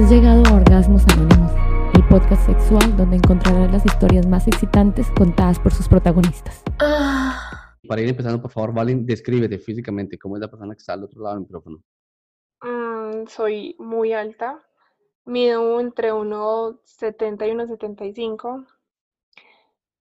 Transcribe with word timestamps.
Has 0.00 0.10
llegado 0.10 0.42
a 0.46 0.54
Orgasmos 0.54 1.02
Anónimos, 1.12 1.52
el 1.94 2.08
podcast 2.08 2.46
sexual 2.46 2.96
donde 2.96 3.16
encontrarás 3.16 3.70
las 3.70 3.84
historias 3.84 4.26
más 4.26 4.48
excitantes 4.48 5.06
contadas 5.10 5.58
por 5.58 5.74
sus 5.74 5.88
protagonistas. 5.88 6.64
Para 7.86 8.00
ir 8.00 8.08
empezando, 8.08 8.40
por 8.40 8.50
favor, 8.50 8.72
Valen, 8.72 9.04
descríbete 9.04 9.58
físicamente 9.58 10.18
cómo 10.18 10.36
es 10.36 10.40
la 10.40 10.48
persona 10.48 10.74
que 10.74 10.78
está 10.78 10.94
al 10.94 11.04
otro 11.04 11.22
lado 11.22 11.34
del 11.34 11.42
micrófono. 11.42 11.82
Mm, 12.62 13.26
soy 13.26 13.76
muy 13.78 14.14
alta, 14.14 14.66
mido 15.26 15.78
entre 15.78 16.14
1,70 16.14 17.46
y 17.46 17.50
1,75. 17.50 18.66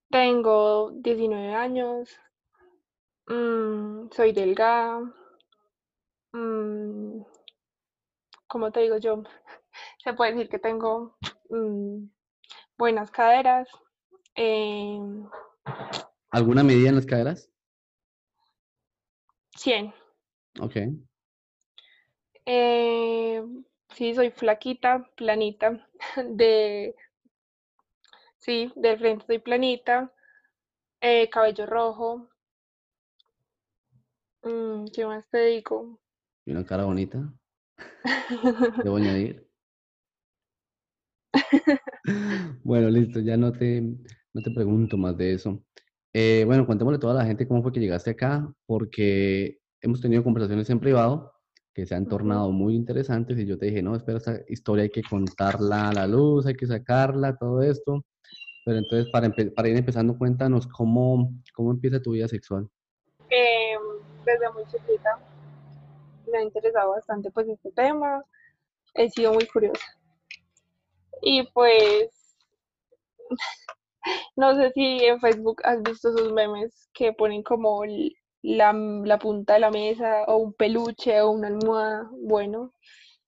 Tengo 0.10 0.92
19 0.94 1.54
años, 1.56 2.10
mm, 3.28 4.12
soy 4.12 4.32
delgada. 4.32 5.02
mm, 6.32 7.22
¿Cómo 8.48 8.72
te 8.72 8.80
digo 8.80 8.98
yo? 8.98 9.24
Se 10.04 10.14
puede 10.14 10.34
decir 10.34 10.50
que 10.50 10.60
tengo 10.60 11.18
mm, 11.50 12.06
buenas 12.78 13.12
caderas. 13.12 13.68
em, 14.36 15.28
¿Alguna 16.32 16.64
medida 16.64 16.90
en 16.90 16.96
las 16.96 17.06
caderas? 17.06 17.50
100. 19.58 19.94
Ok. 20.62 20.76
Eh, 22.46 23.44
sí, 23.94 24.16
soy 24.16 24.32
flaquita, 24.32 25.10
planita. 25.16 25.86
De, 26.30 26.96
sí, 28.38 28.72
de 28.76 28.98
frente 28.98 29.26
soy 29.26 29.40
planita. 29.40 30.14
eh, 31.02 31.30
cabello 31.30 31.66
rojo. 31.66 32.30
Mm, 34.44 34.86
¿qué 34.94 35.06
más 35.06 35.28
te 35.30 35.46
digo? 35.46 36.00
Y 36.46 36.52
una 36.52 36.66
cara 36.66 36.86
bonita. 36.86 37.20
Debo 38.84 38.96
añadir. 38.96 39.49
Bueno, 42.64 42.90
listo, 42.90 43.20
ya 43.20 43.38
no 43.38 43.52
te, 43.52 43.82
no 43.82 44.42
te 44.42 44.52
pregunto 44.52 44.98
más 44.98 45.16
de 45.18 45.34
eso. 45.34 45.64
Eh, 46.14 46.44
bueno, 46.46 46.66
cuéntamele 46.66 46.98
a 46.98 47.00
toda 47.00 47.14
la 47.14 47.26
gente 47.26 47.48
cómo 47.48 47.62
fue 47.62 47.72
que 47.72 47.80
llegaste 47.80 48.12
acá, 48.12 48.52
porque 48.66 49.60
hemos 49.82 50.02
tenido 50.02 50.24
conversaciones 50.24 50.70
en 50.70 50.80
privado 50.80 51.32
que 51.74 51.86
se 51.86 51.96
han 51.96 52.08
tornado 52.08 52.52
muy 52.52 52.76
interesantes 52.76 53.38
y 53.38 53.46
yo 53.46 53.58
te 53.58 53.68
dije, 53.68 53.82
no, 53.82 53.96
espera, 53.96 54.18
esta 54.18 54.40
historia 54.48 54.84
hay 54.84 54.90
que 54.90 55.04
contarla 55.04 55.90
a 55.90 55.94
la 55.94 56.08
luz, 56.08 56.46
hay 56.46 56.56
que 56.56 56.66
sacarla, 56.66 57.38
todo 57.38 57.62
esto. 57.62 58.06
Pero 58.66 58.80
entonces, 58.80 59.10
para, 59.12 59.34
para 59.56 59.70
ir 59.70 59.78
empezando, 59.78 60.18
cuéntanos 60.18 60.68
cómo, 60.68 61.32
cómo 61.54 61.72
empieza 61.72 62.02
tu 62.02 62.12
vida 62.12 62.28
sexual. 62.28 62.68
Em, 63.30 63.80
desde 64.26 64.52
muy 64.52 64.64
chiquita 64.66 65.20
me 66.32 66.40
ha 66.40 66.44
interesado 66.44 66.92
bastante 66.92 67.32
pues 67.32 67.48
este 67.48 67.72
tema. 67.72 68.24
He 68.94 69.10
sido 69.10 69.34
muy 69.34 69.46
curiosa. 69.48 69.99
Y 71.22 71.44
pues 71.54 72.36
No 74.36 74.56
sé 74.56 74.72
si 74.74 74.82
en 75.06 75.20
Facebook 75.20 75.62
has 75.64 75.82
visto 75.84 76.10
esos 76.10 76.32
memes 76.32 76.90
que 76.94 77.14
ponen 77.14 77.44
como 77.44 77.84
la, 78.42 78.74
la 78.74 79.20
punta 79.20 79.54
de 79.56 79.60
la 79.60 79.72
mesa 79.72 80.24
o 80.28 80.38
un 80.38 80.54
peluche 80.54 81.22
o 81.22 81.32
una 81.32 81.48
almohada. 81.48 82.10
Bueno, 82.24 82.74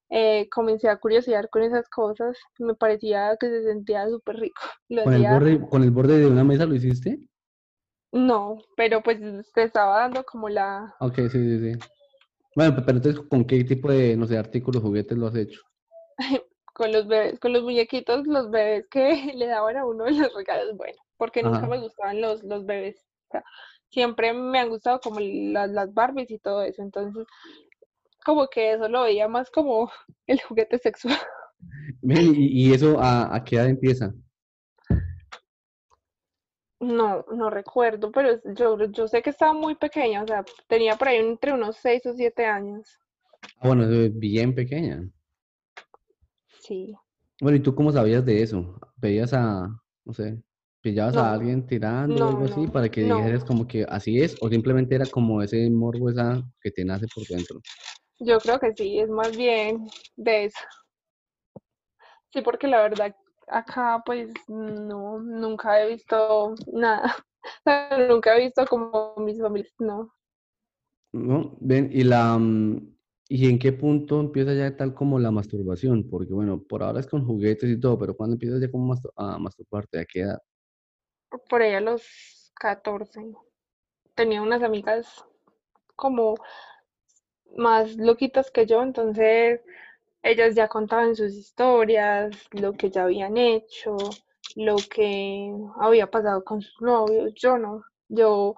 eh, 0.10 0.48
comencé 0.50 0.90
a 0.90 0.98
curiosear 0.98 1.50
con 1.50 1.64
esas 1.64 1.88
cosas. 1.90 2.38
Me 2.60 2.76
parecía 2.76 3.36
que 3.40 3.48
se 3.50 3.64
sentía 3.64 4.08
súper 4.10 4.38
rico. 4.38 4.62
Lo 4.90 5.04
¿Con 5.04 5.14
el 5.14 5.24
borde, 5.28 5.70
con 5.70 5.84
el 5.84 5.92
borde 5.92 6.20
de 6.20 6.28
una 6.28 6.44
mesa 6.44 6.66
lo 6.66 6.76
hiciste? 6.76 7.20
no, 8.14 8.58
pero 8.76 9.02
pues 9.02 9.20
te 9.54 9.64
estaba 9.64 10.00
dando 10.00 10.24
como 10.26 10.50
la... 10.50 10.94
Ok, 11.00 11.16
sí, 11.16 11.30
sí, 11.30 11.60
sí. 11.74 11.80
Bueno, 12.56 12.76
pe- 12.76 12.82
pero 12.86 12.98
entonces, 12.98 13.22
¿con 13.30 13.46
qué 13.46 13.64
tipo 13.64 13.90
de, 13.90 14.18
no 14.18 14.28
sé, 14.28 14.38
artículos, 14.38 14.82
juguetes 14.84 15.18
lo 15.18 15.28
has 15.28 15.36
hecho? 15.36 15.62
con 16.82 16.92
los 16.92 17.06
bebés, 17.06 17.40
con 17.40 17.54
los 17.54 17.62
muñequitos, 17.62 18.26
los 18.26 18.50
bebés 18.50 18.88
que 18.88 19.32
le 19.36 19.46
daban 19.46 19.78
a 19.78 19.86
uno 19.86 20.08
en 20.08 20.20
los 20.20 20.34
regalos. 20.34 20.76
Bueno, 20.76 20.98
porque 21.16 21.44
nunca 21.44 21.68
me 21.68 21.80
gustaban 21.80 22.20
los, 22.20 22.42
los 22.42 22.66
bebés. 22.66 22.96
O 23.28 23.32
sea, 23.34 23.44
siempre 23.88 24.34
me 24.34 24.58
han 24.58 24.70
gustado 24.70 25.00
como 25.00 25.20
las, 25.20 25.70
las 25.70 25.94
Barbies 25.94 26.32
y 26.32 26.40
todo 26.40 26.64
eso. 26.64 26.82
Entonces, 26.82 27.28
como 28.26 28.48
que 28.48 28.74
eso 28.74 28.90
lo 28.90 29.04
veía 29.04 29.28
más 29.28 29.52
como 29.52 29.92
el 30.26 30.42
juguete 30.42 30.80
sexual. 30.80 31.20
¿Y, 32.02 32.74
eso 32.74 33.00
a, 33.00 33.36
a 33.36 33.44
qué 33.44 33.58
edad 33.58 33.68
empieza? 33.68 34.12
No, 36.80 37.24
no 37.32 37.52
recuerdo, 37.52 38.12
pero 38.12 38.42
yo, 38.56 38.86
yo 38.86 39.08
sé 39.08 39.22
que 39.22 39.30
estaba 39.30 39.54
muy 39.54 39.76
pequeña, 39.76 40.24
o 40.24 40.28
sea, 40.28 40.44
tenía 40.68 40.96
por 40.96 41.10
ahí 41.10 41.18
entre 41.18 41.54
unos 41.54 41.78
6 41.78 42.08
o 42.08 42.14
7 42.14 42.44
años. 42.44 43.00
Ah, 43.60 43.68
bueno, 43.68 43.86
bien 44.14 44.56
pequeña. 44.56 45.04
Sí. 46.62 46.96
Bueno, 47.42 47.58
¿y 47.58 47.60
tú 47.60 47.74
cómo 47.74 47.92
sabías 47.92 48.24
de 48.24 48.44
eso? 48.44 48.80
¿Veías 48.98 49.34
a, 49.34 49.68
no 50.06 50.14
sé, 50.14 50.42
pillabas 50.82 51.16
a 51.16 51.34
alguien 51.34 51.66
tirando 51.66 52.24
o 52.24 52.30
algo 52.30 52.46
así 52.46 52.62
no, 52.62 52.72
para 52.72 52.90
que 52.90 53.02
dijeras 53.02 53.44
como 53.44 53.68
que 53.68 53.84
así 53.90 54.22
es? 54.22 54.38
¿O 54.42 54.50
simplemente 54.50 54.94
era 54.94 55.08
como 55.08 55.42
ese 55.42 55.70
morbo 55.72 56.10
esa 56.10 56.42
que 56.62 56.70
te 56.70 56.86
nace 56.86 57.08
por 57.14 57.26
dentro? 57.26 57.60
Yo 58.20 58.40
creo 58.40 58.60
que 58.60 58.74
sí, 58.76 59.00
es 59.00 59.10
más 59.10 59.36
bien 59.36 59.88
de 60.16 60.46
eso. 60.46 60.60
Sí, 62.32 62.42
porque 62.42 62.68
la 62.68 62.84
verdad 62.84 63.16
acá 63.48 64.02
pues 64.06 64.32
no, 64.48 65.20
nunca 65.20 65.82
he 65.82 65.90
visto 65.90 66.56
nada. 66.72 67.16
Nunca 68.08 68.38
he 68.38 68.44
visto 68.44 68.68
como 68.68 69.16
mis 69.18 69.42
familias, 69.42 69.74
no. 69.80 70.14
¿No? 71.12 71.58
Ven, 71.60 71.90
y 71.92 72.04
la, 72.04 72.38
mm, 72.38 72.91
¿y 73.32 73.50
en 73.50 73.60
qué 73.60 73.74
punto 73.74 74.20
empieza 74.20 74.54
ya 74.54 74.76
tal 74.78 74.94
como 74.94 75.20
la 75.20 75.32
masturbación? 75.32 76.10
Porque 76.10 76.34
bueno, 76.34 76.62
por 76.64 76.84
ahora 76.84 77.00
es 77.00 77.08
con 77.08 77.26
juguetes 77.26 77.70
y 77.70 77.80
todo, 77.80 77.98
pero 78.00 78.16
¿cuándo 78.16 78.36
empiezas 78.36 78.62
ya 78.62 78.72
como 78.72 78.94
mastu- 78.94 79.12
a 79.16 79.38
masturbarte? 79.40 80.00
¿A 80.00 80.06
qué 80.06 80.22
edad? 80.22 80.40
Por 81.50 81.62
ahí 81.62 81.74
a 81.74 81.82
los 81.82 82.52
14 82.56 83.22
tenía 84.16 84.42
unas 84.42 84.64
amigas 84.64 85.26
como 85.96 86.36
más 87.58 87.96
loquitas 87.98 88.52
que 88.52 88.66
yo, 88.66 88.82
entonces 88.84 89.62
ellas 90.24 90.56
ya 90.56 90.68
contaban 90.68 91.16
sus 91.16 91.34
historias, 91.34 92.32
lo 92.52 92.74
que 92.74 92.90
ya 92.92 93.04
habían 93.06 93.38
hecho, 93.38 93.98
lo 94.56 94.76
que 94.78 95.54
había 95.80 96.10
pasado 96.12 96.44
con 96.44 96.62
sus 96.62 96.82
novios. 96.82 97.34
Yo 97.36 97.58
no, 97.58 97.84
yo 98.10 98.56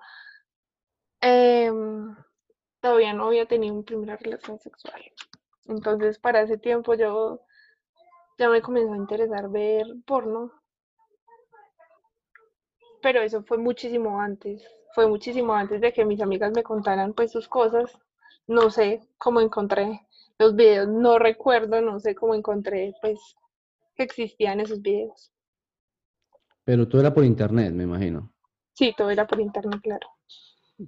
em, 1.22 2.16
todavía 2.83 3.13
no 3.13 3.27
había 3.27 3.45
tenido 3.45 3.73
mi 3.73 3.83
primera 3.83 4.17
relación 4.17 4.59
sexual. 4.59 5.01
Entonces, 5.67 6.19
para 6.19 6.41
ese 6.41 6.57
tiempo 6.57 6.95
yo 6.95 7.39
ya 8.38 8.49
me 8.49 8.61
comenzó 8.61 8.91
a 8.91 8.97
interesar 8.97 9.49
ver 9.49 9.85
porno, 10.05 10.51
pero 13.01 13.21
eso 13.21 13.41
fue 13.44 13.57
muchísimo 13.57 14.19
antes, 14.19 14.67
fue 14.94 15.07
muchísimo 15.07 15.53
antes 15.55 15.79
de 15.79 15.94
que 15.94 16.03
mis 16.03 16.19
amigas 16.19 16.51
me 16.53 16.61
contaran 16.61 17.13
pues 17.13 17.31
sus 17.31 17.47
cosas. 17.47 17.97
No 18.47 18.69
sé 18.69 19.07
cómo 19.17 19.39
encontré 19.39 20.01
los 20.38 20.53
videos, 20.53 20.89
no 20.89 21.19
recuerdo, 21.19 21.81
no 21.81 22.01
sé 22.01 22.13
cómo 22.13 22.35
encontré 22.35 22.94
pues 23.00 23.17
que 23.95 24.03
existían 24.03 24.59
esos 24.59 24.81
videos. 24.81 25.31
Pero 26.65 26.85
tú 26.89 27.00
era 27.00 27.13
por 27.13 27.23
internet, 27.23 27.71
me 27.71 27.83
imagino. 27.83 28.33
Sí, 28.73 28.94
todo 28.97 29.09
era 29.09 29.25
por 29.25 29.39
internet, 29.39 29.79
claro. 29.81 30.09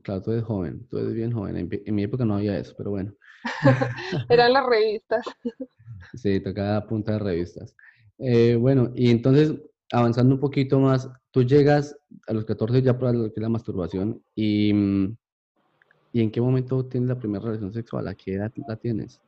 Claro, 0.01 0.22
tú 0.22 0.31
eres 0.31 0.44
joven, 0.44 0.88
tú 0.90 0.97
eres 0.97 1.13
bien 1.13 1.31
joven. 1.31 1.57
En, 1.57 1.96
mi 1.96 2.03
época 2.03 2.25
no 2.25 2.35
había 2.35 2.57
eso, 2.57 2.73
pero 2.78 2.91
bueno. 2.91 3.13
Eran 4.29 4.53
las 4.53 4.66
revistas. 4.66 5.25
Sí, 6.13 6.40
tocaba 6.40 6.85
punta 6.88 7.13
de 7.13 7.19
revistas. 7.19 7.75
Eh, 8.19 8.56
bueno, 8.56 8.91
y 8.95 9.12
entonces, 9.12 9.53
avanzando 9.91 10.35
un 10.35 10.40
poquito 10.40 10.79
más, 10.79 11.09
tú 11.31 11.44
llegas 11.44 11.97
a 12.28 12.34
los 12.34 12.45
14 12.45 12.81
ya 12.81 12.97
para 12.97 13.12
lo 13.12 13.25
que 13.25 13.34
es 13.35 13.41
la 13.41 13.50
masturbación 13.50 14.24
y, 14.34 14.74
mm, 14.74 15.18
¿y 16.13 16.22
en 16.22 16.31
qué 16.31 16.40
momento 16.40 16.85
tienes 16.85 17.09
la 17.09 17.19
primera 17.19 17.44
relación 17.44 17.74
sexual? 17.74 18.07
¿A 18.07 18.15
qué 18.15 18.36
edad 18.36 18.51
la 18.68 18.77
tienes? 18.77 19.21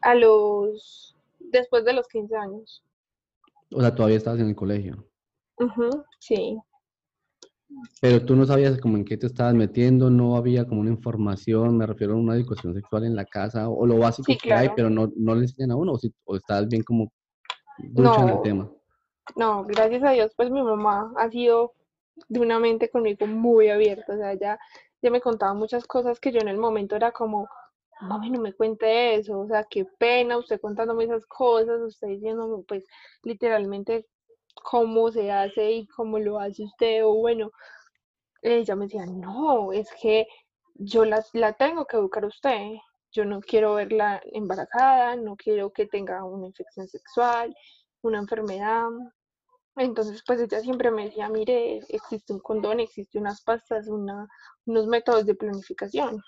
A 0.00 0.14
los, 0.14 1.14
después 1.38 1.84
de 1.84 1.92
los 1.92 2.08
15 2.08 2.36
años. 2.36 2.82
O 3.70 3.80
sea, 3.80 3.94
todavía 3.94 4.16
estabas 4.16 4.40
en 4.40 4.48
el 4.48 4.56
colegio, 4.56 5.06
Ujú, 5.58 6.04
sí. 6.20 6.58
Pero 8.00 8.24
tú 8.24 8.36
no 8.36 8.46
sabías 8.46 8.78
como 8.80 8.96
en 8.96 9.04
qué 9.04 9.16
te 9.16 9.26
estabas 9.26 9.54
metiendo, 9.54 10.10
no 10.10 10.36
había 10.36 10.66
como 10.66 10.80
una 10.80 10.90
información, 10.90 11.76
me 11.76 11.86
refiero 11.86 12.14
a 12.14 12.16
una 12.16 12.34
educación 12.34 12.74
sexual 12.74 13.04
en 13.04 13.16
la 13.16 13.24
casa, 13.24 13.68
o 13.68 13.86
lo 13.86 13.98
básico 13.98 14.32
Sí, 14.32 14.38
que 14.38 14.52
hay, 14.52 14.70
pero 14.74 14.88
no, 14.88 15.12
no 15.16 15.34
le 15.34 15.42
enseñan 15.42 15.72
a 15.72 15.76
uno, 15.76 15.92
o, 15.92 15.98
si, 15.98 16.12
o 16.24 16.36
estabas 16.36 16.68
bien 16.68 16.82
como 16.82 17.12
ducha 17.78 18.22
en 18.22 18.28
el 18.30 18.42
tema. 18.42 18.70
no, 19.36 19.64
gracias 19.64 20.02
a 20.02 20.10
Dios, 20.10 20.32
pues 20.36 20.50
mi 20.50 20.62
mamá 20.62 21.12
ha 21.16 21.30
sido 21.30 21.72
de 22.28 22.40
una 22.40 22.58
mente 22.58 22.90
conmigo 22.90 23.26
muy 23.26 23.68
abierta, 23.68 24.14
o 24.14 24.16
sea, 24.16 24.34
ya, 24.34 24.58
ya 25.02 25.10
me 25.10 25.20
contaba 25.20 25.54
muchas 25.54 25.86
cosas 25.86 26.18
que 26.20 26.32
yo 26.32 26.40
en 26.40 26.48
el 26.48 26.58
momento 26.58 26.96
era 26.96 27.12
como, 27.12 27.48
mami, 28.00 28.30
no 28.30 28.40
me 28.40 28.52
cuente 28.52 29.16
eso, 29.16 29.40
o 29.40 29.46
sea, 29.46 29.64
qué 29.68 29.84
pena 29.98 30.38
usted 30.38 30.60
contándome 30.60 31.04
esas 31.04 31.26
cosas, 31.26 31.80
usted 31.80 32.08
diciéndome, 32.08 32.64
pues, 32.66 32.84
literalmente 33.22 34.06
cómo 34.62 35.10
se 35.10 35.30
hace 35.30 35.70
y 35.72 35.86
cómo 35.86 36.18
lo 36.18 36.38
hace 36.38 36.64
usted, 36.64 37.04
o 37.04 37.14
bueno, 37.14 37.50
ella 38.42 38.76
me 38.76 38.86
decía, 38.86 39.06
no, 39.06 39.72
es 39.72 39.88
que 40.00 40.26
yo 40.74 41.04
la, 41.04 41.24
la 41.32 41.52
tengo 41.54 41.86
que 41.86 41.96
educar 41.96 42.24
a 42.24 42.28
usted, 42.28 42.76
yo 43.12 43.24
no 43.24 43.40
quiero 43.40 43.74
verla 43.74 44.20
embarazada, 44.32 45.16
no 45.16 45.36
quiero 45.36 45.72
que 45.72 45.86
tenga 45.86 46.24
una 46.24 46.46
infección 46.46 46.88
sexual, 46.88 47.54
una 48.02 48.18
enfermedad. 48.18 48.88
Entonces, 49.76 50.22
pues 50.26 50.40
ella 50.40 50.60
siempre 50.60 50.90
me 50.90 51.06
decía, 51.06 51.28
mire, 51.28 51.80
existe 51.88 52.32
un 52.32 52.40
condón, 52.40 52.80
existe 52.80 53.18
unas 53.18 53.42
pastas, 53.42 53.88
una, 53.88 54.28
unos 54.66 54.86
métodos 54.86 55.26
de 55.26 55.34
planificación. 55.34 56.22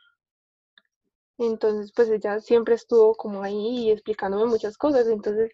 Entonces, 1.38 1.92
pues 1.94 2.10
ella 2.10 2.38
siempre 2.40 2.74
estuvo 2.74 3.14
como 3.14 3.42
ahí 3.42 3.90
explicándome 3.90 4.46
muchas 4.46 4.76
cosas. 4.76 5.08
Entonces, 5.08 5.50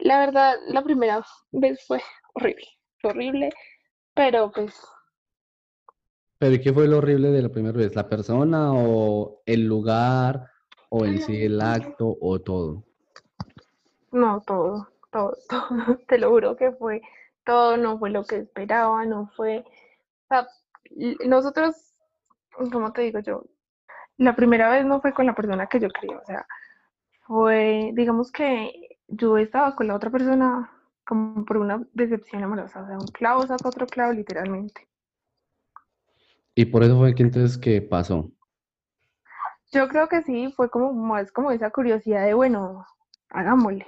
la 0.00 0.18
verdad, 0.18 0.56
la 0.68 0.82
primera 0.82 1.24
vez 1.52 1.84
fue 1.86 2.00
horrible, 2.34 2.66
horrible, 3.02 3.50
pero 4.14 4.50
pues 4.50 4.74
¿Pero 6.40 6.62
qué 6.62 6.72
fue 6.72 6.88
lo 6.88 6.98
horrible 6.98 7.28
de 7.28 7.42
la 7.42 7.50
primera 7.50 7.76
vez? 7.76 7.94
¿La 7.94 8.08
persona 8.08 8.72
o 8.72 9.42
el 9.44 9.66
lugar 9.66 10.50
o 10.88 11.04
en 11.04 11.20
sí 11.20 11.44
el 11.44 11.60
acto 11.60 12.16
o 12.18 12.40
todo? 12.40 12.82
No, 14.10 14.40
todo, 14.46 14.88
todo, 15.12 15.36
todo. 15.50 15.98
Te 16.08 16.16
lo 16.16 16.30
juro 16.30 16.56
que 16.56 16.72
fue 16.72 17.02
todo, 17.44 17.76
no 17.76 17.98
fue 17.98 18.08
lo 18.08 18.24
que 18.24 18.36
esperaba, 18.38 19.04
no 19.04 19.30
fue. 19.36 19.58
O 19.58 20.28
sea, 20.28 20.48
nosotros, 21.26 21.76
¿cómo 22.72 22.90
te 22.94 23.02
digo 23.02 23.18
yo? 23.18 23.44
La 24.16 24.34
primera 24.34 24.70
vez 24.70 24.86
no 24.86 25.02
fue 25.02 25.12
con 25.12 25.26
la 25.26 25.34
persona 25.34 25.66
que 25.66 25.78
yo 25.78 25.88
quería, 25.90 26.16
o 26.16 26.24
sea, 26.24 26.46
fue, 27.26 27.90
digamos 27.92 28.32
que 28.32 28.89
yo 29.10 29.38
estaba 29.38 29.74
con 29.74 29.88
la 29.88 29.94
otra 29.94 30.10
persona 30.10 30.70
como 31.04 31.44
por 31.44 31.56
una 31.56 31.84
decepción 31.92 32.44
amorosa, 32.44 32.82
o 32.82 32.86
sea, 32.86 32.98
un 32.98 33.06
clavo 33.08 33.46
saca 33.46 33.68
otro 33.68 33.86
clavo 33.86 34.12
literalmente. 34.12 34.88
Y 36.54 36.66
por 36.66 36.82
eso 36.82 36.98
fue 36.98 37.14
que 37.14 37.22
entonces 37.22 37.58
que 37.58 37.82
pasó. 37.82 38.30
Yo 39.72 39.88
creo 39.88 40.08
que 40.08 40.22
sí, 40.22 40.52
fue 40.56 40.68
como 40.70 40.92
más 40.92 41.30
como 41.32 41.50
esa 41.50 41.70
curiosidad 41.70 42.26
de, 42.26 42.34
bueno, 42.34 42.86
hagámosle. 43.30 43.86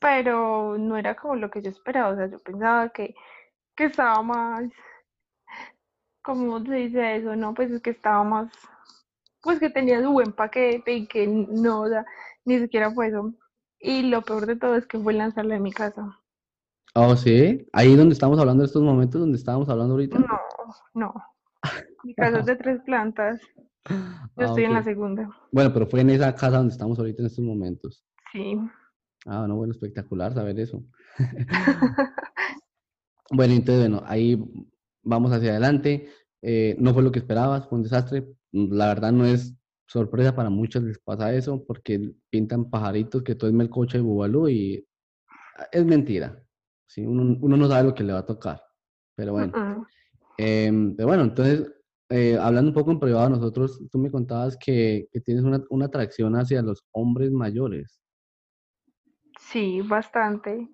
Pero 0.00 0.76
no 0.78 0.96
era 0.96 1.14
como 1.14 1.36
lo 1.36 1.50
que 1.50 1.62
yo 1.62 1.70
esperaba, 1.70 2.10
o 2.10 2.16
sea, 2.16 2.26
yo 2.26 2.38
pensaba 2.40 2.88
que, 2.88 3.14
que 3.76 3.84
estaba 3.84 4.22
más, 4.22 4.64
¿cómo 6.22 6.64
se 6.64 6.74
dice 6.74 7.16
eso? 7.16 7.36
No, 7.36 7.54
pues 7.54 7.70
es 7.70 7.80
que 7.82 7.90
estaba 7.90 8.24
más, 8.24 8.52
pues 9.40 9.60
que 9.60 9.70
tenía 9.70 10.02
su 10.02 10.12
buen 10.12 10.32
paquete 10.32 10.92
y 10.92 11.06
que 11.06 11.26
no, 11.26 11.82
o 11.82 11.88
sea, 11.88 12.04
ni 12.44 12.58
siquiera 12.58 12.90
fue 12.92 13.08
eso. 13.08 13.32
Y 13.82 14.02
lo 14.02 14.22
peor 14.22 14.46
de 14.46 14.56
todo 14.56 14.76
es 14.76 14.86
que 14.86 14.98
fue 14.98 15.12
lanzarle 15.12 15.54
de 15.54 15.60
mi 15.60 15.72
casa. 15.72 16.18
Oh, 16.94 17.16
sí, 17.16 17.66
ahí 17.72 17.96
donde 17.96 18.12
estamos 18.12 18.38
hablando 18.38 18.62
de 18.62 18.66
estos 18.66 18.82
momentos, 18.82 19.20
donde 19.20 19.38
estábamos 19.38 19.68
hablando 19.68 19.94
ahorita. 19.94 20.18
No, 20.18 20.26
no. 20.94 21.14
Mi 22.04 22.14
casa 22.14 22.38
es 22.40 22.46
de 22.46 22.56
tres 22.56 22.80
plantas. 22.86 23.40
Yo 23.88 23.96
Ah, 24.36 24.44
estoy 24.44 24.64
en 24.64 24.74
la 24.74 24.82
segunda. 24.82 25.28
Bueno, 25.50 25.72
pero 25.72 25.86
fue 25.86 26.00
en 26.02 26.10
esa 26.10 26.34
casa 26.34 26.58
donde 26.58 26.72
estamos 26.72 26.98
ahorita 26.98 27.22
en 27.22 27.26
estos 27.26 27.44
momentos. 27.44 28.04
Sí. 28.32 28.56
Ah, 29.26 29.46
no, 29.48 29.56
bueno, 29.56 29.72
espectacular 29.72 30.32
saber 30.34 30.58
eso. 30.60 30.82
Bueno, 33.34 33.54
entonces, 33.54 33.88
bueno, 33.88 34.02
ahí 34.06 34.36
vamos 35.02 35.32
hacia 35.32 35.50
adelante. 35.52 36.10
Eh, 36.42 36.76
no 36.78 36.92
fue 36.92 37.02
lo 37.02 37.10
que 37.10 37.20
esperabas, 37.20 37.66
fue 37.66 37.78
un 37.78 37.82
desastre. 37.84 38.28
La 38.50 38.88
verdad 38.88 39.10
no 39.12 39.24
es 39.24 39.54
sorpresa 39.92 40.34
para 40.34 40.50
muchos 40.50 40.82
les 40.82 40.98
pasa 40.98 41.34
eso 41.34 41.62
porque 41.64 42.12
pintan 42.30 42.70
pajaritos 42.70 43.22
que 43.22 43.34
todo 43.34 43.48
es 43.48 43.54
melcocha 43.54 43.98
y 43.98 44.00
bubalú 44.00 44.48
y 44.48 44.84
ah, 45.58 45.66
es 45.70 45.84
mentira. 45.84 46.42
¿sí? 46.86 47.04
Uno, 47.06 47.36
uno 47.40 47.56
no 47.56 47.68
sabe 47.68 47.88
lo 47.88 47.94
que 47.94 48.04
le 48.04 48.12
va 48.12 48.20
a 48.20 48.26
tocar. 48.26 48.62
Pero 49.14 49.32
bueno. 49.32 49.52
Em, 50.38 50.96
pero 50.96 51.08
bueno, 51.08 51.24
entonces, 51.24 51.70
eh, 52.08 52.36
hablando 52.40 52.70
un 52.70 52.74
poco 52.74 52.90
en 52.90 52.98
privado, 53.00 53.28
nosotros, 53.28 53.80
tú 53.90 53.98
me 53.98 54.10
contabas 54.10 54.56
que, 54.56 55.08
que 55.12 55.20
tienes 55.20 55.44
una, 55.44 55.62
una 55.70 55.86
atracción 55.86 56.34
hacia 56.36 56.62
los 56.62 56.82
hombres 56.92 57.30
mayores. 57.30 58.00
Sí, 59.38 59.80
bastante. 59.82 60.68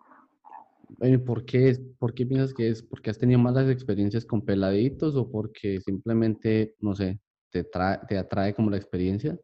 Bueno, 0.99 1.15
¿y 1.17 1.19
¿por 1.19 1.45
qué, 1.45 1.71
es- 1.71 1.81
por 1.99 2.15
qué 2.15 2.25
piensas 2.27 2.55
que 2.55 2.69
es? 2.69 2.83
¿Porque 2.83 3.11
has 3.11 3.19
tenido 3.19 3.39
malas 3.41 3.69
experiencias 3.69 4.25
con 4.25 4.45
peladitos 4.45 5.17
o 5.17 5.31
porque 5.31 5.81
simplemente, 5.81 6.75
no 6.81 6.95
sé, 6.95 7.21
te, 7.51 7.65
trae, 7.65 7.99
te 8.09 8.19
atrae 8.19 8.55
como 8.55 8.71
la 8.71 8.77
experiencia? 8.77 9.39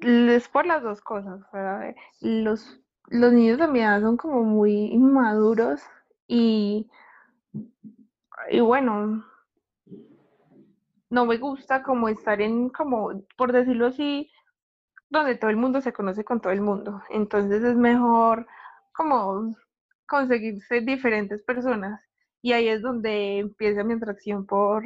Es 0.00 0.48
por 0.48 0.66
las 0.66 0.82
dos 0.82 1.00
cosas. 1.00 1.40
sea, 1.50 1.94
los, 2.20 2.80
los 3.08 3.32
niños 3.32 3.58
de 3.58 3.68
mi 3.68 3.80
edad 3.80 4.00
son 4.00 4.16
como 4.16 4.42
muy 4.42 4.72
inmaduros 4.86 5.80
y, 6.26 6.90
y 8.50 8.60
bueno, 8.60 9.24
no 11.10 11.26
me 11.26 11.38
gusta 11.38 11.82
como 11.82 12.08
estar 12.08 12.40
en, 12.40 12.68
como, 12.70 13.24
por 13.36 13.52
decirlo 13.52 13.86
así, 13.86 14.30
donde 15.10 15.36
todo 15.36 15.50
el 15.50 15.56
mundo 15.56 15.80
se 15.80 15.92
conoce 15.92 16.24
con 16.24 16.40
todo 16.40 16.52
el 16.52 16.60
mundo. 16.60 17.02
Entonces 17.10 17.62
es 17.62 17.76
mejor 17.76 18.46
como 18.92 19.54
conseguirse 20.06 20.80
diferentes 20.80 21.42
personas. 21.42 22.00
Y 22.42 22.52
ahí 22.52 22.68
es 22.68 22.82
donde 22.82 23.38
empieza 23.38 23.84
mi 23.84 23.94
atracción 23.94 24.44
por 24.44 24.84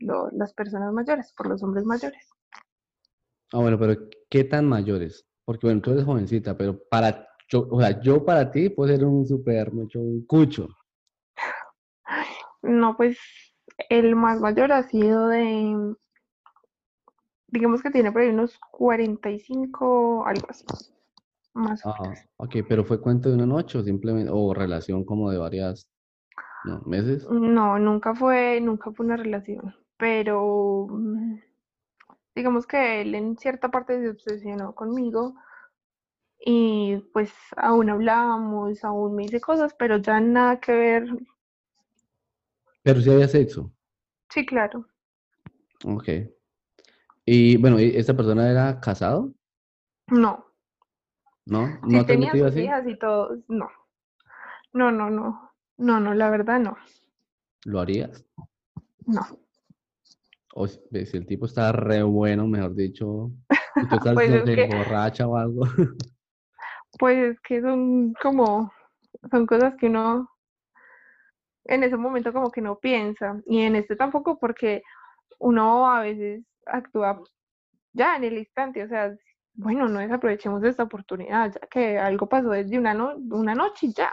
lo- 0.00 0.28
las 0.32 0.52
personas 0.52 0.92
mayores, 0.92 1.32
por 1.36 1.48
los 1.48 1.62
hombres 1.62 1.84
mayores. 1.84 2.28
Ah, 3.52 3.58
bueno, 3.58 3.78
pero 3.78 3.96
¿qué 4.28 4.44
tan 4.44 4.66
mayores? 4.66 5.26
Porque 5.44 5.66
bueno, 5.66 5.80
tú 5.80 5.90
eres 5.92 6.04
jovencita, 6.04 6.56
pero 6.56 6.78
para, 6.88 7.26
yo, 7.48 7.66
o 7.70 7.80
sea, 7.80 8.00
yo 8.00 8.24
para 8.24 8.50
ti 8.50 8.68
puedo 8.68 8.94
ser 8.94 9.04
un 9.04 9.26
super, 9.26 9.72
mucho, 9.72 10.00
un 10.00 10.24
cucho. 10.26 10.68
No, 12.62 12.96
pues 12.96 13.18
el 13.88 14.14
más 14.14 14.40
mayor 14.40 14.72
ha 14.72 14.82
sido 14.84 15.28
de, 15.28 15.94
digamos 17.48 17.82
que 17.82 17.90
tiene 17.90 18.12
por 18.12 18.20
ahí 18.22 18.28
unos 18.28 18.58
45, 18.70 20.24
algo 20.26 20.46
así, 20.48 20.64
más 21.54 21.84
o 21.84 21.90
Ah, 21.90 22.02
menos. 22.02 22.18
ok, 22.36 22.56
pero 22.68 22.84
fue 22.84 23.00
cuento 23.00 23.28
de 23.30 23.34
una 23.36 23.46
noche 23.46 23.78
o 23.78 23.82
simplemente, 23.82 24.30
o 24.32 24.52
relación 24.54 25.04
como 25.04 25.30
de 25.30 25.38
varias, 25.38 25.88
no, 26.64 26.80
meses. 26.82 27.26
No, 27.30 27.78
nunca 27.78 28.14
fue, 28.14 28.60
nunca 28.60 28.92
fue 28.92 29.06
una 29.06 29.16
relación, 29.16 29.74
pero 30.00 30.86
mm, 30.90 31.38
digamos 32.34 32.66
que 32.66 33.02
él 33.02 33.14
en 33.14 33.36
cierta 33.36 33.70
parte 33.70 34.00
se 34.00 34.08
obsesionó 34.10 34.74
conmigo 34.74 35.34
y 36.44 36.96
pues 37.12 37.32
aún 37.56 37.90
hablábamos, 37.90 38.82
aún 38.82 39.14
me 39.14 39.24
dice 39.24 39.40
cosas, 39.40 39.74
pero 39.78 39.98
ya 39.98 40.20
nada 40.20 40.58
que 40.58 40.72
ver. 40.72 41.04
Pero 42.82 43.00
sí 43.00 43.10
había 43.10 43.28
sexo. 43.28 43.70
Sí, 44.30 44.46
claro. 44.46 44.86
Ok. 45.84 46.08
Y 47.26 47.56
bueno, 47.58 47.78
¿y 47.80 47.96
¿esta 47.96 48.16
persona 48.16 48.50
era 48.50 48.80
casado? 48.80 49.32
No, 50.10 50.44
¿No? 51.46 51.66
sí 51.66 51.78
¿No 51.82 51.88
te 51.90 51.98
has 51.98 52.06
tenía 52.06 52.32
sus 52.32 52.42
así? 52.42 52.60
hijas 52.62 52.86
y 52.86 52.98
todo. 52.98 53.36
No, 53.48 53.68
no, 54.72 54.90
no, 54.92 55.10
no, 55.10 55.52
no, 55.78 56.00
no, 56.00 56.14
la 56.14 56.30
verdad 56.30 56.60
no, 56.60 56.76
¿Lo 57.64 57.80
harías? 57.80 58.24
no. 59.06 59.22
O 60.60 60.68
si, 60.68 60.80
el 61.16 61.26
tipo 61.26 61.46
está 61.46 61.72
re 61.72 62.02
bueno, 62.02 62.46
mejor 62.46 62.74
dicho, 62.74 63.30
y 63.76 63.86
tú 63.86 63.96
estás, 63.96 64.14
Pues 64.14 64.30
es 64.30 64.44
sé, 64.44 64.54
que, 64.56 64.66
borracha 64.66 65.26
o 65.26 65.36
algo. 65.36 65.64
pues 66.98 67.16
es 67.32 67.40
que 67.40 67.60
son 67.62 68.12
como, 68.22 68.72
son 69.30 69.46
cosas 69.46 69.74
que 69.76 69.86
uno 69.86 70.28
en 71.64 71.82
ese 71.84 71.96
momento 71.96 72.32
como 72.32 72.50
que 72.50 72.60
no 72.60 72.78
piensa 72.78 73.40
y 73.46 73.60
en 73.60 73.76
este 73.76 73.96
tampoco 73.96 74.38
porque 74.38 74.82
uno 75.38 75.90
a 75.90 76.00
veces 76.02 76.42
actúa 76.66 77.22
ya 77.92 78.16
en 78.16 78.24
el 78.24 78.38
instante, 78.38 78.84
o 78.84 78.88
sea, 78.88 79.14
bueno, 79.54 79.88
no 79.88 79.98
desaprovechemos 80.00 80.62
esta 80.64 80.84
oportunidad, 80.84 81.52
ya 81.52 81.66
que 81.68 81.98
algo 81.98 82.28
pasó 82.28 82.50
desde 82.50 82.78
una, 82.78 82.94
no- 82.94 83.16
una 83.30 83.54
noche 83.54 83.86
y 83.86 83.92
ya, 83.94 84.12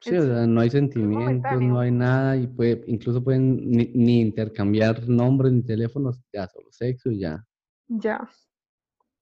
Sí, 0.00 0.16
o 0.16 0.22
sea, 0.22 0.46
no 0.46 0.60
hay 0.60 0.70
sentimientos, 0.70 1.60
no 1.60 1.78
hay 1.78 1.90
nada, 1.90 2.36
y 2.36 2.46
puede, 2.46 2.82
incluso 2.86 3.22
pueden 3.22 3.70
ni, 3.70 3.90
ni 3.94 4.20
intercambiar 4.22 5.06
nombres 5.08 5.52
ni 5.52 5.62
teléfonos, 5.62 6.22
ya 6.32 6.48
solo 6.48 6.68
sexo 6.70 7.10
y 7.10 7.20
ya. 7.20 7.44
ya. 7.88 8.26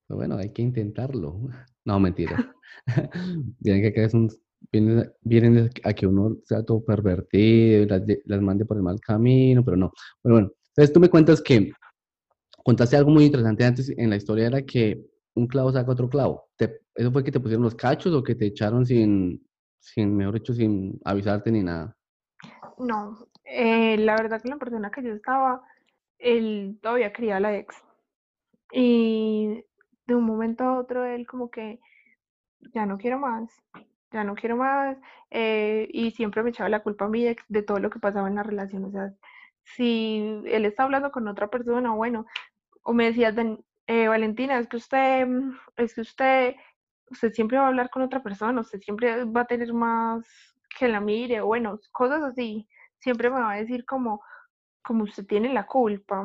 Pero 0.07 0.19
bueno, 0.19 0.37
hay 0.37 0.53
que 0.53 0.63
intentarlo. 0.63 1.41
No, 1.85 1.99
mentira. 1.99 2.37
Vienen 3.61 3.83
que 3.83 3.89
acá 3.89 4.03
es 4.05 4.13
un, 4.13 4.29
vienen, 4.71 5.11
vienen 5.23 5.71
a 5.85 5.93
que 5.95 6.07
uno 6.07 6.37
sea 6.45 6.63
todo 6.63 6.85
pervertido, 6.85 7.83
y 7.83 7.87
las, 7.87 8.03
las 8.27 8.43
mande 8.43 8.67
por 8.67 8.77
el 8.77 8.83
mal 8.83 9.01
camino, 9.01 9.65
pero 9.65 9.77
no. 9.79 9.91
Pero 10.23 10.35
bueno, 10.35 10.51
entonces 10.69 10.93
tú 10.93 11.01
me 11.01 11.09
cuentas 11.09 11.41
que 11.41 11.73
contaste 12.63 12.97
algo 12.97 13.11
muy 13.11 13.25
interesante 13.25 13.65
antes 13.65 13.89
en 13.89 14.11
la 14.11 14.17
historia, 14.17 14.47
era 14.49 14.63
que 14.63 15.03
un 15.35 15.47
clavo 15.47 15.73
saca 15.73 15.91
otro 15.91 16.11
clavo. 16.11 16.45
Te- 16.57 16.83
¿eso 16.95 17.11
fue 17.11 17.25
que 17.25 17.33
te 17.33 17.41
pusieron 17.41 17.65
los 17.65 17.75
cachos 17.75 18.13
o 18.13 18.23
que 18.23 18.35
te 18.35 18.47
echaron 18.47 18.85
sin, 18.85 19.43
sin, 19.79 20.17
mejor 20.17 20.35
dicho, 20.35 20.55
sin 20.55 21.01
avisarte 21.05 21.51
ni 21.51 21.63
nada? 21.63 21.97
No, 22.79 23.19
eh, 23.45 23.97
la 23.99 24.17
verdad 24.17 24.41
que 24.41 24.49
la 24.49 24.57
persona 24.57 24.91
que 24.91 25.03
yo 25.03 25.13
estaba, 25.13 25.63
él 26.19 26.79
todavía 26.83 27.13
quería 27.13 27.37
a 27.37 27.41
la 27.41 27.57
ex 27.57 27.77
y 28.73 29.65
de 30.07 30.15
un 30.15 30.25
momento 30.25 30.65
a 30.65 30.79
otro 30.79 31.05
él 31.05 31.27
como 31.27 31.51
que 31.51 31.81
ya 32.75 32.87
no 32.87 32.99
quiero 32.99 33.19
más, 33.19 33.51
ya 34.11 34.25
no 34.25 34.35
quiero 34.35 34.57
más, 34.57 34.97
eh, 35.31 35.89
y 35.93 36.11
siempre 36.13 36.43
me 36.43 36.51
echaba 36.51 36.69
la 36.69 36.83
culpa 36.83 37.07
a 37.07 37.09
mi 37.09 37.27
ex 37.27 37.45
de 37.49 37.63
todo 37.63 37.79
lo 37.79 37.91
que 37.91 37.99
pasaba 37.99 38.29
en 38.29 38.37
la 38.37 38.43
relación, 38.43 38.85
o 38.85 38.91
sea, 38.91 39.13
si 39.63 40.43
él 40.47 40.65
está 40.65 40.85
hablando 40.85 41.13
con 41.13 41.29
otra 41.29 41.49
persona, 41.49 41.93
bueno, 41.93 42.27
o 42.83 42.93
me 42.93 43.05
decía, 43.05 43.35
eh, 43.87 44.09
Valentina, 44.09 44.59
es 44.59 44.67
que 44.69 44.77
usted, 44.77 45.29
es 45.77 45.95
que 45.95 46.01
usted, 46.01 46.57
usted 47.11 47.33
siempre 47.33 47.59
va 47.59 47.65
a 47.65 47.69
hablar 47.69 47.91
con 47.91 48.03
otra 48.03 48.23
persona, 48.23 48.61
usted 48.61 48.81
siempre 48.81 49.25
va 49.25 49.43
a 49.43 49.47
tener 49.47 49.73
más 49.73 50.27
que 50.79 50.89
la 50.89 51.01
mire, 51.01 51.41
o 51.41 51.47
bueno, 51.47 51.81
cosas 51.93 52.23
así, 52.23 52.69
siempre 52.99 53.31
me 53.31 53.41
va 53.41 53.53
a 53.53 53.57
decir 53.57 53.85
como, 53.85 54.23
como 54.83 55.05
usted 55.05 55.27
tiene 55.27 55.53
la 55.53 55.67
culpa. 55.67 56.25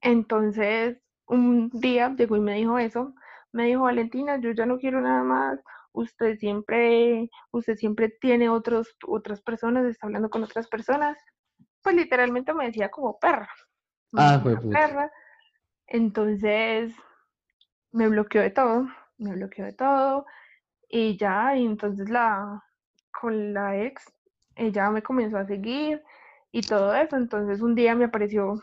Entonces, 0.00 0.98
un 1.26 1.70
día 1.70 2.14
llegó 2.16 2.36
y 2.36 2.40
me 2.40 2.54
dijo 2.54 2.78
eso, 2.78 3.14
me 3.52 3.66
dijo, 3.66 3.82
Valentina, 3.82 4.38
yo 4.38 4.50
ya 4.52 4.66
no 4.66 4.78
quiero 4.78 5.00
nada 5.00 5.22
más, 5.22 5.60
usted 5.92 6.38
siempre, 6.38 7.30
usted 7.50 7.76
siempre 7.76 8.08
tiene 8.20 8.48
otros, 8.48 8.96
otras 9.06 9.40
personas, 9.40 9.84
está 9.86 10.06
hablando 10.06 10.30
con 10.30 10.44
otras 10.44 10.68
personas, 10.68 11.16
pues 11.82 11.96
literalmente 11.96 12.52
me 12.52 12.66
decía 12.66 12.90
como 12.90 13.18
perra. 13.18 13.48
Ah, 14.12 14.40
fue 14.42 14.60
perra. 14.70 15.10
Entonces 15.86 16.94
me 17.92 18.08
bloqueó 18.08 18.42
de 18.42 18.50
todo, 18.50 18.88
me 19.18 19.34
bloqueó 19.34 19.64
de 19.64 19.72
todo 19.72 20.26
y 20.88 21.16
ya, 21.16 21.56
y 21.56 21.64
entonces 21.64 22.08
la, 22.08 22.62
con 23.20 23.52
la 23.52 23.82
ex, 23.82 24.12
ella 24.54 24.90
me 24.90 25.02
comenzó 25.02 25.38
a 25.38 25.46
seguir 25.46 26.02
y 26.52 26.62
todo 26.62 26.94
eso, 26.94 27.16
entonces 27.16 27.60
un 27.60 27.74
día 27.74 27.94
me 27.94 28.04
apareció 28.04 28.62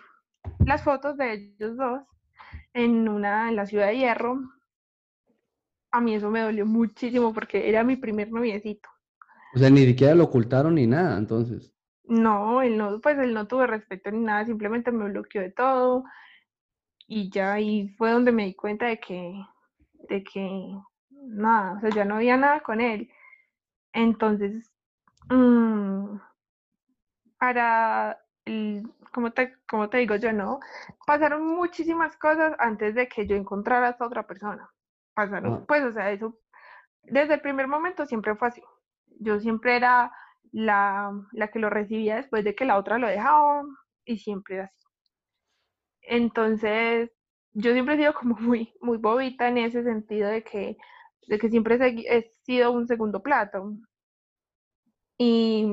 las 0.65 0.83
fotos 0.83 1.17
de 1.17 1.33
ellos 1.33 1.77
dos 1.77 2.01
en 2.73 3.07
una, 3.07 3.49
en 3.49 3.55
la 3.55 3.65
ciudad 3.65 3.87
de 3.87 3.97
Hierro, 3.97 4.39
a 5.91 6.01
mí 6.01 6.15
eso 6.15 6.29
me 6.31 6.41
dolió 6.41 6.65
muchísimo 6.65 7.33
porque 7.33 7.69
era 7.69 7.83
mi 7.83 7.95
primer 7.95 8.31
noviecito. 8.31 8.89
O 9.53 9.59
sea, 9.59 9.69
ni 9.69 9.85
siquiera 9.85 10.15
lo 10.15 10.23
ocultaron 10.23 10.75
ni 10.75 10.87
nada, 10.87 11.17
entonces. 11.17 11.71
No, 12.05 12.61
él 12.63 12.77
no, 12.77 12.99
pues 12.99 13.17
él 13.19 13.33
no 13.33 13.47
tuvo 13.47 13.67
respeto 13.67 14.09
ni 14.11 14.19
nada, 14.19 14.45
simplemente 14.45 14.91
me 14.91 15.09
bloqueó 15.09 15.41
de 15.41 15.51
todo 15.51 16.03
y 17.07 17.29
ya 17.29 17.53
ahí 17.53 17.89
fue 17.97 18.11
donde 18.11 18.31
me 18.31 18.45
di 18.45 18.55
cuenta 18.55 18.87
de 18.87 18.99
que, 18.99 19.33
de 20.09 20.23
que 20.23 20.77
nada, 21.09 21.77
o 21.77 21.79
sea, 21.81 21.89
ya 21.89 22.05
no 22.05 22.15
había 22.15 22.37
nada 22.37 22.61
con 22.61 22.81
él. 22.81 23.09
Entonces, 23.93 24.71
mmm, 25.29 26.17
para 27.37 28.19
el, 28.45 28.83
como 29.11 29.31
te, 29.31 29.55
como 29.67 29.89
te 29.89 29.97
digo 29.97 30.15
yo, 30.15 30.33
no, 30.33 30.59
pasaron 31.05 31.45
muchísimas 31.45 32.17
cosas 32.17 32.55
antes 32.59 32.95
de 32.95 33.07
que 33.07 33.27
yo 33.27 33.35
encontrara 33.35 33.87
a 33.87 33.91
esta 33.91 34.05
otra 34.05 34.25
persona 34.27 34.69
pasaron, 35.13 35.53
ah. 35.53 35.65
pues, 35.67 35.83
o 35.83 35.91
sea, 35.91 36.11
eso, 36.11 36.37
desde 37.03 37.35
el 37.35 37.41
primer 37.41 37.67
momento 37.67 38.05
siempre 38.05 38.35
fue 38.35 38.47
así. 38.49 38.63
Yo 39.19 39.39
siempre 39.39 39.75
era 39.75 40.11
la, 40.51 41.11
la 41.31 41.47
que 41.49 41.59
lo 41.59 41.69
recibía 41.69 42.17
después 42.17 42.43
de 42.43 42.55
que 42.55 42.65
la 42.65 42.77
otra 42.77 42.97
lo 42.97 43.07
dejaba 43.07 43.63
y 44.05 44.17
siempre 44.17 44.55
era 44.55 44.65
así. 44.65 44.85
Entonces, 46.01 47.11
yo 47.53 47.73
siempre 47.73 47.95
he 47.95 47.97
sido 47.97 48.13
como 48.13 48.35
muy, 48.39 48.73
muy 48.81 48.97
bobita 48.97 49.47
en 49.47 49.57
ese 49.59 49.83
sentido 49.83 50.29
de 50.29 50.43
que, 50.43 50.77
de 51.27 51.39
que 51.39 51.49
siempre 51.49 51.77
he 52.09 52.31
sido 52.43 52.71
un 52.71 52.87
segundo 52.87 53.21
plato. 53.21 53.73
Y, 55.17 55.65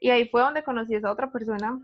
y 0.00 0.10
ahí 0.10 0.28
fue 0.28 0.42
donde 0.42 0.64
conocí 0.64 0.94
a 0.94 0.98
esa 0.98 1.12
otra 1.12 1.30
persona, 1.30 1.80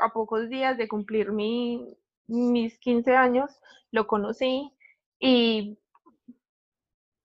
a 0.00 0.08
pocos 0.12 0.48
días 0.48 0.76
de 0.76 0.88
cumplir 0.88 1.32
mi, 1.32 1.96
mis 2.26 2.78
15 2.78 3.14
años, 3.16 3.60
lo 3.90 4.06
conocí 4.06 4.72
y 5.20 5.78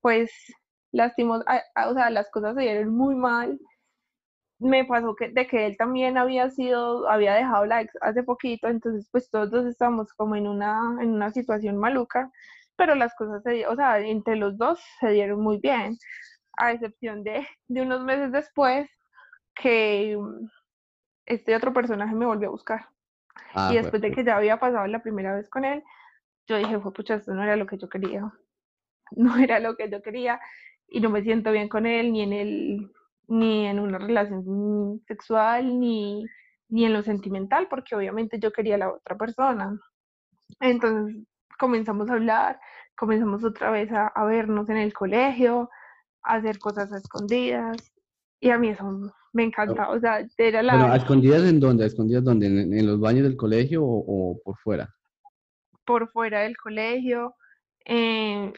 pues 0.01 0.31
lastimos, 0.91 1.41
o 1.41 1.93
sea, 1.93 2.10
las 2.10 2.29
cosas 2.29 2.55
se 2.55 2.62
dieron 2.62 2.89
muy 2.95 3.15
mal. 3.15 3.60
Me 4.63 4.86
pasó 4.86 5.15
que 5.15 5.29
de 5.29 5.46
que 5.46 5.65
él 5.65 5.77
también 5.77 6.17
había 6.17 6.50
sido, 6.50 7.10
había 7.10 7.34
dejado 7.34 7.65
la 7.65 7.82
ex 7.82 7.93
hace 8.01 8.24
poquito, 8.24 8.67
entonces 8.67 9.10
pues 9.12 9.29
todos 9.29 9.51
dos 9.51 9.65
estábamos 9.65 10.13
como 10.13 10.36
en 10.36 10.48
una, 10.48 10.98
en 11.01 11.10
una 11.12 11.32
situación 11.32 11.77
maluca, 11.77 12.32
pero 12.77 12.96
las 12.96 13.13
cosas 13.15 13.43
se, 13.43 13.67
o 13.67 13.75
sea, 13.75 14.00
entre 14.00 14.38
los 14.38 14.58
dos 14.58 14.79
se 15.00 15.10
dieron 15.10 15.41
muy 15.41 15.60
bien, 15.60 15.98
a 16.58 16.72
excepción 16.72 17.24
de, 17.24 17.46
de 17.67 17.82
unos 17.82 18.03
meses 18.03 18.32
después 18.32 18.89
que 19.55 20.17
este 21.25 21.55
otro 21.55 21.74
personaje 21.74 22.15
me 22.15 22.25
volvió 22.25 22.48
a 22.48 22.51
buscar. 22.51 22.88
Ah, 23.53 23.70
y 23.72 23.75
después 23.75 24.01
de 24.01 24.12
que 24.12 24.24
ya 24.24 24.38
había 24.38 24.60
pasado 24.60 24.88
la 24.88 25.03
primera 25.03 25.36
vez 25.36 25.50
con 25.50 25.65
él, 25.65 25.84
yo 26.48 26.58
dije, 26.58 26.79
fue 26.79 26.93
pucha, 26.93 27.15
esto 27.15 27.34
no 27.34 27.43
era 27.43 27.55
lo 27.55 27.67
que 27.67 27.77
yo 27.77 27.89
quería. 27.89 28.32
No 29.15 29.38
era 29.38 29.60
lo 29.60 29.75
que 29.75 29.91
yo 29.91 30.01
quería 30.01 30.39
y 30.88 31.00
no 31.00 31.12
me 31.12 31.22
siento 31.22 31.51
bien 31.51 31.70
con 31.70 31.86
él, 31.86 32.12
ni 32.12 32.22
en 32.22 32.34
el, 32.34 32.91
ni 33.34 33.66
en 33.66 33.80
una 33.80 33.98
relación 33.98 35.02
sexual, 35.08 35.80
ni, 35.80 36.25
ni 36.70 36.86
en 36.86 36.94
lo 36.94 37.02
sentimental, 37.02 37.68
porque 37.70 37.96
obviamente 37.96 38.40
yo 38.40 38.52
quería 38.52 38.75
a 38.75 38.80
la 38.80 38.92
otra 38.92 39.18
persona. 39.18 39.80
Entonces 40.60 41.24
comenzamos 41.58 42.10
a 42.10 42.13
hablar, 42.13 42.60
comenzamos 42.96 43.44
otra 43.44 43.72
vez 43.72 43.90
a, 43.92 44.12
vernos 44.25 44.70
en 44.70 44.78
el 44.78 44.94
colegio, 44.94 45.70
a 46.24 46.36
hacer 46.36 46.60
cosas 46.60 46.92
a 46.92 46.98
escondidas, 46.98 47.78
y 48.40 48.50
a 48.50 48.58
mí 48.58 48.70
eso 48.70 49.13
me 49.32 49.44
encantaba, 49.44 49.90
o 49.90 50.00
sea, 50.00 50.25
era 50.38 50.62
la... 50.62 50.94
¿a 50.94 50.98
escondidas 50.98 51.44
en 51.44 51.60
dónde? 51.60 51.86
¿A 51.86 51.88
escondidas 51.88 52.24
dónde? 52.24 52.48
¿En, 52.48 52.86
los 52.86 53.00
baños 53.00 53.24
del 53.24 53.38
colegio 53.38 53.84
o 53.84 54.40
por 54.44 54.58
fuera? 54.58 54.94
por 55.86 56.10
fuera 56.12 56.42
del 56.42 56.58
colegio. 56.58 57.36
Eh, 57.86 58.52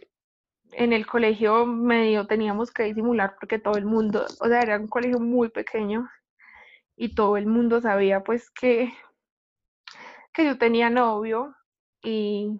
en 0.78 0.94
el 0.94 1.06
colegio 1.06 1.66
medio 1.66 2.28
teníamos 2.28 2.72
que 2.72 2.84
disimular 2.84 3.36
porque 3.40 3.60
todo 3.60 3.78
el 3.78 3.86
mundo, 3.86 4.26
o 4.40 4.48
sea, 4.48 4.62
era 4.62 4.78
un 4.80 4.88
colegio 4.88 5.20
muy 5.20 5.50
pequeño 5.50 6.10
y 6.96 7.16
todo 7.16 7.38
el 7.38 7.48
mundo 7.48 7.82
sabía 7.82 8.24
pues 8.24 8.50
que, 8.52 8.94
que 10.34 10.46
yo 10.46 10.58
tenía 10.58 10.90
novio 10.90 11.56
y 12.04 12.60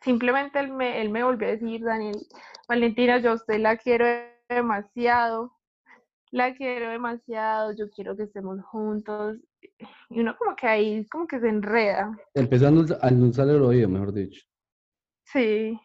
simplemente 0.00 0.58
él 0.60 0.72
me, 0.72 1.00
él 1.00 1.10
me 1.10 1.24
volvió 1.24 1.48
a 1.48 1.52
decir, 1.52 1.82
Daniel, 1.82 2.16
Valentina, 2.68 3.18
yo 3.18 3.32
a 3.32 3.34
usted 3.34 3.58
la 3.60 3.76
quiero 3.76 4.06
demasiado, 4.48 5.52
la 6.30 6.54
quiero 6.54 6.90
demasiado, 6.90 7.72
yo 7.76 7.90
quiero 7.90 8.16
que 8.16 8.24
estemos 8.24 8.60
juntos. 8.64 9.36
Y 10.10 10.20
uno 10.20 10.36
como 10.36 10.54
que 10.56 10.66
ahí, 10.66 11.06
como 11.06 11.26
que 11.26 11.40
se 11.40 11.48
enreda. 11.48 12.16
Empezando 12.34 12.94
a 13.00 13.06
anunciar 13.06 13.48
el 13.48 13.62
oído, 13.62 13.88
mejor 13.88 14.12
dicho. 14.12 14.42
Sí, 15.24 15.78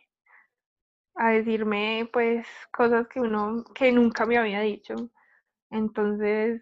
a 1.15 1.29
decirme 1.31 2.09
pues 2.11 2.47
cosas 2.71 3.07
que 3.07 3.19
uno, 3.19 3.63
que 3.75 3.91
nunca 3.91 4.25
me 4.25 4.37
había 4.37 4.61
dicho. 4.61 4.95
Entonces, 5.71 6.61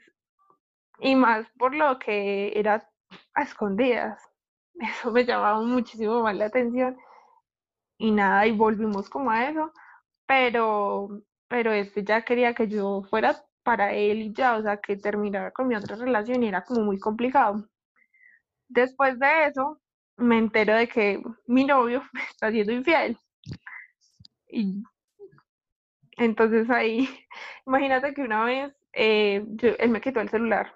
y 0.99 1.15
más 1.15 1.47
por 1.57 1.75
lo 1.75 1.99
que 1.99 2.57
era 2.59 2.89
a 3.33 3.43
escondidas. 3.43 4.21
Eso 4.79 5.11
me 5.11 5.25
llamaba 5.25 5.61
muchísimo 5.61 6.21
más 6.23 6.35
la 6.35 6.45
atención. 6.45 6.97
Y 7.97 8.11
nada, 8.11 8.47
y 8.47 8.51
volvimos 8.51 9.09
como 9.09 9.29
a 9.31 9.49
eso. 9.49 9.71
Pero, 10.27 11.23
pero 11.49 11.71
este 11.73 12.03
ya 12.03 12.23
quería 12.23 12.53
que 12.55 12.67
yo 12.67 13.03
fuera 13.09 13.43
para 13.63 13.93
él 13.93 14.21
y 14.21 14.33
ya, 14.33 14.57
o 14.57 14.63
sea, 14.63 14.77
que 14.77 14.97
terminara 14.97 15.51
con 15.51 15.67
mi 15.67 15.75
otra 15.75 15.95
relación 15.95 16.43
y 16.43 16.47
era 16.49 16.63
como 16.63 16.81
muy 16.83 16.99
complicado. 16.99 17.67
Después 18.69 19.19
de 19.19 19.45
eso, 19.47 19.79
me 20.17 20.37
entero 20.37 20.75
de 20.75 20.87
que 20.87 21.21
mi 21.47 21.65
novio 21.65 22.03
me 22.13 22.21
está 22.23 22.51
siendo 22.51 22.71
infiel. 22.73 23.17
Y 24.49 24.83
entonces 26.17 26.69
ahí, 26.69 27.07
imagínate 27.65 28.13
que 28.13 28.21
una 28.21 28.45
vez 28.45 28.73
eh, 28.93 29.45
él 29.79 29.89
me 29.89 30.01
quitó 30.01 30.19
el 30.19 30.29
celular 30.29 30.73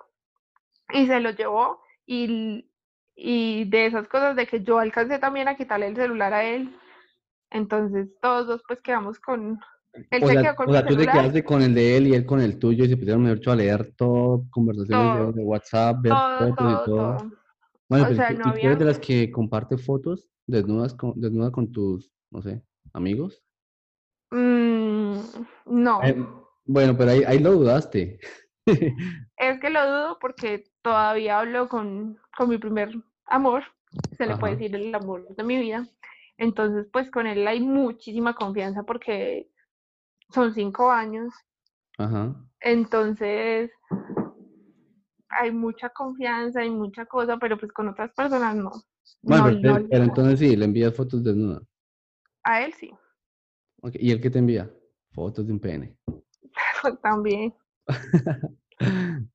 y 0.94 1.08
se 1.08 1.20
lo 1.20 1.32
llevó 1.32 1.82
y, 2.06 2.70
y 3.16 3.66
de 3.66 3.88
esas 3.88 4.08
cosas 4.08 4.36
de 4.36 4.48
que 4.48 4.64
yo 4.64 4.80
alcancé 4.80 5.20
también 5.20 5.48
a 5.48 5.56
quitarle 5.56 5.88
el 5.88 5.96
celular 5.96 6.34
a 6.34 6.44
él, 6.44 6.76
entonces 7.50 8.10
todos 8.22 8.48
dos 8.48 8.62
pues 8.68 8.82
quedamos 8.82 9.20
con, 9.20 9.60
él 9.94 10.24
o 10.24 10.28
se 10.28 10.34
sea, 10.34 10.42
quedó 10.42 10.56
con 10.56 10.70
o 10.70 10.72
sea, 10.72 10.86
tú 10.86 10.96
te 10.96 11.06
quedaste 11.06 11.44
con 11.44 11.62
el 11.62 11.74
de 11.74 11.98
él 11.98 12.08
y 12.08 12.14
él 12.16 12.26
con 12.26 12.42
el 12.42 12.58
tuyo 12.58 12.86
y 12.86 12.90
se 12.90 12.98
pusieron 12.98 13.24
mejor 13.24 13.50
a 13.50 13.56
leer 13.56 13.94
todo, 13.96 14.46
conversaciones 14.50 15.36
de 15.36 15.44
WhatsApp, 15.44 16.02
ver 16.02 16.14
fotos 16.14 16.72
y 16.72 16.86
todo. 16.86 17.18
Bueno, 17.90 18.08
pero 18.10 18.42
tú, 18.42 18.50
eres 18.58 18.80
de 18.80 18.86
las 18.86 19.00
que 19.00 19.30
comparte 19.32 19.78
fotos 19.78 20.28
desnudas 20.48 20.94
con, 20.94 21.14
desnuda 21.16 21.52
con 21.52 21.72
tus, 21.72 22.12
no 22.32 22.42
sé, 22.42 22.64
amigos? 22.94 23.43
Mm, 24.34 25.20
no. 25.68 26.04
Eh, 26.04 26.26
bueno, 26.66 26.98
pero 26.98 27.12
ahí, 27.12 27.24
ahí 27.24 27.38
lo 27.38 27.52
dudaste. 27.52 28.20
es 28.66 29.60
que 29.60 29.70
lo 29.70 29.86
dudo 29.86 30.18
porque 30.20 30.64
todavía 30.82 31.40
hablo 31.40 31.70
con, 31.70 32.18
con 32.36 32.50
mi 32.50 32.58
primer 32.58 32.90
amor, 33.26 33.64
se 34.18 34.26
le 34.26 34.36
puede 34.38 34.56
decir 34.56 34.76
el 34.76 34.94
amor 34.96 35.28
de 35.36 35.44
mi 35.44 35.60
vida. 35.60 35.88
Entonces, 36.38 36.88
pues 36.92 37.12
con 37.12 37.28
él 37.28 37.48
hay 37.48 37.60
muchísima 37.60 38.34
confianza 38.34 38.82
porque 38.84 39.52
son 40.34 40.52
cinco 40.54 40.90
años. 40.90 41.32
Ajá. 42.00 42.36
Entonces, 42.60 43.70
hay 45.30 45.52
mucha 45.52 45.90
confianza, 45.90 46.62
hay 46.62 46.72
mucha 46.72 47.06
cosa, 47.06 47.38
pero 47.38 47.60
pues 47.60 47.72
con 47.72 47.88
otras 47.90 48.12
personas 48.14 48.56
no. 48.56 48.72
Bueno, 49.22 49.60
pero, 49.62 50.04
entonces 50.04 50.40
sí, 50.40 50.56
le 50.56 50.66
envías 50.66 50.96
fotos 50.96 51.24
desnuda. 51.24 51.62
A 52.44 52.64
él 52.64 52.74
sí. 52.74 52.92
¿Y 53.94 54.12
él 54.12 54.22
qué 54.22 54.30
te 54.30 54.40
envía? 54.40 54.72
Fotos 55.12 55.46
de 55.46 55.54
un 55.54 55.60
pene. 55.60 55.96
También. 57.02 57.54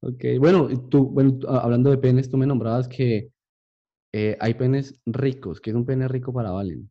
ok, 0.00 0.24
bueno, 0.38 0.68
tú, 0.88 1.06
bueno, 1.06 1.38
hablando 1.48 1.90
de 1.90 1.98
penes, 1.98 2.30
tú 2.30 2.36
me 2.36 2.46
nombrabas 2.46 2.88
que, 2.88 3.30
eh, 4.12 4.36
hay 4.40 4.54
penes 4.54 5.00
ricos. 5.06 5.60
¿Qué 5.60 5.70
es 5.70 5.76
un 5.76 5.84
pene 5.84 6.08
rico 6.08 6.32
para 6.32 6.50
Valen? 6.50 6.88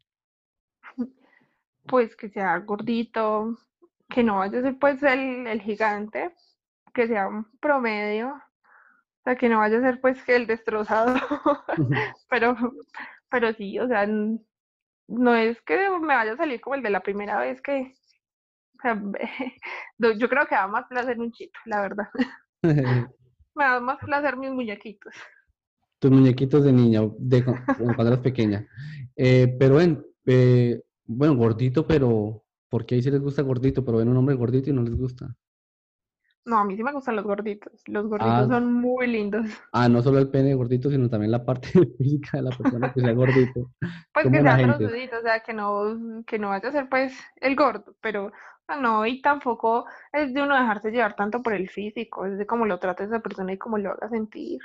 Pues 1.88 2.16
que 2.16 2.30
sea 2.30 2.60
gordito, 2.60 3.58
que 4.10 4.24
no 4.24 4.38
vaya 4.38 4.60
a 4.60 4.62
ser 4.62 4.78
pues 4.78 5.02
el, 5.04 5.48
el 5.48 5.62
gigante, 5.62 6.36
que 6.94 7.08
sea 7.08 7.28
un 7.28 7.46
promedio, 7.60 8.30
o 8.30 9.24
sea, 9.24 9.36
que 9.36 9.50
no 9.50 9.60
vaya 9.60 9.78
a 9.78 9.82
ser 9.82 10.02
pues 10.02 10.22
que 10.24 10.36
el 10.36 10.48
destrozado, 10.48 11.16
pero, 12.30 12.56
pero 13.30 13.54
sí, 13.54 13.80
o 13.80 13.88
sea, 13.88 14.06
no 15.08 15.36
es 15.36 15.62
que 15.62 15.90
me 16.02 16.08
vaya 16.08 16.34
a 16.34 16.38
salir 16.38 16.62
como 16.62 16.76
el 16.76 16.84
de 16.84 16.90
la 16.90 17.02
primera 17.02 17.40
vez 17.40 17.62
que, 17.62 17.94
o 18.78 18.82
sea, 18.82 19.02
yo 20.18 20.30
creo 20.30 20.46
que 20.48 20.56
da 20.56 20.68
más 20.68 20.86
placer 20.88 21.20
un 21.20 21.32
chito, 21.32 21.60
la 21.66 21.82
verdad. 21.82 22.08
Me 23.56 23.64
da 23.64 23.80
más 23.80 23.98
placer 24.00 24.38
mis 24.38 24.52
muñequitos. 24.52 25.14
Tus 26.00 26.12
muñequitos 26.12 26.64
de 26.64 26.72
niña, 26.72 27.02
de 27.18 27.44
cuando 27.44 28.08
eras 28.08 28.20
pequeña. 28.20 28.68
Eh, 29.16 29.56
pero 29.58 29.76
ven, 29.78 30.06
eh, 30.28 30.84
bueno, 31.06 31.36
gordito, 31.36 31.88
pero 31.88 32.44
¿por 32.70 32.86
qué 32.86 32.96
ahí 32.96 33.02
sí 33.02 33.10
les 33.10 33.22
gusta 33.22 33.42
gordito? 33.42 33.84
Pero 33.84 33.98
ven 33.98 34.10
un 34.10 34.18
hombre 34.18 34.36
gordito 34.36 34.70
y 34.70 34.74
no 34.74 34.84
les 34.84 34.94
gusta. 34.94 35.36
No, 36.48 36.60
a 36.60 36.64
mí 36.64 36.78
sí 36.78 36.84
me 36.84 36.94
gustan 36.94 37.18
los 37.18 37.26
gorditos. 37.26 37.74
Los 37.88 38.08
gorditos 38.08 38.34
Ah, 38.34 38.48
son 38.48 38.72
muy 38.72 39.06
lindos. 39.06 39.46
ah, 39.74 39.90
no 39.90 40.02
solo 40.02 40.20
el 40.20 40.30
pene 40.30 40.56
gordito, 40.56 40.90
sino 40.90 41.10
también 41.10 41.32
la 41.32 41.44
parte 41.44 41.68
física 41.98 42.38
de 42.38 42.44
la 42.44 42.56
persona 42.56 42.94
que 42.94 43.02
sea 43.02 43.12
gordito. 43.12 43.70
Pues 44.14 44.30
que 44.32 44.42
sea 44.42 44.58
trozudito, 44.58 45.18
o 45.18 45.22
sea, 45.22 45.42
que 45.42 45.54
no, 45.54 46.24
que 46.26 46.40
no 46.40 46.48
vaya 46.48 46.70
a 46.70 46.72
ser 46.72 46.88
pues 46.88 47.14
el 47.42 47.54
gordo, 47.58 47.98
pero 48.00 48.32
ah, 48.70 48.80
no, 48.80 49.06
y 49.06 49.22
tampoco 49.22 49.88
es 50.14 50.34
de 50.34 50.42
uno 50.42 50.56
dejarse 50.56 50.90
llevar 50.90 51.18
tanto 51.18 51.44
por 51.44 51.52
el 51.52 51.70
físico, 51.70 52.26
es 52.26 52.38
de 52.38 52.46
cómo 52.46 52.66
lo 52.66 52.80
trata 52.80 53.04
esa 53.04 53.20
persona 53.20 53.52
y 53.52 53.58
cómo 53.58 53.78
lo 53.78 53.92
haga 53.92 54.08
sentir. 54.08 54.62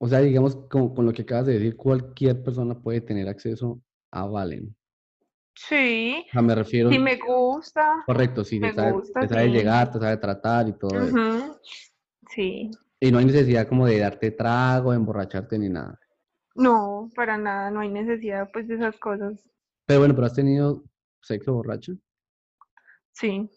O 0.00 0.08
sea, 0.08 0.18
digamos, 0.18 0.56
con, 0.68 0.92
con 0.92 1.06
lo 1.06 1.12
que 1.12 1.22
acabas 1.22 1.46
de 1.46 1.52
decir, 1.52 1.76
cualquier 1.76 2.42
persona 2.42 2.74
puede 2.74 3.00
tener 3.00 3.28
acceso 3.28 3.80
a 4.10 4.26
Valen. 4.26 4.74
Sí, 5.56 6.24
O 6.28 6.32
sea, 6.32 6.42
me 6.42 6.54
refiero, 6.54 6.90
si 6.90 6.98
me 6.98 7.16
gusta, 7.16 8.02
correcto, 8.06 8.44
si 8.44 8.58
me 8.60 8.70
te 8.70 8.74
sabe, 8.74 8.92
gusta, 8.92 9.20
te 9.20 9.28
sabe 9.28 9.46
sí. 9.46 9.52
llegar, 9.52 9.90
te 9.90 9.98
sabe 10.00 10.16
tratar 10.16 10.68
y 10.68 10.72
todo 10.78 11.00
eso. 11.02 11.60
Sí, 12.30 12.70
Y 13.00 13.12
no 13.12 13.18
hay 13.18 13.24
necesidad 13.26 13.68
como 13.68 13.86
de 13.86 13.98
darte 13.98 14.30
trago, 14.32 14.90
de 14.90 14.96
emborracharte 14.96 15.58
ni 15.58 15.68
nada. 15.68 15.98
no, 16.56 17.10
para 17.14 17.36
nada, 17.36 17.70
no 17.70 17.80
hay 17.80 17.88
necesidad 17.90 18.50
pues 18.52 18.66
de 18.68 18.74
esas 18.76 18.98
cosas. 18.98 19.38
Pero 19.86 20.00
bueno, 20.00 20.14
pero 20.14 20.26
has 20.26 20.34
tenido 20.34 20.82
sexo 21.22 21.52
borracho. 21.54 21.92
Sí, 23.12 23.48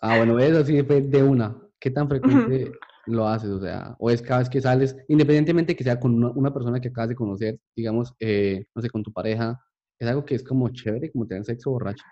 Ah, 0.00 0.16
bueno, 0.18 0.38
eso 0.38 0.64
sí 0.64 0.80
de 0.82 1.22
una. 1.22 1.56
¿Qué 1.80 1.90
tan 1.90 2.08
frecuente 2.08 2.72
lo 3.06 3.26
haces? 3.26 3.50
O 3.50 3.60
sea, 3.60 3.96
o 3.98 4.10
es 4.10 4.20
cada 4.22 4.40
vez 4.40 4.50
que 4.50 4.60
sales, 4.60 4.96
independientemente 5.08 5.74
que 5.74 5.84
sea 5.84 5.98
con 5.98 6.14
una, 6.14 6.30
una 6.30 6.52
persona 6.52 6.80
que 6.80 6.88
acabas 6.88 7.08
de 7.10 7.14
conocer, 7.16 7.58
digamos, 7.74 8.14
eh, 8.20 8.66
no 8.74 8.82
sé, 8.82 8.90
con 8.90 9.02
tu 9.02 9.12
pareja, 9.12 9.63
es 9.98 10.08
algo 10.08 10.24
que 10.24 10.34
es 10.36 10.44
como 10.44 10.68
chévere, 10.70 11.10
como 11.12 11.26
tener 11.26 11.44
sexo 11.44 11.70
borracho. 11.70 12.04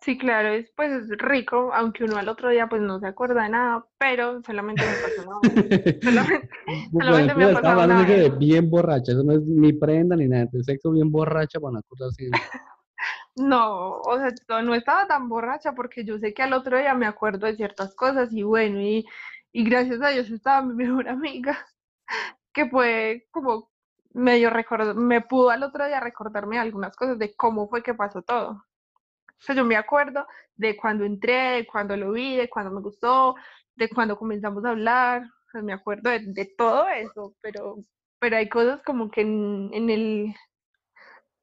sí, 0.00 0.18
claro, 0.18 0.48
es 0.50 0.70
pues 0.76 0.90
es 0.92 1.08
rico, 1.18 1.72
aunque 1.74 2.04
uno 2.04 2.16
al 2.18 2.28
otro 2.28 2.50
día 2.50 2.68
pues 2.68 2.82
no 2.82 2.98
se 3.00 3.06
acuerda 3.06 3.42
de 3.44 3.50
nada, 3.50 3.86
pero 3.98 4.42
solamente 4.42 4.86
me 4.86 4.96
pasó 4.96 5.22
una 5.22 5.40
vez. 5.40 5.60
Solamente, 6.02 6.48
Bueno, 6.92 7.14
solamente 7.14 7.34
me 7.34 7.44
pero 7.44 7.50
ha 7.50 7.52
estaba 7.52 7.52
pasado 7.52 7.82
hablando 7.82 8.04
una 8.04 8.04
de 8.04 8.28
bien 8.30 8.68
borracha, 8.70 9.12
eso 9.12 9.22
no 9.22 9.32
es 9.34 9.42
ni 9.42 9.72
prenda 9.72 10.16
ni 10.16 10.26
nada, 10.28 10.42
entonces 10.44 10.66
sexo 10.66 10.90
bien 10.92 11.10
borracha 11.10 11.60
para 11.60 11.72
no 11.74 11.78
acordarse. 11.78 12.24
de- 12.24 12.40
No, 13.36 14.00
o 14.02 14.18
sea, 14.18 14.30
no 14.48 14.62
no 14.62 14.74
estaba 14.74 15.06
tan 15.06 15.28
borracha 15.28 15.72
porque 15.74 16.04
yo 16.04 16.18
sé 16.18 16.32
que 16.34 16.42
al 16.42 16.52
otro 16.54 16.78
día 16.78 16.94
me 16.94 17.06
acuerdo 17.06 17.46
de 17.46 17.56
ciertas 17.56 17.94
cosas 17.94 18.32
y 18.32 18.42
bueno, 18.42 18.80
y, 18.80 19.06
y 19.52 19.64
gracias 19.64 20.00
a 20.02 20.08
Dios 20.10 20.30
estaba 20.30 20.62
mi 20.62 20.74
mejor 20.74 21.08
amiga, 21.08 21.66
que 22.52 22.68
fue 22.70 23.28
como 23.32 23.70
medio 24.16 24.48
recordar, 24.50 24.94
me 24.94 25.20
pudo 25.20 25.50
al 25.50 25.62
otro 25.62 25.86
día 25.86 26.00
recordarme 26.00 26.58
algunas 26.58 26.96
cosas 26.96 27.18
de 27.18 27.34
cómo 27.36 27.68
fue 27.68 27.82
que 27.82 27.94
pasó 27.94 28.22
todo. 28.22 28.50
O 28.50 29.40
sea, 29.40 29.54
yo 29.54 29.64
me 29.64 29.76
acuerdo 29.76 30.26
de 30.54 30.74
cuando 30.76 31.04
entré, 31.04 31.56
de 31.56 31.66
cuando 31.66 31.96
lo 31.96 32.12
vi, 32.12 32.36
de 32.36 32.48
cuando 32.48 32.70
me 32.70 32.80
gustó, 32.80 33.34
de 33.74 33.88
cuando 33.90 34.16
comenzamos 34.16 34.64
a 34.64 34.70
hablar, 34.70 35.28
me 35.62 35.74
acuerdo 35.74 36.10
de, 36.10 36.20
de 36.20 36.54
todo 36.56 36.88
eso, 36.88 37.34
pero, 37.42 37.76
pero 38.18 38.36
hay 38.36 38.48
cosas 38.48 38.82
como 38.82 39.10
que 39.10 39.20
en, 39.20 39.70
en 39.74 39.90
el, 39.90 40.34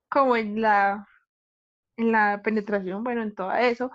como 0.09 0.35
en 0.35 0.59
la, 0.59 1.07
en 1.97 2.11
la 2.11 2.41
penetración, 2.43 3.03
bueno, 3.03 3.21
en 3.21 3.35
todo 3.35 3.51
eso, 3.53 3.91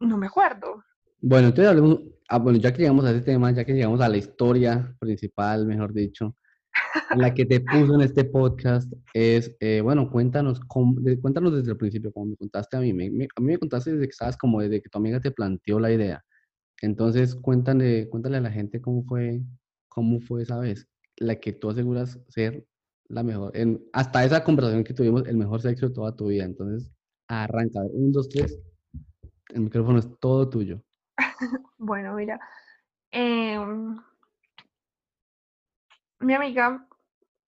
no 0.00 0.16
me 0.16 0.28
acuerdo. 0.28 0.82
Bueno, 1.20 1.48
entonces 1.48 1.68
hablemos, 1.68 2.00
ah, 2.30 2.42
ya 2.54 2.72
que 2.72 2.78
llegamos 2.78 3.04
a 3.04 3.10
ese 3.10 3.20
tema, 3.20 3.50
ya 3.52 3.64
que 3.64 3.74
llegamos 3.74 4.00
a 4.00 4.08
la 4.08 4.16
historia 4.16 4.94
principal, 4.98 5.66
mejor 5.66 5.92
dicho, 5.92 6.34
la 7.16 7.32
que 7.34 7.46
te 7.46 7.60
puso 7.60 7.94
en 7.94 8.02
este 8.02 8.24
podcast 8.24 8.92
es, 9.14 9.54
eh, 9.60 9.80
bueno, 9.82 10.10
cuéntanos, 10.10 10.60
cómo- 10.60 10.96
cuéntanos 11.20 11.54
desde 11.54 11.72
el 11.72 11.76
principio, 11.76 12.12
como 12.12 12.26
me 12.26 12.36
contaste 12.36 12.76
a 12.76 12.80
mí. 12.80 12.92
Me- 12.92 13.10
me- 13.10 13.28
a 13.34 13.40
mí 13.40 13.46
me 13.52 13.58
contaste 13.58 13.92
desde 13.92 14.06
que 14.06 14.10
estabas 14.10 14.36
como 14.36 14.60
desde 14.60 14.80
que 14.82 14.88
tu 14.88 14.98
amiga 14.98 15.20
te 15.20 15.30
planteó 15.30 15.78
la 15.80 15.92
idea. 15.92 16.24
Entonces, 16.80 17.34
cuéntale, 17.34 18.08
cuéntale 18.08 18.38
a 18.38 18.40
la 18.40 18.50
gente 18.50 18.80
cómo 18.80 19.04
fue, 19.04 19.40
cómo 19.88 20.20
fue 20.20 20.42
esa 20.42 20.58
vez, 20.58 20.88
la 21.18 21.36
que 21.36 21.52
tú 21.52 21.70
aseguras 21.70 22.18
ser 22.28 22.64
la 23.08 23.22
mejor, 23.22 23.56
en, 23.56 23.82
hasta 23.92 24.24
esa 24.24 24.42
conversación 24.42 24.84
que 24.84 24.94
tuvimos, 24.94 25.26
el 25.26 25.36
mejor 25.36 25.60
sexo 25.60 25.88
de 25.88 25.94
toda 25.94 26.16
tu 26.16 26.28
vida. 26.28 26.44
Entonces, 26.44 26.90
arranca, 27.28 27.80
un, 27.92 28.10
dos, 28.12 28.28
tres, 28.28 28.58
el 29.54 29.60
micrófono 29.62 29.98
es 29.98 30.08
todo 30.20 30.48
tuyo. 30.48 30.82
Bueno, 31.78 32.14
mira, 32.14 32.40
em, 33.10 33.96
mi 36.22 36.34
amiga 36.34 36.86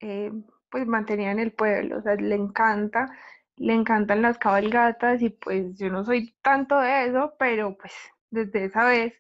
eh, 0.01 0.33
pues 0.71 0.87
mantenía 0.87 1.31
en 1.31 1.39
el 1.39 1.53
pueblo, 1.53 1.99
o 1.99 2.03
sea, 2.03 2.17
le 2.17 2.35
encanta, 2.35 3.09
le 3.57 3.75
encantan 3.75 4.23
las 4.23 4.39
cabalgatas 4.39 5.23
y 5.23 5.31
pues 5.31 5.79
yo 5.79 5.89
no 5.89 6.05
soy 6.05 6.35
tanto 6.43 6.79
de 6.81 7.07
eso, 7.07 7.35
pero 7.39 7.77
pues 7.77 7.93
desde 8.31 8.65
esa 8.65 8.85
vez, 8.85 9.15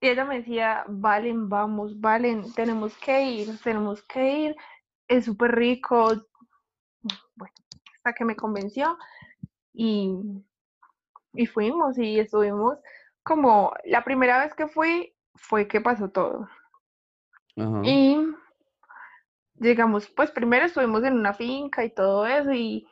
y 0.00 0.08
ella 0.08 0.24
me 0.24 0.38
decía, 0.38 0.84
Valen, 0.88 1.48
vamos, 1.48 2.00
Valen, 2.00 2.52
tenemos 2.54 2.96
que 2.98 3.22
ir, 3.22 3.58
tenemos 3.62 4.02
que 4.02 4.38
ir, 4.38 4.56
es 5.08 5.24
súper 5.24 5.54
rico, 5.54 6.08
bueno, 7.36 7.54
hasta 7.96 8.12
que 8.12 8.24
me 8.24 8.36
convenció 8.36 8.98
y, 9.72 10.12
y 11.34 11.46
fuimos 11.46 11.96
y 11.98 12.18
estuvimos 12.18 12.78
como 13.22 13.72
la 13.84 14.04
primera 14.04 14.44
vez 14.44 14.54
que 14.54 14.66
fui 14.66 15.14
fue 15.36 15.68
que 15.68 15.80
pasó 15.80 16.10
todo. 16.10 16.48
Ajá. 17.56 17.80
Y 17.84 18.18
llegamos, 19.58 20.08
pues 20.08 20.30
primero 20.30 20.66
estuvimos 20.66 21.04
en 21.04 21.14
una 21.14 21.34
finca 21.34 21.84
y 21.84 21.90
todo 21.90 22.26
eso 22.26 22.52
y 22.52 22.86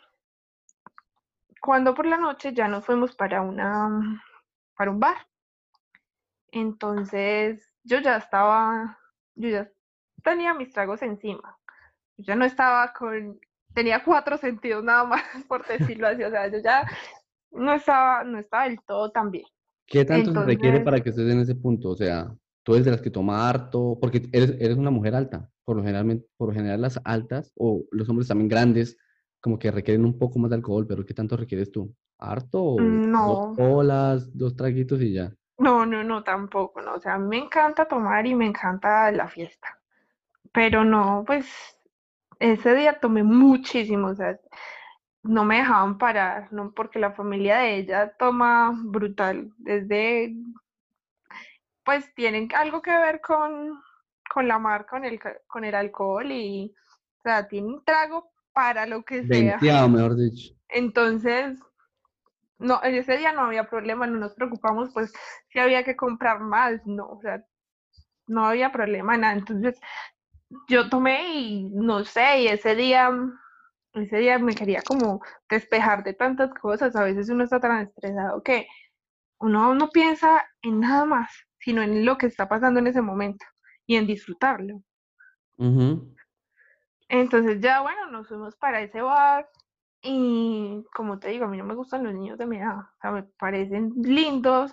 cuando 1.60 1.94
por 1.94 2.06
la 2.06 2.16
noche 2.16 2.52
ya 2.52 2.66
nos 2.68 2.84
fuimos 2.84 3.14
para 3.14 3.40
una 3.42 4.22
para 4.76 4.90
un 4.90 5.00
bar. 5.00 5.16
Entonces 6.50 7.72
yo 7.84 8.00
ya 8.00 8.16
estaba, 8.16 8.98
yo 9.34 9.48
ya 9.48 9.70
tenía 10.22 10.54
mis 10.54 10.72
tragos 10.72 11.02
encima. 11.02 11.58
Yo 12.16 12.24
ya 12.24 12.36
no 12.36 12.44
estaba 12.44 12.92
con, 12.92 13.40
tenía 13.74 14.02
cuatro 14.04 14.36
sentidos 14.36 14.84
nada 14.84 15.04
más, 15.04 15.22
por 15.48 15.66
decirlo 15.66 16.08
así. 16.08 16.22
O 16.24 16.30
sea, 16.30 16.48
yo 16.48 16.58
ya 16.58 16.86
no 17.50 17.72
estaba, 17.72 18.24
no 18.24 18.38
estaba 18.38 18.64
del 18.64 18.80
todo 18.82 19.10
tan 19.10 19.30
bien. 19.30 19.46
¿Qué 19.86 20.04
tanto 20.04 20.32
se 20.32 20.46
requiere 20.46 20.80
para 20.80 21.00
que 21.00 21.10
estés 21.10 21.30
en 21.30 21.40
ese 21.40 21.54
punto? 21.54 21.90
O 21.90 21.96
sea, 21.96 22.34
tú 22.62 22.74
eres 22.74 22.84
de 22.84 22.92
las 22.92 23.02
que 23.02 23.10
toma 23.10 23.48
harto, 23.48 23.98
porque 24.00 24.28
eres, 24.32 24.56
eres 24.60 24.76
una 24.76 24.90
mujer 24.90 25.14
alta. 25.14 25.50
Por 25.64 25.76
lo 25.76 25.82
general, 25.82 26.24
por 26.36 26.48
lo 26.48 26.54
general 26.54 26.80
las 26.80 27.00
altas 27.04 27.52
o 27.56 27.84
los 27.92 28.08
hombres 28.08 28.28
también 28.28 28.48
grandes 28.48 28.96
como 29.40 29.58
que 29.58 29.70
requieren 29.70 30.04
un 30.04 30.18
poco 30.18 30.38
más 30.38 30.50
de 30.50 30.56
alcohol, 30.56 30.86
pero 30.86 31.04
¿qué 31.04 31.14
tanto 31.14 31.36
requieres 31.36 31.70
tú? 31.72 31.94
¿Harto 32.18 32.62
o 32.62 33.02
dos 33.12 33.40
no, 33.40 33.54
colas, 33.56 34.36
dos 34.36 34.54
traguitos 34.56 35.00
y 35.02 35.12
ya? 35.14 35.34
no, 35.58 35.86
no, 35.86 36.02
no, 36.04 36.24
tampoco, 36.24 36.82
no. 36.82 36.94
O 36.94 37.00
sea, 37.00 37.18
me 37.18 37.38
encanta 37.38 37.86
tomar 37.86 38.26
y 38.26 38.34
me 38.34 38.46
encanta 38.46 39.10
la 39.12 39.28
fiesta. 39.28 39.78
Pero 40.52 40.84
no, 40.84 41.24
pues 41.26 41.46
ese 42.40 42.74
día 42.74 43.00
tomé 43.00 43.22
muchísimo, 43.22 44.08
o 44.08 44.14
sea, 44.14 44.38
no 45.22 45.44
me 45.44 45.58
dejaban 45.58 45.98
parar, 45.98 46.52
no, 46.52 46.72
porque 46.74 46.98
la 46.98 47.12
familia 47.12 47.58
de 47.58 47.76
ella 47.76 48.12
toma 48.18 48.72
brutal, 48.84 49.52
desde, 49.58 50.34
pues 51.84 52.12
tienen 52.14 52.48
algo 52.54 52.82
que 52.82 52.90
ver 52.90 53.20
con, 53.20 53.80
con 54.32 54.48
la 54.48 54.58
marca, 54.58 54.90
con 54.90 55.04
el, 55.04 55.20
con 55.46 55.64
el 55.64 55.74
alcohol 55.74 56.30
y, 56.30 56.74
o 57.18 57.22
sea, 57.22 57.48
tienen 57.48 57.82
trago 57.84 58.30
para 58.52 58.86
lo 58.86 59.02
que 59.04 59.26
sea. 59.26 59.58
Venteado, 59.58 59.88
mejor 59.88 60.16
dicho. 60.16 60.54
Entonces, 60.68 61.58
no, 62.58 62.80
ese 62.82 63.16
día 63.16 63.32
no 63.32 63.42
había 63.42 63.68
problema, 63.68 64.06
no 64.06 64.18
nos 64.18 64.34
preocupamos, 64.34 64.90
pues 64.92 65.12
si 65.48 65.58
había 65.58 65.84
que 65.84 65.96
comprar 65.96 66.40
más, 66.40 66.86
no, 66.86 67.06
o 67.08 67.20
sea, 67.20 67.44
no 68.26 68.46
había 68.46 68.72
problema, 68.72 69.16
nada. 69.16 69.34
Entonces, 69.34 69.80
yo 70.68 70.88
tomé 70.88 71.34
y 71.34 71.70
no 71.70 72.04
sé, 72.04 72.42
y 72.42 72.48
ese 72.48 72.74
día, 72.74 73.10
ese 73.94 74.16
día 74.18 74.38
me 74.38 74.54
quería 74.54 74.82
como 74.82 75.20
despejar 75.48 76.04
de 76.04 76.14
tantas 76.14 76.52
cosas. 76.54 76.94
A 76.94 77.04
veces 77.04 77.28
uno 77.28 77.44
está 77.44 77.58
tan 77.60 77.80
estresado 77.82 78.42
que 78.42 78.66
uno 79.38 79.74
no 79.74 79.88
piensa 79.88 80.44
en 80.62 80.80
nada 80.80 81.04
más, 81.04 81.30
sino 81.62 81.82
en 81.82 82.04
lo 82.04 82.18
que 82.18 82.26
está 82.26 82.48
pasando 82.48 82.80
en 82.80 82.88
ese 82.88 83.02
momento 83.02 83.44
y 83.86 83.96
en 83.96 84.06
disfrutarlo. 84.06 84.82
Ujú. 85.58 86.14
Entonces 87.08 87.60
ya, 87.60 87.80
bueno, 87.82 88.10
nos 88.10 88.28
fuimos 88.28 88.56
para 88.56 88.80
ese 88.80 89.00
bar 89.02 89.48
y 90.02 90.82
como 90.94 91.18
te 91.18 91.28
digo, 91.28 91.44
a 91.44 91.48
mí 91.48 91.56
no 91.56 91.64
me 91.64 91.74
gustan 91.74 92.04
los 92.04 92.14
niños 92.14 92.38
de 92.38 92.46
mi 92.46 92.56
edad, 92.56 92.78
o 92.78 93.00
sea, 93.00 93.12
me 93.12 93.22
parecen 93.22 93.92
lindos. 93.96 94.72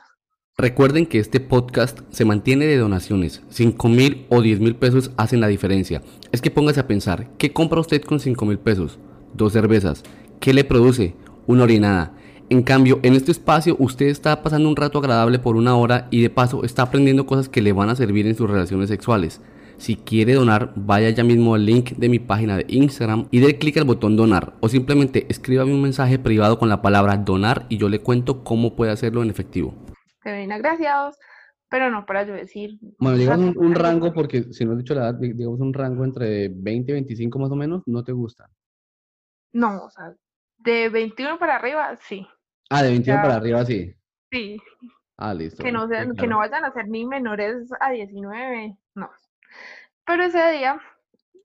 Recuerden 0.57 1.05
que 1.05 1.19
este 1.19 1.39
podcast 1.39 1.99
se 2.11 2.25
mantiene 2.25 2.65
de 2.65 2.77
donaciones. 2.77 3.43
5 3.49 3.87
mil 3.87 4.25
o 4.29 4.41
10 4.41 4.59
mil 4.59 4.75
pesos 4.75 5.11
hacen 5.15 5.39
la 5.39 5.47
diferencia. 5.47 6.01
Es 6.31 6.41
que 6.41 6.51
póngase 6.51 6.81
a 6.81 6.87
pensar, 6.87 7.29
¿qué 7.37 7.53
compra 7.53 7.79
usted 7.79 8.01
con 8.01 8.19
5 8.19 8.45
mil 8.45 8.59
pesos? 8.59 8.99
Dos 9.33 9.53
cervezas. 9.53 10.03
¿Qué 10.41 10.53
le 10.53 10.65
produce? 10.65 11.15
Una 11.47 11.63
orinada. 11.63 12.13
En 12.51 12.63
cambio, 12.63 12.99
en 13.03 13.13
este 13.13 13.31
espacio 13.31 13.75
usted 13.77 14.07
está 14.07 14.41
pasando 14.41 14.67
un 14.69 14.75
rato 14.75 14.97
agradable 14.97 15.37
por 15.37 15.55
una 15.55 15.75
hora 15.75 16.07
y 16.09 16.23
de 16.23 16.31
paso 16.31 16.63
está 16.63 16.81
aprendiendo 16.81 17.27
cosas 17.27 17.47
que 17.47 17.61
le 17.61 17.73
van 17.73 17.89
a 17.89 17.95
servir 17.95 18.25
en 18.25 18.33
sus 18.33 18.49
relaciones 18.49 18.89
sexuales. 18.89 19.39
Si 19.77 19.95
quiere 19.95 20.33
donar, 20.33 20.73
vaya 20.75 21.11
ya 21.11 21.23
mismo 21.23 21.53
al 21.53 21.63
link 21.63 21.91
de 21.91 22.09
mi 22.09 22.17
página 22.17 22.57
de 22.57 22.65
Instagram 22.67 23.27
y 23.29 23.39
dé 23.39 23.59
clic 23.59 23.77
al 23.77 23.83
botón 23.83 24.15
donar 24.15 24.55
o 24.61 24.67
simplemente 24.67 25.27
escríbame 25.29 25.75
un 25.75 25.83
mensaje 25.83 26.17
privado 26.17 26.57
con 26.57 26.69
la 26.69 26.81
palabra 26.81 27.17
donar 27.17 27.67
y 27.69 27.77
yo 27.77 27.87
le 27.87 28.01
cuento 28.01 28.43
cómo 28.43 28.75
puede 28.75 28.91
hacerlo 28.91 29.21
en 29.21 29.29
efectivo. 29.29 29.75
Se 30.23 30.31
ven 30.31 30.51
agraciados, 30.51 31.17
pero 31.69 31.91
no 31.91 32.07
para 32.07 32.25
yo 32.25 32.33
decir. 32.33 32.79
Bueno, 32.97 33.19
digamos 33.19 33.55
un, 33.57 33.65
un, 33.67 33.75
rango, 33.75 34.11
porque 34.11 34.51
si 34.53 34.65
no 34.65 34.71
has 34.71 34.79
dicho 34.79 34.95
la 34.95 35.09
edad, 35.09 35.19
digamos 35.19 35.59
un 35.59 35.71
rango 35.71 36.03
entre 36.03 36.49
20 36.49 36.91
y 36.91 36.93
25 36.93 37.37
más 37.37 37.51
o 37.51 37.55
menos, 37.55 37.83
¿no 37.85 38.03
te 38.03 38.11
gusta? 38.11 38.49
No, 39.53 39.85
o 39.85 39.89
sea, 39.91 40.15
de 40.57 40.89
21 40.89 41.37
para 41.37 41.55
arriba, 41.55 41.95
sí. 42.01 42.25
Ah, 42.69 42.83
de 42.83 42.89
21 42.89 43.21
para 43.21 43.35
arriba, 43.35 43.65
sí. 43.65 43.93
Sí. 44.31 44.57
Ah, 45.17 45.33
listo. 45.33 45.63
Que 45.63 45.71
no, 45.71 45.87
sean, 45.87 46.15
que 46.15 46.27
no 46.27 46.37
vayan 46.37 46.63
a 46.63 46.71
ser 46.71 46.87
ni 46.87 47.05
menores 47.05 47.69
a 47.79 47.91
19, 47.91 48.77
no. 48.95 49.09
Pero 50.05 50.23
ese 50.23 50.51
día 50.51 50.79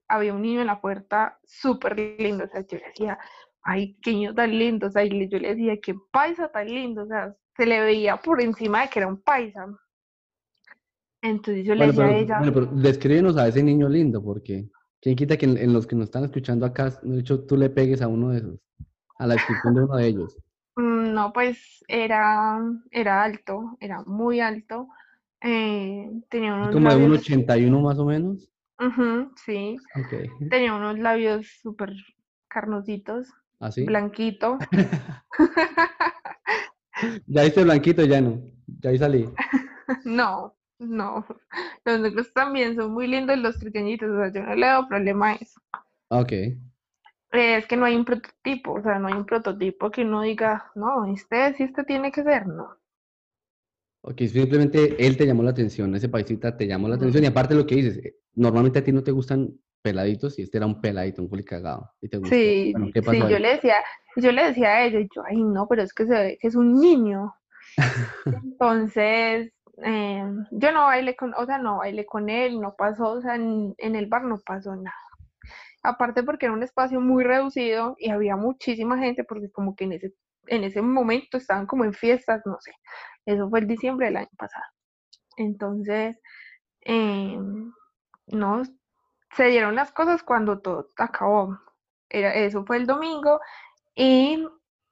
había 0.07 0.33
un 0.33 0.41
niño 0.41 0.61
en 0.61 0.67
la 0.67 0.79
puerta 0.79 1.39
súper 1.43 1.97
lindo, 2.19 2.45
o 2.45 2.47
sea, 2.47 2.61
yo 2.61 2.77
le 2.77 2.85
decía, 2.85 3.17
ay, 3.63 3.97
qué 4.01 4.11
niño 4.11 4.33
tan 4.33 4.57
lindo, 4.57 4.87
o 4.87 4.89
sea, 4.91 5.03
y 5.03 5.27
yo 5.27 5.39
le 5.39 5.55
decía, 5.55 5.77
qué 5.81 5.95
paisa 6.11 6.47
tan 6.49 6.67
lindo, 6.67 7.03
o 7.03 7.07
sea, 7.07 7.35
se 7.57 7.65
le 7.65 7.81
veía 7.81 8.17
por 8.17 8.41
encima 8.41 8.81
de 8.81 8.89
que 8.89 8.99
era 8.99 9.07
un 9.07 9.21
paisa. 9.21 9.67
Entonces 11.21 11.65
yo 11.65 11.73
le 11.73 11.87
decía 11.87 12.03
pero, 12.03 12.15
a 12.15 12.17
ella... 12.17 12.37
Bueno, 12.37 12.53
pero 12.53 12.65
descríbenos 12.67 13.37
a 13.37 13.47
ese 13.47 13.63
niño 13.63 13.89
lindo, 13.89 14.23
porque 14.23 14.69
quién 15.01 15.15
quita 15.15 15.37
que 15.37 15.45
en, 15.45 15.73
los 15.73 15.87
que 15.87 15.95
nos 15.95 16.05
están 16.05 16.23
escuchando 16.23 16.65
acá, 16.65 16.91
de 17.01 17.19
hecho, 17.19 17.45
tú 17.45 17.57
le 17.57 17.69
pegues 17.69 18.01
a 18.01 18.07
uno 18.07 18.29
de 18.29 18.37
esos, 18.37 18.59
a 19.17 19.25
la 19.25 19.33
descripción 19.33 19.73
de 19.73 19.83
uno 19.83 19.95
de 19.95 20.07
ellos. 20.07 20.37
Mm, 20.75 21.13
no, 21.13 21.33
pues 21.33 21.83
era, 21.87 22.59
era 22.91 23.23
alto, 23.23 23.77
era 23.79 24.03
muy 24.03 24.39
alto. 24.39 24.87
Eh, 25.41 26.09
tenía 26.29 26.55
unos 26.55 26.73
Como 26.73 26.89
de 26.89 27.05
un 27.05 27.13
81 27.13 27.81
más 27.81 27.99
o 27.99 28.05
menos. 28.05 28.49
Sí. 29.45 29.77
Okay. 30.05 30.29
Tenía 30.49 30.73
unos 30.73 30.99
labios 30.99 31.47
súper 31.61 31.93
carnositos, 32.47 33.27
¿Así? 33.59 33.85
blanquito. 33.85 34.57
ya 37.27 37.45
hice 37.45 37.63
blanquito, 37.63 38.03
ya 38.05 38.21
no. 38.21 38.41
Ya 38.81 38.89
ahí 38.89 38.97
salí. 38.97 39.29
no, 40.05 40.55
no. 40.79 41.25
Los 41.85 41.99
negros 42.01 42.33
también 42.33 42.75
son 42.75 42.93
muy 42.93 43.07
lindos 43.07 43.37
los 43.37 43.57
pequeñitos, 43.57 44.09
o 44.09 44.17
sea, 44.17 44.31
yo 44.31 44.43
no 44.43 44.55
le 44.55 44.67
doy 44.67 44.87
problema 44.87 45.31
a 45.31 45.35
eso. 45.35 45.61
Ok. 46.09 46.33
Es 47.37 47.67
que 47.67 47.77
no 47.77 47.85
hay 47.85 47.95
un 47.95 48.05
prototipo, 48.05 48.73
o 48.73 48.81
sea, 48.81 48.99
no 48.99 49.07
hay 49.07 49.13
un 49.13 49.25
prototipo 49.25 49.91
que 49.91 50.03
uno 50.03 50.21
diga, 50.21 50.71
no, 50.75 51.05
este 51.13 51.53
sí, 51.55 51.63
este 51.63 51.83
tiene 51.83 52.11
que 52.11 52.23
ser, 52.23 52.47
no. 52.47 52.77
Ok, 54.01 54.21
simplemente 54.27 54.95
él 55.05 55.17
te 55.17 55.25
llamó 55.25 55.41
la 55.41 55.49
atención, 55.49 55.95
ese 55.95 56.09
paisita 56.09 56.55
te 56.55 56.67
llamó 56.67 56.87
la 56.87 56.95
atención. 56.95 57.23
Y 57.23 57.27
aparte 57.27 57.55
lo 57.55 57.65
que 57.65 57.75
dices, 57.75 57.97
eh, 57.97 58.15
normalmente 58.35 58.79
a 58.79 58.83
ti 58.83 58.91
no 58.91 59.03
te 59.03 59.11
gustan 59.11 59.51
peladitos 59.81 60.37
y 60.37 60.43
este 60.43 60.57
era 60.57 60.67
un 60.67 60.79
peladito, 60.79 61.23
un 61.23 61.29
cagado. 61.43 61.91
Y 62.01 62.09
te 62.09 62.17
gustó. 62.17 62.35
Sí, 62.35 62.71
Bueno, 62.71 62.91
¿qué 62.93 63.01
sí, 63.01 63.19
yo 63.19 63.39
le 63.39 63.49
decía, 63.49 63.75
yo 64.15 64.31
le 64.31 64.45
decía 64.45 64.67
a 64.69 64.85
ella, 64.85 64.99
y 64.99 65.07
yo, 65.15 65.23
ay, 65.25 65.43
no, 65.43 65.67
pero 65.67 65.81
es 65.83 65.93
que 65.93 66.05
se 66.05 66.13
ve 66.13 66.37
que 66.39 66.47
es 66.47 66.55
un 66.55 66.79
niño. 66.79 67.35
Entonces, 68.25 69.51
eh, 69.83 70.23
yo 70.51 70.71
no 70.71 70.85
bailé 70.85 71.15
con, 71.15 71.33
o 71.33 71.45
sea, 71.45 71.57
no 71.57 71.77
bailé 71.77 72.05
con 72.05 72.29
él, 72.29 72.59
no 72.59 72.75
pasó, 72.75 73.11
o 73.11 73.21
sea, 73.21 73.35
en, 73.35 73.75
en 73.77 73.95
el 73.95 74.07
bar 74.07 74.23
no 74.23 74.39
pasó 74.39 74.75
nada. 74.75 74.95
Aparte 75.85 76.23
porque 76.23 76.45
era 76.47 76.53
un 76.53 76.63
espacio 76.63 76.99
muy 77.01 77.23
reducido 77.23 77.95
y 77.99 78.09
había 78.09 78.35
muchísima 78.35 78.97
gente 78.97 79.23
porque 79.23 79.51
como 79.51 79.75
que 79.75 79.85
en 79.85 79.93
ese, 79.93 80.13
en 80.47 80.63
ese 80.63 80.81
momento 80.81 81.37
estaban 81.37 81.65
como 81.67 81.85
en 81.85 81.93
fiestas, 81.93 82.41
no 82.45 82.57
sé. 82.59 82.71
Eso 83.25 83.49
fue 83.49 83.59
el 83.59 83.67
diciembre 83.67 84.07
del 84.07 84.17
año 84.17 84.29
pasado. 84.37 84.65
Entonces, 85.37 86.17
eh, 86.81 87.37
no, 88.27 88.63
se 89.35 89.45
dieron 89.45 89.75
las 89.75 89.91
cosas 89.91 90.23
cuando 90.23 90.59
todo 90.59 90.89
acabó. 90.97 91.59
Era, 92.09 92.33
eso 92.33 92.65
fue 92.65 92.77
el 92.77 92.85
domingo 92.85 93.39
y 93.95 94.45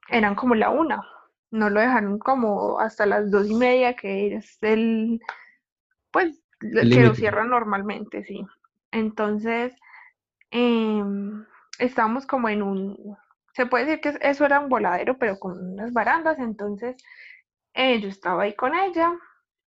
eran 0.10 0.36
como 0.36 0.56
la 0.56 0.70
una. 0.70 1.02
No 1.52 1.70
lo 1.70 1.80
dejaron 1.80 2.18
como 2.20 2.80
hasta 2.80 3.06
las 3.06 3.30
dos 3.30 3.48
y 3.48 3.56
media, 3.56 3.96
que 3.96 4.36
es 4.36 4.58
el, 4.62 5.22
pues, 6.12 6.42
El 6.62 6.90
que 6.90 7.04
lo 7.04 7.14
cierran 7.14 7.50
normalmente, 7.50 8.24
sí. 8.24 8.46
Entonces, 8.92 9.76
em, 10.54 11.46
estábamos 11.80 12.26
como 12.28 12.50
en 12.50 12.64
un, 12.64 13.18
se 13.54 13.66
puede 13.66 13.86
decir 13.86 14.02
que 14.02 14.28
eso 14.30 14.46
era 14.46 14.60
un 14.62 14.70
voladero, 14.70 15.18
pero 15.18 15.40
con 15.40 15.54
unas 15.74 15.94
barandas, 15.94 16.40
entonces 16.40 16.98
eh, 17.74 18.00
yo 18.02 18.10
estaba 18.10 18.44
ahí 18.44 18.56
con 18.56 18.76
ella 18.76 19.14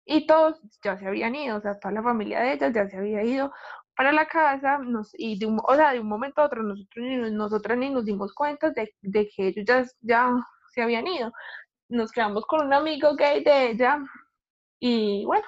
y 0.06 0.28
todos 0.28 0.62
ya 0.84 0.98
se 0.98 1.08
habían 1.08 1.36
ido, 1.36 1.58
o 1.58 1.62
sea, 1.62 1.80
toda 1.80 1.94
la 1.94 2.04
familia 2.04 2.42
de 2.42 2.54
ella 2.54 2.70
ya 2.72 2.88
se 2.90 2.98
había 2.98 3.24
ido 3.24 3.52
para 3.96 4.12
la 4.12 4.28
casa, 4.28 4.80
nos, 4.80 5.12
y 5.18 5.40
de 5.40 5.46
un, 5.48 5.62
o 5.64 5.76
sea, 5.76 5.94
de 5.94 6.00
un 6.02 6.08
momento 6.08 6.42
a 6.42 6.46
otro 6.46 6.64
nosotros 6.64 7.06
ni, 7.06 7.18
nosotras 7.32 7.78
ni 7.78 7.90
nos 7.92 8.06
dimos 8.06 8.34
cuenta 8.34 8.72
de, 8.72 8.94
de 9.02 9.30
que 9.30 9.48
ellos 9.50 9.66
ya, 9.68 9.86
ya 10.02 10.36
se 10.74 10.82
habían 10.82 11.08
ido. 11.08 11.32
Nos 11.90 12.12
quedamos 12.12 12.46
con 12.48 12.66
un 12.68 12.74
amigo 12.74 13.16
gay 13.16 13.44
de 13.44 13.72
ella 13.72 14.00
y 14.80 15.26
bueno, 15.26 15.46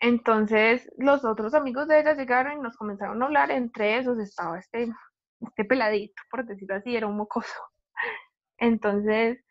entonces 0.00 0.88
los 0.96 1.24
otros 1.24 1.54
amigos 1.54 1.88
de 1.88 2.00
ella 2.00 2.14
llegaron 2.14 2.58
y 2.58 2.60
nos 2.60 2.76
comenzaron 2.76 3.22
a 3.22 3.26
hablar, 3.26 3.50
entre 3.50 3.98
esos 3.98 4.18
estaba 4.18 4.58
este, 4.58 4.92
este 5.40 5.64
peladito, 5.64 6.22
por 6.30 6.44
decirlo 6.44 6.76
así, 6.76 6.96
era 6.96 7.06
un 7.06 7.16
mocoso. 7.16 7.60
Entonces 8.58 9.44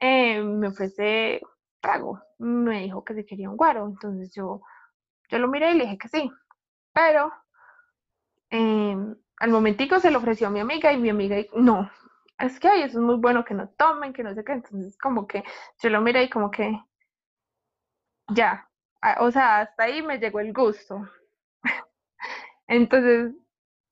eh, 0.00 0.42
me 0.42 0.68
ofrece 0.68 1.40
trago, 1.80 2.20
me 2.38 2.82
dijo 2.82 3.04
que 3.04 3.14
se 3.14 3.26
quería 3.26 3.50
un 3.50 3.56
guaro, 3.56 3.86
entonces 3.86 4.34
yo, 4.34 4.62
yo 5.28 5.38
lo 5.38 5.48
miré 5.48 5.72
y 5.72 5.74
le 5.74 5.84
dije 5.84 5.98
que 5.98 6.08
sí, 6.08 6.30
pero 6.94 7.30
eh, 8.50 8.96
al 9.38 9.50
momentico 9.50 10.00
se 10.00 10.10
lo 10.10 10.18
ofreció 10.18 10.46
a 10.46 10.50
mi 10.50 10.60
amiga 10.60 10.92
y 10.92 10.98
mi 10.98 11.10
amiga 11.10 11.36
no, 11.54 11.90
es 12.38 12.58
que 12.58 12.68
ay, 12.68 12.82
eso 12.82 12.98
es 12.98 13.04
muy 13.04 13.16
bueno 13.16 13.44
que 13.44 13.52
no 13.52 13.68
tomen, 13.68 14.14
que 14.14 14.22
no 14.22 14.34
sé 14.34 14.44
qué, 14.44 14.52
entonces 14.52 14.96
como 14.96 15.26
que 15.26 15.44
yo 15.82 15.90
lo 15.90 16.00
miré 16.00 16.24
y 16.24 16.30
como 16.30 16.50
que 16.50 16.72
ya, 18.28 18.68
o 19.20 19.30
sea, 19.30 19.60
hasta 19.60 19.84
ahí 19.84 20.02
me 20.02 20.18
llegó 20.18 20.40
el 20.40 20.52
gusto. 20.52 21.08
Entonces, 22.66 23.34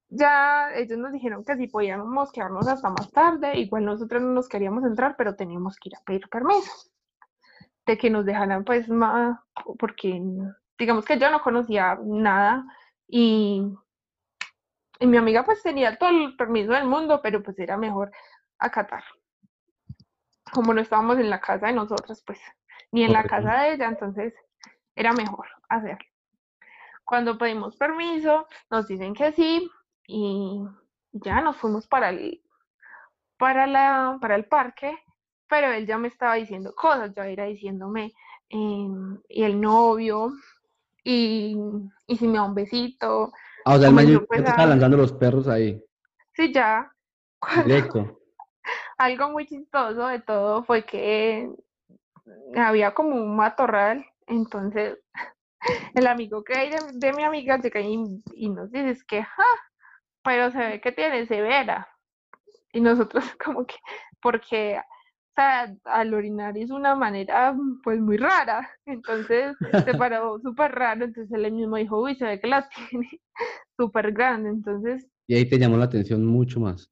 ya 0.09 0.70
ellos 0.75 0.98
nos 0.98 1.12
dijeron 1.12 1.44
que 1.44 1.57
si 1.57 1.68
podíamos 1.68 2.33
quedarnos 2.33 2.68
hasta 2.68 2.90
más 2.90 3.11
tarde, 3.12 3.59
igual 3.59 3.85
nosotros 3.85 4.22
no 4.22 4.29
nos 4.29 4.48
queríamos 4.48 4.85
entrar, 4.85 5.16
pero 5.16 5.37
teníamos 5.37 5.77
que 5.77 5.88
ir 5.88 5.96
a 5.96 6.05
pedir 6.05 6.29
permiso, 6.29 6.90
de 7.87 7.98
que 7.98 8.11
nos 8.11 8.27
dejaran 8.27 8.64
pues 8.64 8.88
más, 8.88 9.38
porque 9.79 10.22
digamos 10.79 11.05
que 11.05 11.18
yo 11.18 11.31
no 11.31 11.40
conocía 11.40 11.98
nada 12.03 12.64
y, 13.09 13.62
y 15.01 15.07
mi 15.07 15.16
amiga 15.16 15.44
pues 15.44 15.62
tenía 15.62 15.96
todo 15.96 16.11
el 16.11 16.37
permiso 16.37 16.72
del 16.72 16.87
mundo, 16.87 17.20
pero 17.22 17.42
pues 17.42 17.59
era 17.59 17.77
mejor 17.77 18.11
acatar. 18.59 19.05
Como 20.53 20.75
no 20.75 20.83
estábamos 20.83 21.18
en 21.18 21.31
la 21.31 21.40
casa 21.40 21.68
de 21.68 21.72
nosotros, 21.72 22.22
pues, 22.27 22.38
ni 22.90 23.05
en 23.05 23.12
la 23.14 23.25
casa 23.25 23.62
de 23.62 23.75
ella, 23.75 23.88
entonces 23.88 24.35
era 24.94 25.12
mejor 25.12 25.46
hacerlo. 25.68 26.07
Cuando 27.05 27.37
pedimos 27.38 27.76
permiso, 27.76 28.46
nos 28.70 28.87
dicen 28.88 29.14
que 29.14 29.33
sí 29.33 29.70
y 30.07 30.62
ya 31.12 31.40
nos 31.40 31.57
fuimos 31.57 31.87
para 31.87 32.11
el, 32.11 32.42
para 33.38 33.66
la, 33.66 34.18
para 34.20 34.37
el 34.37 34.46
parque, 34.46 34.96
pero 35.48 35.70
él 35.72 35.87
ya 35.87 35.98
me 35.98 36.09
estaba 36.09 36.35
diciendo 36.35 36.74
cosas, 36.74 37.12
ya 37.14 37.26
era 37.26 37.44
diciéndome, 37.44 38.12
em, 38.48 39.20
y 39.28 39.42
el 39.42 39.61
novio, 39.61 40.33
y, 41.05 41.57
y 42.07 42.16
si 42.16 42.26
me 42.28 42.35
da 42.38 42.44
un 42.44 42.55
besito, 42.55 43.33
Ah, 43.64 43.74
o 43.76 43.78
sea, 43.78 43.88
el 43.88 43.94
man 43.94 44.26
estaba 44.31 44.66
lanzando 44.66 44.96
los 44.96 45.12
perros 45.12 45.46
ahí, 45.48 45.83
sí, 46.35 46.52
ya. 46.52 46.90
Cuando- 47.38 47.64
algo 48.98 49.31
muy 49.31 49.46
chistoso 49.46 50.07
de 50.07 50.20
todo 50.20 50.62
fue 50.64 50.85
que 50.85 51.50
había 52.57 52.94
como 52.94 53.16
un 53.16 53.37
matorral, 53.37 54.05
entonces 54.26 54.98
el 55.94 56.06
amigo 56.06 56.42
que 56.44 56.54
hay 56.54 56.70
de, 56.70 56.78
de 56.94 57.12
mi 57.12 57.22
amiga 57.22 57.58
llega 57.58 57.80
y, 57.80 58.22
y 58.35 58.48
nos 58.50 58.70
dice 58.70 58.90
es 58.90 59.04
que, 59.04 59.22
ja, 59.22 59.44
pero 60.24 60.50
se 60.50 60.58
ve 60.58 60.80
que 60.80 60.92
tiene 60.92 61.26
severa. 61.26 61.88
Y 62.72 62.80
nosotros 62.80 63.24
como 63.44 63.66
que, 63.66 63.76
porque, 64.20 64.78
o 64.78 65.32
sea, 65.35 65.74
al 65.85 66.14
orinar 66.14 66.56
es 66.56 66.70
una 66.70 66.94
manera 66.94 67.54
pues 67.82 68.00
muy 68.00 68.16
rara, 68.16 68.68
entonces 68.87 69.56
se 69.85 69.94
paró 69.98 70.38
súper 70.40 70.72
raro, 70.72 71.04
entonces 71.04 71.32
él 71.32 71.52
mismo 71.52 71.76
dijo, 71.76 72.00
uy, 72.00 72.14
se 72.16 72.24
ve 72.24 72.40
que 72.40 72.48
la 72.48 72.68
tiene 72.68 73.20
súper 73.76 74.12
grande, 74.12 74.50
entonces 74.50 75.06
Y 75.26 75.35
ahí 75.35 75.48
te 75.48 75.58
llamó 75.58 75.76
la 75.76 75.85
atención 75.85 76.24
mucho 76.24 76.61
más. 76.61 76.88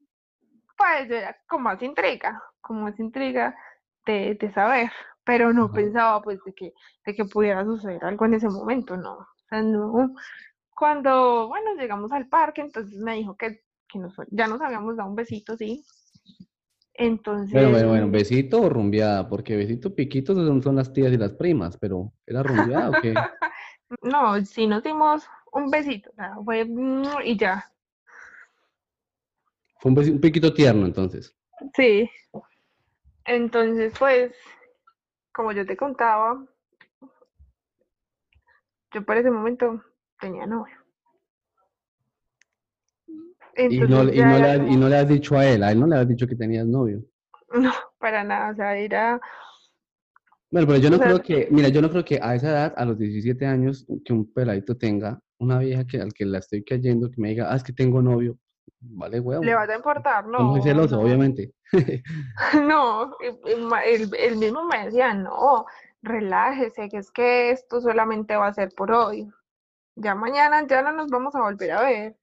Pues 0.76 1.08
yo 1.08 1.16
era 1.16 1.36
como 1.46 1.64
más 1.64 1.82
intriga, 1.82 2.42
como 2.62 2.82
más 2.82 2.98
intriga 2.98 3.54
de, 4.06 4.34
de 4.40 4.52
saber, 4.54 4.90
pero 5.24 5.52
no 5.52 5.64
Ajá. 5.66 5.74
pensaba 5.74 6.22
pues 6.22 6.38
de 6.44 6.52
que, 6.54 6.72
de 7.06 7.14
que 7.14 7.24
pudiera 7.24 7.64
suceder 7.64 8.04
algo 8.04 8.24
en 8.24 8.34
ese 8.34 8.48
momento, 8.48 8.96
no. 8.96 9.12
O 9.14 9.26
sea, 9.48 9.62
no. 9.62 10.14
Cuando, 10.74 11.48
bueno, 11.48 11.74
llegamos 11.74 12.10
al 12.12 12.28
parque, 12.28 12.62
entonces 12.62 12.98
me 13.00 13.14
dijo 13.16 13.36
que, 13.36 13.62
que 13.88 13.98
nos, 13.98 14.14
ya 14.30 14.46
nos 14.48 14.60
habíamos 14.60 14.96
dado 14.96 15.10
un 15.10 15.16
besito, 15.16 15.56
sí. 15.56 15.84
Entonces, 16.94 17.52
Bueno, 17.52 17.70
bueno, 17.70 17.88
bueno, 17.88 18.10
besito 18.10 18.60
o 18.60 18.68
rumbeada, 18.68 19.28
porque 19.28 19.56
besito 19.56 19.94
piquitos 19.94 20.36
son, 20.36 20.62
son 20.62 20.76
las 20.76 20.92
tías 20.92 21.12
y 21.12 21.16
las 21.16 21.32
primas, 21.32 21.76
pero 21.78 22.12
¿era 22.26 22.42
rumbeada 22.42 22.90
o 22.90 22.92
qué? 23.00 23.14
no, 24.02 24.44
sí 24.44 24.66
nos 24.66 24.82
dimos 24.82 25.26
un 25.52 25.70
besito, 25.70 26.10
o 26.10 26.14
sea, 26.14 26.34
fue 26.44 26.64
mm, 26.64 27.02
y 27.24 27.36
ya, 27.36 27.64
Fue 29.80 29.90
un, 29.90 29.96
besi- 29.96 30.12
un 30.12 30.20
piquito 30.20 30.52
tierno 30.52 30.86
entonces. 30.86 31.34
sí. 31.74 32.10
Entonces, 33.24 33.92
pues, 33.98 34.32
como 35.40 35.52
yo 35.52 35.64
te 35.64 35.74
contaba, 35.74 36.44
yo 38.92 39.04
para 39.06 39.20
ese 39.20 39.30
momento 39.30 39.82
tenía 40.20 40.44
novio. 40.46 40.76
Y 43.56 43.78
no, 43.78 43.86
y, 43.86 43.88
no 43.88 44.04
le, 44.04 44.54
y 44.54 44.58
como- 44.58 44.76
no 44.76 44.88
le 44.90 44.96
has 44.98 45.08
dicho 45.08 45.38
a 45.38 45.46
él, 45.46 45.62
a 45.62 45.72
él 45.72 45.80
no 45.80 45.86
le 45.86 45.96
has 45.96 46.06
dicho 46.06 46.26
que 46.26 46.36
tenías 46.36 46.66
novio. 46.66 47.02
No, 47.54 47.72
para 47.98 48.22
nada, 48.22 48.50
o 48.50 48.54
sea, 48.54 48.76
era, 48.76 49.18
Bueno, 50.50 50.66
pero 50.68 50.78
yo 50.78 50.90
no 50.90 50.96
O 50.96 50.98
sea, 50.98 51.06
creo 51.08 51.22
que, 51.22 51.48
mira, 51.50 51.68
yo 51.68 51.80
no 51.80 51.88
creo 51.90 52.04
que 52.04 52.20
a 52.22 52.34
esa 52.34 52.50
edad, 52.50 52.74
a 52.76 52.84
los 52.84 52.98
17 52.98 53.46
años, 53.46 53.86
que 54.04 54.12
un 54.12 54.30
peladito 54.30 54.76
tenga 54.76 55.20
una 55.38 55.58
vieja 55.58 55.86
que 55.86 56.00
al 56.02 56.12
que 56.12 56.26
la 56.26 56.38
estoy 56.38 56.62
cayendo, 56.62 57.10
que 57.10 57.18
me 57.20 57.30
diga, 57.30 57.50
ah, 57.50 57.56
es 57.56 57.64
que 57.64 57.72
tengo 57.72 58.02
novio. 58.02 58.38
Vale, 58.80 59.18
huevo. 59.20 59.42
le 59.42 59.54
vas 59.54 59.68
a 59.70 59.74
importar, 59.74 60.26
no, 60.26 60.44
muy 60.44 60.60
celoso, 60.62 60.96
no, 60.96 61.02
obviamente. 61.02 61.54
No, 62.66 63.16
él, 63.84 64.10
él 64.18 64.36
mismo 64.36 64.64
me 64.64 64.86
decía, 64.86 65.14
no, 65.14 65.66
relájese, 66.02 66.88
que 66.88 66.98
es 66.98 67.10
que 67.10 67.50
esto 67.50 67.80
solamente 67.80 68.36
va 68.36 68.48
a 68.48 68.54
ser 68.54 68.70
por 68.74 68.90
hoy, 68.92 69.28
ya 69.96 70.14
mañana 70.14 70.66
ya 70.66 70.82
no 70.82 70.92
nos 70.92 71.08
vamos 71.08 71.34
a 71.34 71.40
volver 71.40 71.72
a 71.72 71.82
ver, 71.82 72.16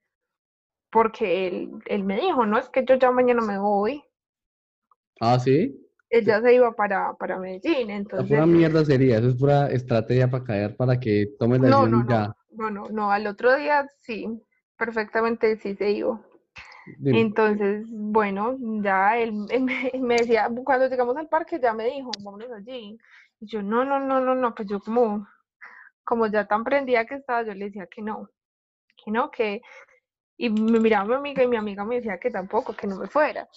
porque 0.90 1.48
él, 1.48 1.72
él 1.86 2.04
me 2.04 2.20
dijo, 2.20 2.46
no, 2.46 2.58
es 2.58 2.70
que 2.70 2.84
yo 2.86 2.96
ya 2.96 3.12
mañana 3.12 3.42
me 3.42 3.58
voy, 3.60 4.04
Ah, 5.20 5.40
sí. 5.40 5.76
él 6.10 6.26
ya 6.26 6.42
se 6.42 6.54
iba 6.54 6.72
para, 6.74 7.14
para 7.14 7.40
Medellín, 7.40 7.88
La 7.90 7.96
entonces, 7.96 8.30
pura 8.30 8.46
mierda 8.46 8.86
sería, 8.86 9.18
eso 9.18 9.30
es 9.30 9.36
pura 9.36 9.68
estrategia 9.70 10.30
para 10.30 10.44
caer, 10.44 10.76
para 10.76 11.00
que 11.00 11.34
tomes 11.40 11.62
la 11.62 11.68
no, 11.70 11.82
decisión 11.82 12.06
no, 12.06 12.10
ya. 12.10 12.28
no, 12.28 12.70
no, 12.70 12.72
no, 12.72 12.90
no, 12.90 13.12
al 13.12 13.28
otro 13.28 13.56
día 13.56 13.88
sí, 14.00 14.42
perfectamente 14.78 15.58
sí 15.58 15.76
se 15.76 15.92
iba. 15.92 16.22
Entonces, 17.06 17.86
bueno, 17.90 18.58
ya 18.82 19.18
él, 19.20 19.34
me, 19.34 20.16
decía, 20.16 20.50
cuando 20.64 20.88
llegamos 20.88 21.18
al 21.18 21.28
parque 21.28 21.60
ya 21.60 21.74
me 21.74 21.86
dijo, 21.86 22.12
vámonos 22.24 22.52
allí. 22.52 22.98
Y 23.40 23.46
yo, 23.46 23.62
no, 23.62 23.86
no, 23.86 24.00
no, 24.00 24.20
no, 24.20 24.36
no, 24.36 24.56
pues 24.56 24.68
yo 24.68 24.80
como, 24.80 25.28
como 26.04 26.28
ya 26.28 26.48
tan 26.48 26.64
prendida 26.64 27.06
que 27.06 27.16
estaba, 27.16 27.44
yo 27.44 27.54
le 27.54 27.66
decía 27.66 27.88
que 27.88 28.02
no, 28.02 28.30
que 29.04 29.12
no, 29.12 29.30
que, 29.30 29.62
y 30.38 30.50
me 30.50 30.80
miraba 30.80 31.06
mi 31.06 31.16
amiga 31.16 31.44
y 31.44 31.48
mi 31.48 31.58
amiga 31.58 31.84
me 31.86 31.96
decía 31.96 32.20
que 32.20 32.32
tampoco, 32.32 32.76
que 32.76 32.88
no 32.88 32.98
me 32.98 33.08
fuera. 33.08 33.48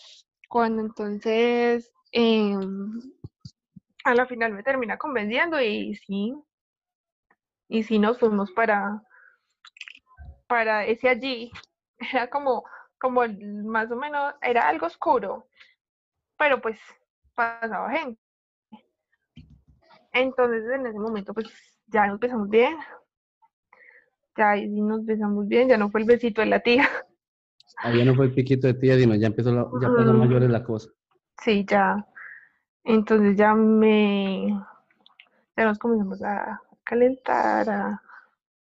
Cuando 0.48 0.82
entonces, 0.82 1.90
em, 2.12 3.00
a 4.04 4.14
la 4.14 4.26
final 4.26 4.52
me 4.52 4.62
termina 4.62 4.98
convenciendo 4.98 5.60
y 5.60 5.94
sí, 5.94 6.34
y 7.68 7.82
sí 7.84 7.98
nos 7.98 8.18
fuimos 8.18 8.50
para, 8.52 9.02
para 10.46 10.84
ese 10.84 11.08
allí. 11.08 11.52
Era 12.12 12.28
como, 12.28 12.64
como 13.00 13.22
más 13.64 13.90
o 13.90 13.96
menos, 13.96 14.34
era 14.42 14.68
algo 14.68 14.86
oscuro, 14.86 15.48
pero 16.36 16.60
pues 16.60 16.78
pasaba 17.34 17.90
gente. 17.90 18.20
Entonces 20.12 20.64
en 20.70 20.86
ese 20.86 20.98
momento 20.98 21.32
pues 21.34 21.46
ya 21.86 22.06
nos 22.06 22.18
besamos 22.20 22.48
bien, 22.48 22.76
ya 24.36 24.54
sí 24.56 24.68
nos 24.80 25.04
besamos 25.04 25.46
bien, 25.48 25.68
ya 25.68 25.76
no 25.76 25.90
fue 25.90 26.00
el 26.00 26.06
besito 26.06 26.40
de 26.40 26.46
la 26.48 26.60
tía, 26.60 26.88
Ah, 27.82 27.90
ya 27.96 28.04
no 28.04 28.14
fue 28.14 28.26
el 28.26 28.34
piquito 28.34 28.66
de 28.66 28.74
tía, 28.74 28.98
sino 28.98 29.14
ya 29.14 29.28
empezó 29.28 29.52
la, 29.52 29.62
ya 29.80 29.88
pasó 29.88 30.12
Mm. 30.12 30.18
mayores 30.18 30.50
la 30.50 30.62
cosa. 30.64 30.90
sí, 31.42 31.64
ya. 31.64 32.04
Entonces 32.84 33.36
ya 33.36 33.54
me, 33.54 34.48
ya 35.56 35.64
nos 35.64 35.78
comenzamos 35.78 36.22
a 36.22 36.60
calentar, 36.84 37.70
a, 37.70 38.02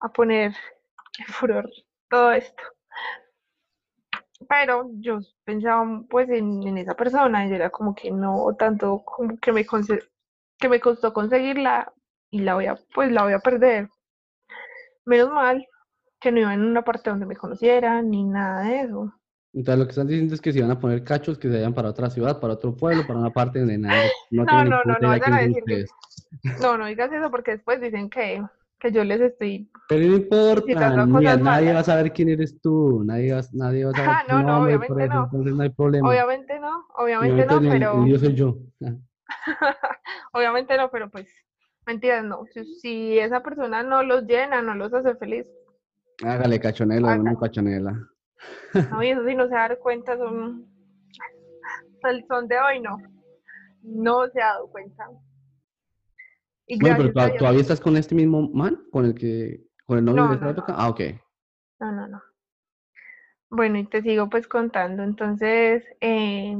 a 0.01 0.09
poner 0.12 0.55
en 1.18 1.27
furor 1.27 1.68
todo 2.09 2.33
esto. 2.33 2.62
Pero 4.48 4.90
yo 4.94 5.18
pensaba 5.44 5.84
pues 6.08 6.28
en, 6.30 6.62
en 6.62 6.78
esa 6.78 6.94
persona 6.94 7.46
y 7.46 7.52
era 7.52 7.70
como 7.70 7.94
que 7.94 8.11
no 8.11 8.54
tanto 8.58 9.02
como 9.04 9.37
que 9.38 9.52
me, 9.52 9.66
que 10.58 10.68
me 10.68 10.80
costó 10.80 11.12
conseguirla 11.12 11.92
y 12.30 12.40
la 12.40 12.54
voy 12.54 12.66
a, 12.66 12.78
pues 12.94 13.12
la 13.12 13.24
voy 13.24 13.34
a 13.34 13.40
perder. 13.40 13.88
Menos 15.04 15.30
mal 15.30 15.66
que 16.20 16.32
no 16.32 16.40
iba 16.40 16.54
en 16.54 16.62
una 16.62 16.82
parte 16.82 17.11
donde 17.11 17.26
me 17.26 17.37
conocieran 17.37 18.11
ni 18.11 18.24
nada 18.24 18.62
de 18.62 18.80
eso. 18.80 19.12
Entonces 19.52 19.78
lo 19.78 19.84
que 19.87 19.90
están 19.90 20.06
diciendo 20.06 20.34
es 20.34 20.40
que 20.40 20.52
se 20.52 20.58
iban 20.58 20.70
a 20.70 20.78
poner 20.78 21.04
cachos 21.04 21.38
que 21.38 21.48
se 21.48 21.54
vayan 21.54 21.74
para 21.74 21.90
otra 21.90 22.11
ciudad, 22.11 22.40
para 22.40 22.54
otro 22.54 22.74
pueblo, 22.74 23.06
para 23.06 23.18
una 23.18 23.30
parte 23.30 23.61
donde 23.61 23.78
nadie, 23.78 24.11
no, 24.30 24.44
No, 24.44 24.64
no, 24.64 24.82
no, 24.84 24.98
no 25.00 25.08
vayan 25.08 25.32
a 25.32 25.40
decir 25.40 25.62
que-. 25.64 25.87
No, 26.61 26.76
no 26.76 26.87
digas 26.87 27.11
eso 27.12 27.30
porque 27.30 27.52
después 27.52 27.80
dicen 27.80 28.11
que, 28.11 28.42
que 28.79 28.93
yo 28.93 29.05
les 29.05 29.21
estoy... 29.21 29.71
Pero 29.88 30.07
no 30.07 30.17
importa, 30.17 30.91
nadie 30.91 31.37
malas. 31.37 31.75
va 31.75 31.81
a 31.81 31.85
saber 31.85 32.12
quién 32.12 32.29
eres 32.29 32.61
tú, 32.61 33.03
nadie 33.05 33.33
va, 33.33 33.41
nadie 33.53 33.85
va 33.85 33.91
a 33.91 33.95
saber 33.95 34.11
Ah, 34.11 34.25
no, 34.29 34.43
no, 34.43 34.62
obviamente 34.62 35.05
eso, 35.05 35.14
no. 35.14 35.25
entonces 35.25 35.55
no 35.55 35.62
hay 35.62 35.71
problema. 35.71 36.09
Obviamente 36.09 36.61
no, 36.61 36.87
obviamente 36.97 37.43
Obviamente 37.43 37.55
no, 37.55 37.71
pero... 37.71 38.07
yo 38.07 38.19
soy 38.19 38.35
yo. 38.35 38.57
Obviamente 40.33 40.77
no, 40.77 40.91
pero 40.91 41.11
pues, 41.11 41.29
mentiras, 41.87 42.25
no. 42.25 42.45
Si, 42.53 42.64
si 42.81 43.19
esa 43.19 43.43
persona 43.43 43.83
no 43.83 44.03
los 44.03 44.25
llena, 44.25 44.62
no 44.62 44.75
los 44.75 44.93
hace 44.93 45.14
feliz, 45.17 45.47
Hágale 46.25 46.59
cachonela, 46.59 47.12
Haga. 47.12 47.21
una 47.21 47.38
cachonela. 47.38 47.93
no, 48.91 49.03
y 49.03 49.11
eso 49.11 49.25
sí 49.25 49.35
no 49.35 49.49
se 49.49 49.55
da 49.55 49.77
cuenta, 49.77 50.17
son, 50.17 50.67
el 52.09 52.25
son 52.27 52.49
de 52.49 52.59
hoy, 52.59 52.81
no. 52.81 52.99
No 53.83 54.27
se 54.29 54.43
ha 54.43 54.47
dado 54.47 54.69
cuenta. 54.69 55.09
Y 56.68 56.78
Bueno, 56.81 56.96
pero 56.98 57.09
a 57.09 57.12
¿to- 57.12 57.20
Dios- 57.20 57.38
¿todavía 57.38 57.61
estás 57.62 57.81
con 57.81 57.96
este 57.96 58.14
mismo 58.14 58.48
man? 58.50 58.78
¿Con 58.92 59.04
el 59.07 59.14
que, 59.14 59.64
con 59.87 59.98
el 59.98 60.04
novio 60.04 60.22
No, 60.22 60.28
de 60.28 60.35
esa 60.37 60.44
no, 60.44 60.50
época? 60.50 60.74
Ah, 60.76 60.88
ok. 60.90 61.00
No, 61.81 61.92
no, 61.92 62.09
no. 62.09 62.22
Bueno, 63.50 63.78
y 63.78 63.87
te 63.87 64.02
sigo 64.02 64.28
pues 64.28 64.46
contando. 64.46 65.02
Entonces, 65.02 65.83
eh, 66.00 66.57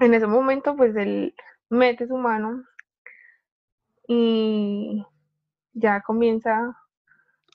en 0.00 0.14
ese 0.14 0.26
momento, 0.26 0.76
pues 0.76 0.96
él 0.96 1.34
mete 1.68 2.06
su 2.06 2.16
mano 2.16 2.64
y 4.08 5.04
ya 5.74 6.00
comienza 6.02 6.76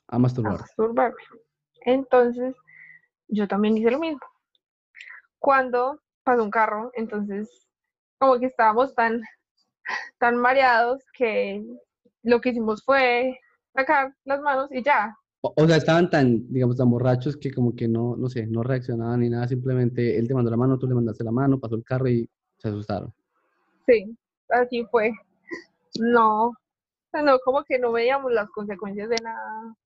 A 0.08 0.16
a 0.16 0.18
masturbar. 0.18 0.60
masturbarme. 0.60 1.16
Entonces, 1.82 2.54
yo 3.28 3.48
también 3.48 3.76
hice 3.76 3.90
lo 3.90 3.98
mismo. 3.98 4.20
Cuando 5.38 6.00
pasó 6.24 6.42
un 6.44 6.50
carro, 6.50 6.90
entonces, 6.94 7.68
como 8.18 8.38
que 8.38 8.46
estábamos 8.46 8.94
tan, 8.94 9.22
tan 10.18 10.36
mareados 10.36 11.02
que 11.12 11.64
lo 12.22 12.40
que 12.40 12.50
hicimos 12.50 12.84
fue 12.84 13.38
sacar 13.74 14.14
las 14.24 14.40
manos 14.40 14.70
y 14.72 14.82
ya. 14.82 15.16
O, 15.40 15.54
o 15.56 15.66
sea, 15.66 15.76
estaban 15.76 16.10
tan, 16.10 16.52
digamos, 16.52 16.76
tan 16.76 16.90
borrachos 16.90 17.36
que 17.36 17.52
como 17.52 17.74
que 17.76 17.86
no, 17.86 18.16
no 18.16 18.28
sé, 18.28 18.46
no 18.46 18.62
reaccionaban 18.62 19.20
ni 19.20 19.30
nada, 19.30 19.46
simplemente 19.46 20.18
él 20.18 20.26
te 20.26 20.34
mandó 20.34 20.50
la 20.50 20.56
mano, 20.56 20.78
tú 20.78 20.86
le 20.88 20.94
mandaste 20.94 21.22
la 21.24 21.30
mano, 21.30 21.60
pasó 21.60 21.76
el 21.76 21.84
carro 21.84 22.08
y 22.08 22.28
se 22.58 22.68
asustaron. 22.68 23.14
Sí, 23.86 24.16
así 24.48 24.84
fue. 24.90 25.12
No, 26.00 26.52
no, 27.12 27.38
como 27.44 27.62
que 27.64 27.78
no 27.78 27.92
veíamos 27.92 28.32
las 28.32 28.48
consecuencias 28.50 29.08
de 29.08 29.16
nada. 29.22 29.76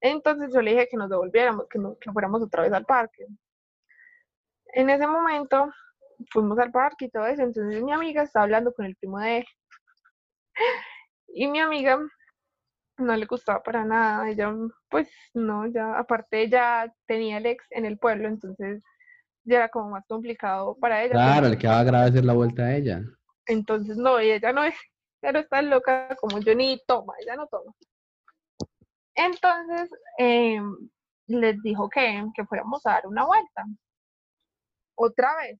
Entonces 0.00 0.50
yo 0.54 0.62
le 0.62 0.70
dije 0.70 0.88
que 0.90 0.96
nos 0.96 1.10
devolviéramos, 1.10 1.66
que, 1.68 1.78
no- 1.78 1.96
que 2.00 2.12
fuéramos 2.12 2.40
otra 2.42 2.62
vez 2.62 2.72
al 2.72 2.84
parque. 2.84 3.26
En 4.74 4.90
ese 4.90 5.06
momento 5.06 5.72
fuimos 6.30 6.58
al 6.58 6.70
parque 6.70 7.06
y 7.06 7.10
todo 7.10 7.26
eso, 7.26 7.42
entonces 7.42 7.82
mi 7.82 7.92
amiga 7.92 8.22
estaba 8.22 8.44
hablando 8.44 8.72
con 8.72 8.86
el 8.86 8.96
primo 8.96 9.18
de 9.18 9.38
él. 9.38 9.46
Y 11.28 11.46
mi 11.46 11.60
amiga 11.60 11.98
no 12.98 13.16
le 13.16 13.26
gustaba 13.26 13.62
para 13.62 13.84
nada, 13.84 14.28
ella 14.28 14.52
pues 14.90 15.08
no, 15.34 15.66
ya 15.66 15.98
aparte 15.98 16.42
ella 16.42 16.92
tenía 17.06 17.38
el 17.38 17.46
ex 17.46 17.64
en 17.70 17.84
el 17.84 17.98
pueblo, 17.98 18.28
entonces 18.28 18.82
ya 19.44 19.58
era 19.58 19.68
como 19.68 19.90
más 19.90 20.04
complicado 20.06 20.76
para 20.80 21.02
ella. 21.02 21.12
Claro, 21.12 21.34
pensar 21.34 21.50
le 21.50 21.58
quedaba 21.58 21.84
grave 21.84 22.08
hacer 22.08 22.24
la 22.24 22.32
vuelta 22.32 22.62
a 22.62 22.76
ella. 22.76 23.02
entonces, 23.46 23.96
no, 23.96 24.20
y 24.20 24.30
ella 24.30 24.52
no 24.52 24.64
es, 24.64 24.74
ella 25.22 25.32
no 25.32 25.38
está 25.38 25.62
loca 25.62 26.16
como 26.20 26.40
yo, 26.40 26.54
ni 26.54 26.80
toma, 26.86 27.14
ella 27.20 27.36
no 27.36 27.46
toma. 27.46 27.72
Entonces, 29.14 29.90
em, 30.18 30.90
les 31.26 31.60
dijo 31.62 31.88
que, 31.88 32.24
que 32.34 32.44
fuéramos 32.46 32.84
a 32.86 32.92
dar 32.92 33.06
una 33.06 33.24
vuelta. 33.26 33.64
Otra 34.96 35.36
vez. 35.36 35.58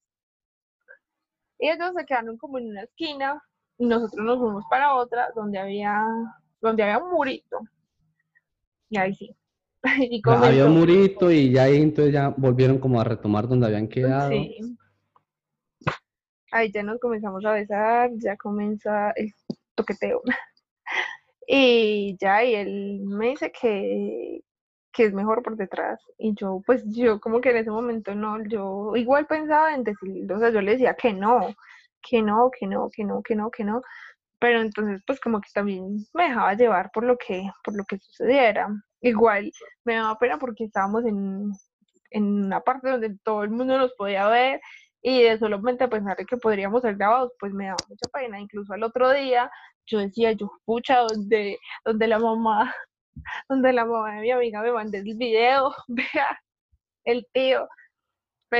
Y 1.59 1.69
ellos 1.69 1.93
se 1.97 2.07
quedaron 2.07 2.37
como 2.37 2.59
en 2.59 2.69
una 2.69 2.83
esquina 2.83 3.43
y 3.79 3.87
nosotros 3.87 4.25
nos 4.25 4.39
fuimos 4.39 4.65
para 4.71 4.95
otra 4.95 5.29
donde 5.35 5.59
había, 5.59 6.05
donde 6.61 6.83
había 6.83 6.99
un 6.99 7.11
murito. 7.11 7.59
Y 8.91 8.99
ahí 8.99 9.15
sí. 9.15 9.35
y 9.99 10.23
había 10.27 10.67
un 10.67 10.79
murito 10.79 11.31
y 11.31 11.53
ya 11.53 11.65
ahí 11.65 11.77
entonces 11.81 12.13
ya 12.13 12.31
volvieron 12.31 12.79
como 12.79 13.01
a 13.01 13.05
retomar 13.05 13.47
donde 13.47 13.67
habían 13.67 13.89
quedado. 13.89 14.31
Sí. 14.31 14.77
Ahí 16.51 16.73
ya 16.73 16.83
nos 16.83 16.99
comenzamos 16.99 17.45
a 17.45 17.53
besar, 17.53 18.11
ya 18.17 18.37
comienza 18.37 19.11
el 19.13 19.33
toqueteo. 19.75 20.23
Y 21.51 22.15
ya, 22.21 22.45
y 22.45 22.55
él 22.55 23.01
me 23.07 23.31
dice 23.31 23.51
que, 23.51 24.43
que 24.99 25.05
es 25.05 25.15
mejor 25.15 25.45
por 25.45 25.57
detrás. 25.57 26.01
Y 26.19 26.35
yo, 26.35 26.61
pues 26.67 26.83
yo 26.87 27.21
como 27.21 27.41
que 27.41 27.51
en 27.51 27.59
ese 27.59 27.71
momento 27.71 28.17
no, 28.17 28.43
yo 28.49 28.97
igual 28.97 29.27
pensaba 29.29 29.73
en 29.73 29.85
decirle, 29.85 30.35
o 30.35 30.41
sea, 30.41 30.51
yo 30.51 30.61
le 30.61 30.73
decía 30.73 30.95
que 30.95 31.13
no, 31.13 31.55
que 32.03 32.21
no, 32.21 32.51
que 32.51 32.67
no, 32.67 32.91
que 32.91 33.05
no, 33.05 33.23
que 33.23 33.37
no, 33.37 33.51
que 33.51 33.65
no. 33.65 33.81
Pero 34.41 34.61
entonces 34.61 35.01
pues 35.07 35.21
como 35.21 35.41
que 35.41 35.51
también 35.55 36.05
me 36.15 36.25
dejaba 36.25 36.55
llevar 36.55 36.91
por 36.93 37.05
lo 37.05 37.17
que, 37.17 37.49
por 37.63 37.77
lo 37.77 37.85
que 37.85 37.99
sucediera. 37.99 38.69
Igual 39.01 39.53
me 39.85 39.95
daba 39.95 40.19
pena 40.19 40.37
porque 40.39 40.65
estábamos 40.65 41.05
en, 41.07 41.53
en 42.11 42.25
una 42.47 42.61
parte 42.61 42.91
donde 42.91 43.17
todo 43.23 43.45
el 43.45 43.51
mundo 43.51 43.79
nos 43.79 43.95
podía 43.95 44.29
ver 44.29 44.61
y 45.01 45.23
de 45.23 45.39
solamente 45.39 45.87
pensar 45.87 46.21
en 46.21 46.27
que 46.27 46.37
podríamos 46.39 46.83
ser 46.83 46.97
grabados, 46.97 47.33
pues 47.39 47.53
me 47.55 47.67
daba 47.67 47.77
mucha 47.89 48.09
pena. 48.13 48.41
Incluso 48.41 48.73
al 48.73 48.83
otro 48.83 49.13
día 49.13 49.49
yo 49.87 50.01
decía, 50.01 50.33
yo 50.33 50.51
pucha, 50.65 51.01
donde, 51.03 51.59
donde 51.85 52.09
la 52.09 52.19
mamá, 52.19 52.75
donde 53.49 53.73
la 53.73 53.85
mamá 53.85 54.15
de 54.17 54.23
mi 54.23 54.31
amiga 54.31 54.63
me 54.63 54.73
mandé 54.73 54.99
el 54.99 55.15
video, 55.17 55.73
vea, 55.89 56.39
el 57.05 57.27
tío. 57.33 57.69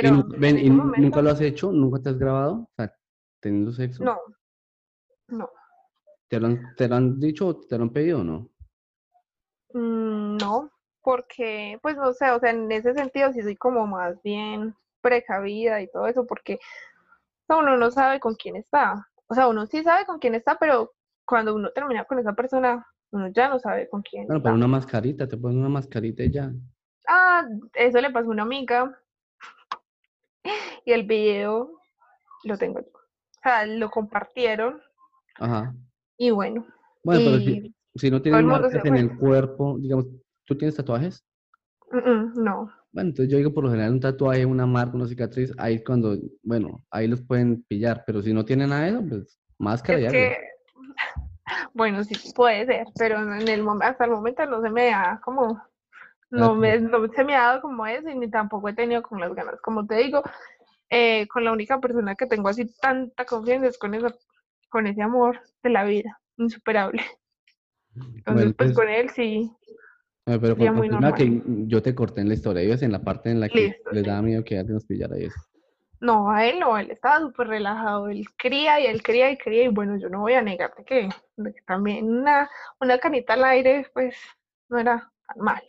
Y, 0.01 0.03
Pero 0.03 0.11
nu- 0.11 0.25
ven, 0.39 0.57
en 0.59 0.67
¿y 0.67 0.71
momento, 0.71 1.03
nunca 1.03 1.23
lo 1.23 1.31
has 1.31 1.41
hecho? 1.41 1.73
¿Nunca 1.73 2.01
te 2.03 2.11
has 2.11 2.19
grabado? 2.19 2.55
O 2.55 2.71
sea, 2.77 2.93
teniendo 3.41 3.73
sexo. 3.73 4.05
no, 4.05 4.19
no, 5.29 5.49
¿Te 6.29 6.41
lo 6.41 6.47
han, 6.47 6.75
te 6.75 6.89
lo 6.89 6.95
han 6.97 7.21
dicho 7.21 7.47
o 7.49 7.61
te 7.61 7.77
lo 7.77 7.85
han 7.85 7.91
pedido 7.93 8.21
o 8.21 8.25
no? 8.25 8.49
mm, 9.73 10.37
no, 10.39 10.71
porque, 11.03 11.79
pues 11.83 11.97
no 11.97 12.13
sé, 12.13 12.31
o 12.31 12.39
sea, 12.41 12.51
en 12.51 12.71
ese 12.73 12.95
sentido 12.95 13.33
sí 13.33 13.43
soy 13.43 13.57
como 13.57 13.87
más 13.87 14.21
bien 14.23 14.75
precavida 15.01 15.81
y 15.81 15.89
todo 15.91 16.07
eso, 16.07 16.27
porque 16.27 16.59
uno 17.49 17.77
no 17.77 17.91
sabe 17.91 18.21
con 18.21 18.35
quién 18.35 18.57
está. 18.57 19.09
O 19.29 19.35
sea, 19.35 19.49
uno 19.49 19.67
sí 19.67 19.83
sabe 19.83 20.07
con 20.07 20.19
quién 20.19 20.35
está, 20.35 20.59
pero 20.59 20.93
cuando 21.27 21.55
uno 21.55 21.71
termina 21.73 22.05
con 22.05 22.19
esa 22.19 22.35
persona, 22.35 22.87
uno 23.11 23.29
ya 23.29 23.49
no 23.49 23.59
sabe 23.59 23.89
con 23.89 24.03
quién 24.03 24.27
Bueno, 24.27 24.43
pero 24.43 24.55
una 24.55 24.67
mascarita, 24.67 25.27
te 25.27 25.37
pones 25.37 25.57
una 25.59 25.69
mascarita 25.69 26.23
y 26.25 26.31
ya. 26.31 26.53
Ah, 27.09 27.47
eso 27.75 28.01
le 28.01 28.11
pasó 28.11 28.29
a 28.29 28.33
una 28.33 28.43
amiga 28.43 28.99
y 30.85 30.93
el 30.93 31.05
video 31.05 31.73
lo 32.45 32.59
tengo 32.59 32.81
yo. 32.81 32.87
O 32.89 33.41
sea, 33.43 33.67
lo 33.67 33.91
compartieron 33.91 34.81
Ajá. 35.39 35.75
y 36.17 36.31
bueno, 36.31 36.67
Bueno, 37.05 37.21
pero 37.25 37.39
si, 37.39 37.75
si 37.95 38.11
no 38.11 38.21
tienes 38.21 38.45
marcas 38.45 38.85
en 38.85 38.97
el 38.97 39.17
cuerpo, 39.17 39.79
digamos, 39.79 40.07
¿tú 40.45 40.57
tienes 40.57 40.75
tatuajes? 40.77 41.25
No, 41.91 42.71
Bueno, 42.93 43.09
entonces 43.11 43.29
yo 43.33 43.39
digo 43.39 43.55
por 43.55 43.65
lo 43.65 43.71
general 43.71 43.93
un 43.93 44.01
tatuaje, 44.01 44.45
una 44.45 44.67
marca, 44.67 44.97
una 44.97 45.07
cicatriz, 45.07 45.53
ahí 45.57 45.83
cuando, 45.83 46.19
bueno, 46.43 46.85
ahí 46.91 47.07
los 47.07 47.23
pueden 47.23 47.63
pillar, 47.63 48.05
pero 48.07 48.21
si 48.21 48.35
no 48.35 48.45
tienen 48.45 48.69
nada 48.71 48.83
de 48.83 48.91
eso, 48.91 49.05
pues 49.09 49.41
máscara 49.59 49.99
es 50.01 50.09
hágale. 50.09 50.29
que, 50.29 50.48
bueno, 51.75 52.05
sí 52.05 52.33
puede 52.33 52.67
ser, 52.67 52.87
pero 52.99 53.21
en 53.21 53.49
el 53.49 53.67
hasta 53.83 54.05
el 54.05 54.11
momento 54.11 54.45
no 54.47 54.63
se 54.63 54.71
me 54.71 54.87
da 54.87 55.21
como, 55.25 55.63
no 56.31 56.55
me, 56.55 56.79
no 56.81 57.09
se 57.09 57.25
me 57.25 57.35
ha 57.37 57.43
dado 57.43 57.61
como 57.63 57.87
eso 57.87 58.09
y 58.09 58.17
ni 58.19 58.31
tampoco 58.31 58.69
he 58.69 58.75
tenido 58.75 59.03
con 59.03 59.21
las 59.21 59.35
ganas. 59.35 59.61
Como 59.61 59.87
te 59.87 59.97
digo, 59.97 60.23
eh, 60.91 61.27
con 61.29 61.45
la 61.45 61.53
única 61.53 61.81
persona 61.81 62.15
que 62.15 62.27
tengo 62.27 62.49
así 62.49 62.67
tanta 62.81 63.25
confianza 63.25 63.69
es 63.69 63.79
con 63.79 63.95
esa, 63.95 64.15
con 64.69 64.87
ese 64.87 65.03
amor 65.03 65.41
de 65.63 65.71
la 65.71 65.85
vida, 65.85 66.21
insuperable. 66.37 67.03
Entonces, 67.95 68.23
Bueno, 68.25 68.41
pues 68.57 68.71
entonces, 68.71 68.77
con 68.77 68.89
él 68.89 69.11
sí, 69.11 69.51
eh, 70.27 70.39
pero 70.41 70.57
con- 70.57 70.75
muy 70.75 70.89
que 71.15 71.43
yo 71.67 71.83
te 71.83 71.95
corté 71.95 72.21
en 72.21 72.29
la 72.29 72.35
historia, 72.35 72.63
ibas 72.63 72.83
en 72.83 72.93
la 72.93 73.03
parte 73.03 73.31
en 73.31 73.41
la 73.41 73.49
que 73.49 73.61
Listo, 73.61 73.91
les 73.93 74.03
sí. 74.03 74.09
daba 74.09 74.23
miedo 74.23 74.45
que 74.45 74.59
alguien 74.59 74.75
nos 74.75 74.85
pillara 74.85 75.17
eso. 75.17 75.41
No, 76.01 76.31
a 76.31 76.47
él 76.47 76.61
no, 76.61 76.79
él 76.79 76.91
estaba 76.93 77.19
súper 77.21 77.49
relajado, 77.49 78.09
él 78.09 78.25
cría 78.37 78.79
y 78.81 78.87
él 78.87 79.03
cría 79.03 79.31
y 79.31 79.37
cría 79.37 79.65
y 79.65 79.69
bueno, 79.69 79.97
yo 79.99 80.09
no 80.09 80.21
voy 80.21 80.35
a 80.35 80.43
negarte 80.43 80.85
que, 80.85 81.09
también 81.67 82.09
una, 82.09 82.49
una 82.81 82.99
canita 82.99 83.35
al 83.35 83.45
aire 83.45 83.87
pues 83.93 84.17
no 84.69 84.79
era 84.79 85.11
tan 85.27 85.39
mal. 85.45 85.63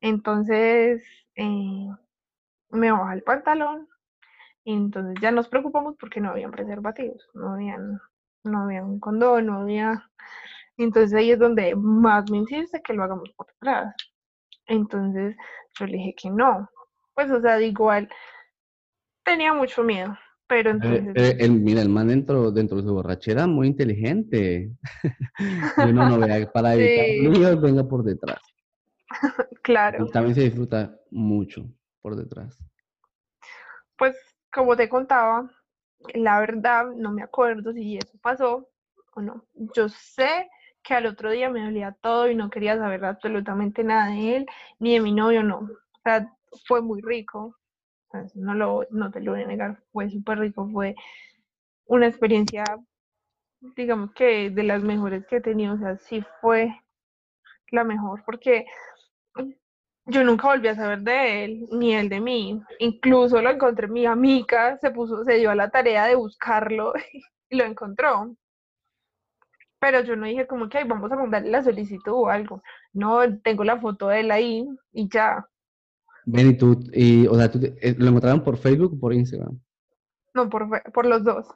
Entonces 0.00 1.02
eh, 1.34 1.88
me 2.70 2.92
baja 2.92 3.14
el 3.14 3.22
pantalón 3.22 3.88
y 4.64 4.74
entonces 4.74 5.16
ya 5.22 5.30
nos 5.32 5.48
preocupamos 5.48 5.96
porque 5.98 6.20
no 6.20 6.30
habían 6.30 6.50
preservativos, 6.50 7.28
no 7.34 7.54
habían, 7.54 8.00
no 8.44 8.62
había 8.64 8.84
un 8.84 9.00
condón, 9.00 9.46
no 9.46 9.60
había... 9.62 10.10
Entonces 10.78 11.14
ahí 11.18 11.30
es 11.32 11.38
donde 11.38 11.74
más 11.76 12.30
me 12.30 12.38
insiste 12.38 12.82
que 12.82 12.94
lo 12.94 13.04
hagamos 13.04 13.30
por 13.36 13.46
detrás. 13.48 13.94
Entonces 14.66 15.36
yo 15.78 15.86
le 15.86 15.98
dije 15.98 16.14
que 16.16 16.30
no. 16.30 16.68
Pues 17.14 17.30
o 17.30 17.40
sea, 17.40 17.60
igual 17.60 18.08
tenía 19.26 19.52
mucho 19.52 19.82
miedo, 19.82 20.16
pero 20.46 20.70
Eh, 20.70 20.74
entonces 20.74 21.16
eh, 21.16 21.36
el, 21.40 21.50
mira, 21.50 21.82
el 21.82 21.88
man 21.88 22.08
dentro, 22.08 22.50
dentro 22.50 22.78
de 22.78 22.84
su 22.84 22.94
borrachera, 22.94 23.46
muy 23.46 23.66
inteligente. 23.66 24.70
Uno 25.76 26.08
no 26.08 26.18
vea, 26.18 26.50
para 26.50 26.74
evitar 26.74 27.04
Sí, 27.04 27.20
líos, 27.20 27.60
venga 27.60 27.84
por 27.84 28.04
detrás. 28.04 28.40
claro. 29.62 30.06
Y 30.06 30.10
también 30.10 30.34
se 30.34 30.42
disfruta 30.42 30.96
mucho 31.10 31.66
por 32.00 32.16
detrás. 32.16 32.58
Pues 33.98 34.16
como 34.52 34.76
te 34.76 34.88
contaba, 34.88 35.50
la 36.14 36.40
verdad 36.40 36.86
no 36.96 37.12
me 37.12 37.22
acuerdo 37.22 37.72
si 37.72 37.98
eso 37.98 38.16
pasó 38.22 38.68
o 39.14 39.20
no. 39.20 39.44
Yo 39.74 39.88
sé 39.88 40.48
que 40.82 40.94
al 40.94 41.06
otro 41.06 41.30
día 41.32 41.50
me 41.50 41.64
dolía 41.64 41.96
todo 42.00 42.30
y 42.30 42.36
no 42.36 42.48
quería 42.48 42.78
saber 42.78 43.04
absolutamente 43.04 43.82
nada 43.82 44.12
de 44.12 44.36
él, 44.36 44.46
ni 44.78 44.94
de 44.94 45.00
mi 45.00 45.12
novio, 45.12 45.42
no. 45.42 45.58
O 45.58 46.00
sea, 46.04 46.32
fue 46.66 46.80
muy 46.80 47.00
rico. 47.02 47.56
No 48.34 48.54
lo, 48.54 48.86
no 48.90 49.10
te 49.10 49.20
lo 49.20 49.32
voy 49.32 49.42
a 49.42 49.46
negar, 49.46 49.78
fue 49.92 50.10
súper 50.10 50.38
rico, 50.40 50.68
fue 50.72 50.94
una 51.86 52.08
experiencia, 52.08 52.64
digamos 53.76 54.12
que 54.14 54.50
de 54.50 54.62
las 54.64 54.82
mejores 54.82 55.26
que 55.26 55.36
he 55.36 55.40
tenido, 55.42 55.74
o 55.74 55.78
sea, 55.78 55.96
sí 55.98 56.24
fue 56.40 56.72
la 57.70 57.84
mejor, 57.84 58.22
porque 58.24 58.66
yo 60.06 60.24
nunca 60.24 60.48
volví 60.48 60.68
a 60.68 60.74
saber 60.74 61.00
de 61.00 61.44
él, 61.44 61.66
ni 61.72 61.94
él 61.94 62.08
de 62.08 62.20
mí. 62.20 62.60
Incluso 62.78 63.40
lo 63.42 63.50
encontré, 63.50 63.88
mi 63.88 64.06
amiga 64.06 64.78
se 64.78 64.90
puso, 64.90 65.24
se 65.24 65.34
dio 65.34 65.50
a 65.50 65.54
la 65.54 65.70
tarea 65.70 66.06
de 66.06 66.14
buscarlo 66.16 66.92
y 67.50 67.56
lo 67.56 67.64
encontró. 67.64 68.36
Pero 69.78 70.00
yo 70.02 70.16
no 70.16 70.26
dije 70.26 70.46
como 70.46 70.68
que 70.68 70.78
"Ay, 70.78 70.84
vamos 70.84 71.10
a 71.12 71.16
mandarle 71.16 71.50
la 71.50 71.62
solicitud 71.62 72.12
o 72.12 72.28
algo. 72.28 72.62
No, 72.92 73.20
tengo 73.40 73.64
la 73.64 73.78
foto 73.80 74.08
de 74.08 74.20
él 74.20 74.30
ahí 74.30 74.66
y 74.92 75.08
ya. 75.08 75.46
Ven, 76.26 76.50
y 76.50 76.56
tú, 76.58 76.78
y, 76.92 77.26
o 77.26 77.34
sea, 77.36 77.50
tú 77.50 77.58
eh, 77.62 77.94
¿lo 77.98 78.08
encontraron 78.08 78.42
por 78.44 78.56
Facebook 78.58 78.94
o 78.94 78.98
por 79.00 79.14
Instagram? 79.14 79.58
No, 80.34 80.48
por, 80.50 80.68
por 80.92 81.06
los 81.06 81.24
dos. 81.24 81.46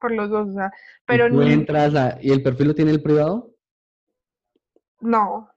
Por 0.00 0.12
los 0.12 0.30
dos, 0.30 0.48
o 0.48 0.52
sea. 0.54 0.72
Y 0.72 1.06
Pero 1.06 1.26
tú 1.28 1.42
n- 1.42 1.52
entras 1.52 1.94
a, 1.94 2.18
¿y 2.20 2.30
el 2.30 2.42
perfil 2.42 2.68
lo 2.68 2.74
tiene 2.74 2.90
el 2.90 3.02
privado? 3.02 3.54
no, 5.00 5.48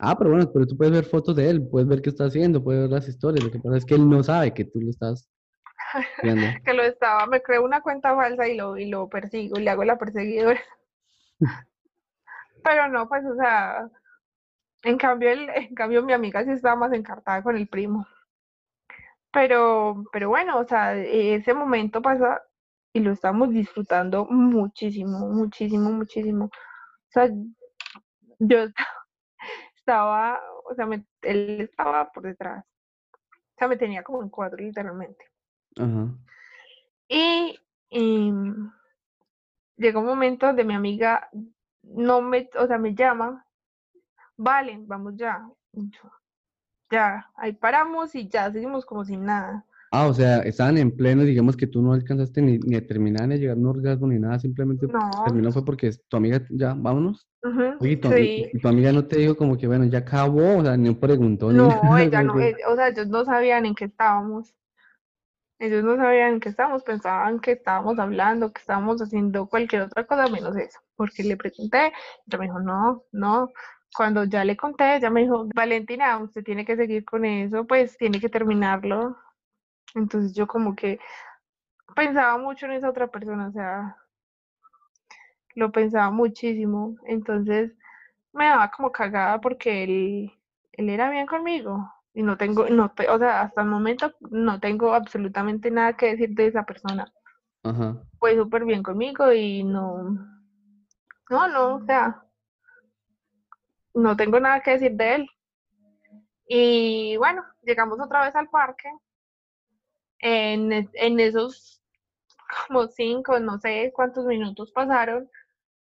Ah, 0.00 0.16
pero 0.16 0.30
bueno, 0.30 0.50
pero 0.52 0.66
tú 0.66 0.76
puedes 0.76 0.92
ver 0.92 1.04
fotos 1.04 1.34
de 1.36 1.50
él, 1.50 1.68
puedes 1.68 1.88
ver 1.88 2.00
qué 2.00 2.10
está 2.10 2.24
haciendo, 2.26 2.62
puedes 2.62 2.82
ver 2.82 2.90
las 2.90 3.08
historias. 3.08 3.44
Lo 3.44 3.50
que 3.50 3.58
pasa 3.58 3.76
es 3.78 3.84
que 3.84 3.94
él 3.96 4.08
no 4.08 4.22
sabe 4.22 4.54
que 4.54 4.64
tú 4.64 4.80
lo 4.80 4.90
estás 4.90 5.28
viendo. 6.22 6.46
que 6.64 6.72
lo 6.72 6.82
estaba, 6.82 7.26
me 7.26 7.42
creo 7.42 7.64
una 7.64 7.80
cuenta 7.80 8.14
falsa 8.14 8.46
y 8.48 8.56
lo, 8.56 8.76
y 8.76 8.86
lo 8.88 9.08
persigo, 9.08 9.58
le 9.58 9.70
hago 9.70 9.84
la 9.84 9.98
perseguidora. 9.98 10.60
Pero 12.62 12.88
no, 12.88 13.08
pues, 13.08 13.24
o 13.24 13.34
sea, 13.36 13.88
en 14.82 14.98
cambio, 14.98 15.30
el, 15.30 15.48
en 15.50 15.74
cambio 15.74 16.02
mi 16.02 16.12
amiga 16.12 16.44
sí 16.44 16.50
estaba 16.50 16.74
más 16.76 16.92
encartada 16.92 17.42
con 17.42 17.56
el 17.56 17.68
primo. 17.68 18.06
Pero, 19.32 20.04
pero 20.12 20.28
bueno, 20.30 20.58
o 20.58 20.64
sea, 20.66 20.94
ese 20.96 21.54
momento 21.54 22.00
pasa 22.02 22.42
y 22.92 23.00
lo 23.00 23.12
estamos 23.12 23.50
disfrutando 23.50 24.26
muchísimo, 24.26 25.28
muchísimo, 25.28 25.90
muchísimo. 25.90 26.46
O 26.46 26.50
sea, 27.10 27.28
yo 28.38 28.58
estaba, 29.76 30.40
o 30.70 30.74
sea, 30.74 30.86
me- 30.86 31.06
él 31.22 31.60
estaba 31.62 32.10
por 32.12 32.24
detrás. 32.24 32.64
O 33.34 33.58
sea, 33.58 33.68
me 33.68 33.76
tenía 33.76 34.02
como 34.02 34.22
en 34.22 34.30
cuatro, 34.30 34.58
literalmente. 34.58 35.24
Y, 37.08 37.58
em, 37.90 38.70
llega 39.76 39.98
un 40.00 40.06
momento 40.06 40.46
donde 40.46 40.64
mi 40.64 40.74
amiga 40.74 41.30
no 41.82 42.20
me, 42.20 42.50
o 42.58 42.66
sea, 42.66 42.78
me 42.78 42.94
llama, 42.94 43.46
vale, 44.38 44.78
vamos 44.86 45.14
ya. 45.16 45.48
Y 45.72 45.90
ya, 46.90 47.30
ahí 47.36 47.52
paramos 47.54 48.14
y 48.14 48.28
ya 48.28 48.50
seguimos 48.52 48.84
como 48.86 49.04
sin 49.04 49.24
nada. 49.24 49.64
Ah, 49.90 50.06
o 50.08 50.12
sea, 50.14 50.40
estaban 50.40 50.76
en 50.76 50.94
pleno, 50.94 51.22
digamos 51.24 51.56
que 51.56 51.66
tú 51.66 51.80
no 51.80 51.94
alcanzaste 51.94 52.42
ni, 52.42 52.58
ni 52.58 52.76
a 52.76 52.86
terminar 52.86 53.26
ni 53.26 53.34
a 53.34 53.38
llegar 53.38 53.56
a 53.56 53.60
un 53.60 53.66
orgasmo 53.66 54.06
ni 54.06 54.18
nada, 54.18 54.38
simplemente 54.38 54.86
No, 54.92 55.02
terminó 55.22 55.50
fue 55.50 55.64
porque 55.64 55.90
tu 56.08 56.16
amiga, 56.18 56.42
ya, 56.50 56.74
vámonos. 56.74 57.26
ujú, 57.42 57.66
Oye, 57.78 57.92
y 57.92 57.96
tu, 57.98 58.08
y- 58.16 58.34
sí, 58.34 58.46
y 58.52 58.60
tu 58.60 58.68
amiga 58.68 58.92
no 58.92 59.06
te 59.06 59.18
dijo 59.18 59.36
como 59.36 59.56
que, 59.56 59.66
bueno, 59.66 59.84
ya 59.86 59.98
acabó, 60.00 60.58
o 60.58 60.62
sea, 60.64 60.76
ni 60.76 60.94
preguntó 60.94 61.52
ni 61.52 61.62
no, 61.62 61.68
nada, 61.68 62.02
ella 62.02 62.22
no, 62.22 62.34
o 62.68 62.76
sea, 62.76 62.88
ellos 62.88 63.08
no 63.08 63.24
sabían 63.24 63.66
en 63.66 63.74
qué 63.74 63.86
estábamos. 63.86 64.54
Ellos 65.60 65.82
no 65.84 65.96
sabían 65.96 66.34
en 66.34 66.40
qué 66.40 66.48
estábamos, 66.50 66.84
pensaban 66.84 67.40
que 67.40 67.52
estábamos 67.52 67.98
hablando, 67.98 68.52
que 68.52 68.60
estábamos 68.60 69.00
haciendo 69.02 69.48
cualquier 69.48 69.82
otra 69.82 70.06
cosa 70.06 70.28
menos 70.28 70.56
eso. 70.56 70.78
Porque 70.96 71.24
le 71.24 71.36
pregunté, 71.36 71.92
ella 72.26 72.38
me 72.38 72.44
dijo, 72.46 72.60
no, 72.60 73.02
no, 73.12 73.50
cuando 73.94 74.24
ya 74.24 74.44
le 74.44 74.56
conté, 74.56 74.96
ella 74.96 75.10
me 75.10 75.22
dijo, 75.22 75.46
Valentina, 75.54 76.18
usted 76.18 76.44
tiene 76.44 76.64
que 76.64 76.76
seguir 76.76 77.04
con 77.04 77.24
eso, 77.24 77.66
pues 77.66 77.96
tiene 77.96 78.20
que 78.20 78.28
terminarlo. 78.28 79.16
Entonces 79.94 80.34
yo 80.34 80.46
como 80.46 80.76
que 80.76 80.98
pensaba 81.94 82.38
mucho 82.38 82.66
en 82.66 82.72
esa 82.72 82.90
otra 82.90 83.08
persona, 83.08 83.48
o 83.48 83.52
sea, 83.52 83.96
lo 85.54 85.72
pensaba 85.72 86.10
muchísimo. 86.10 86.96
Entonces 87.06 87.72
me 88.32 88.46
daba 88.46 88.70
como 88.70 88.92
cagada 88.92 89.40
porque 89.40 89.84
él, 89.84 90.32
él 90.72 90.88
era 90.90 91.10
bien 91.10 91.26
conmigo 91.26 91.92
y 92.14 92.22
no 92.22 92.36
tengo, 92.36 92.68
no, 92.68 92.92
o 93.10 93.18
sea, 93.18 93.42
hasta 93.42 93.62
el 93.62 93.68
momento 93.68 94.12
no 94.30 94.60
tengo 94.60 94.94
absolutamente 94.94 95.70
nada 95.70 95.94
que 95.94 96.10
decir 96.10 96.30
de 96.30 96.46
esa 96.46 96.64
persona. 96.64 97.12
Ajá. 97.64 97.96
Fue 98.18 98.36
súper 98.36 98.64
bien 98.64 98.82
conmigo 98.82 99.32
y 99.32 99.64
no, 99.64 100.02
no, 101.30 101.48
no, 101.48 101.74
o 101.76 101.84
sea, 101.84 102.22
no 103.98 104.16
tengo 104.16 104.40
nada 104.40 104.60
que 104.60 104.72
decir 104.72 104.92
de 104.92 105.14
él. 105.16 105.30
Y 106.46 107.16
bueno, 107.18 107.44
llegamos 107.62 108.00
otra 108.00 108.24
vez 108.24 108.34
al 108.34 108.48
parque. 108.48 108.88
En, 110.20 110.72
en 110.72 111.20
esos 111.20 111.78
como 112.66 112.88
cinco, 112.88 113.38
no 113.38 113.58
sé 113.58 113.92
cuántos 113.94 114.24
minutos 114.24 114.72
pasaron, 114.72 115.28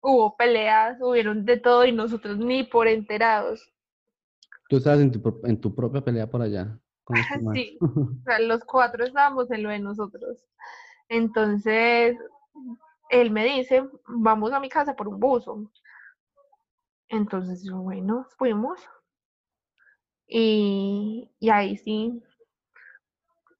hubo 0.01 0.35
peleas, 0.35 0.97
hubieron 1.01 1.45
de 1.45 1.57
todo 1.57 1.85
y 1.85 1.91
nosotros 1.91 2.37
ni 2.37 2.63
por 2.63 2.87
enterados. 2.87 3.71
Tú 4.69 4.77
estabas 4.77 4.99
en 4.99 5.11
tu, 5.11 5.41
en 5.43 5.59
tu 5.59 5.73
propia 5.73 6.01
pelea 6.01 6.27
por 6.27 6.41
allá. 6.41 6.77
Sí, 7.53 7.77
o 7.79 8.21
sea, 8.25 8.39
los 8.39 8.65
cuatro 8.65 9.05
estábamos 9.05 9.49
en 9.51 9.63
lo 9.63 9.69
de 9.69 9.79
nosotros. 9.79 10.45
Entonces, 11.07 12.17
él 13.09 13.31
me 13.31 13.45
dice, 13.45 13.81
vamos 14.07 14.51
a 14.51 14.59
mi 14.59 14.67
casa 14.67 14.93
por 14.93 15.07
un 15.07 15.17
buzo. 15.17 15.71
Entonces 17.09 17.63
yo, 17.63 17.77
bueno, 17.77 18.27
fuimos. 18.37 18.79
Y, 20.27 21.29
y 21.39 21.49
ahí 21.49 21.77
sí, 21.77 22.21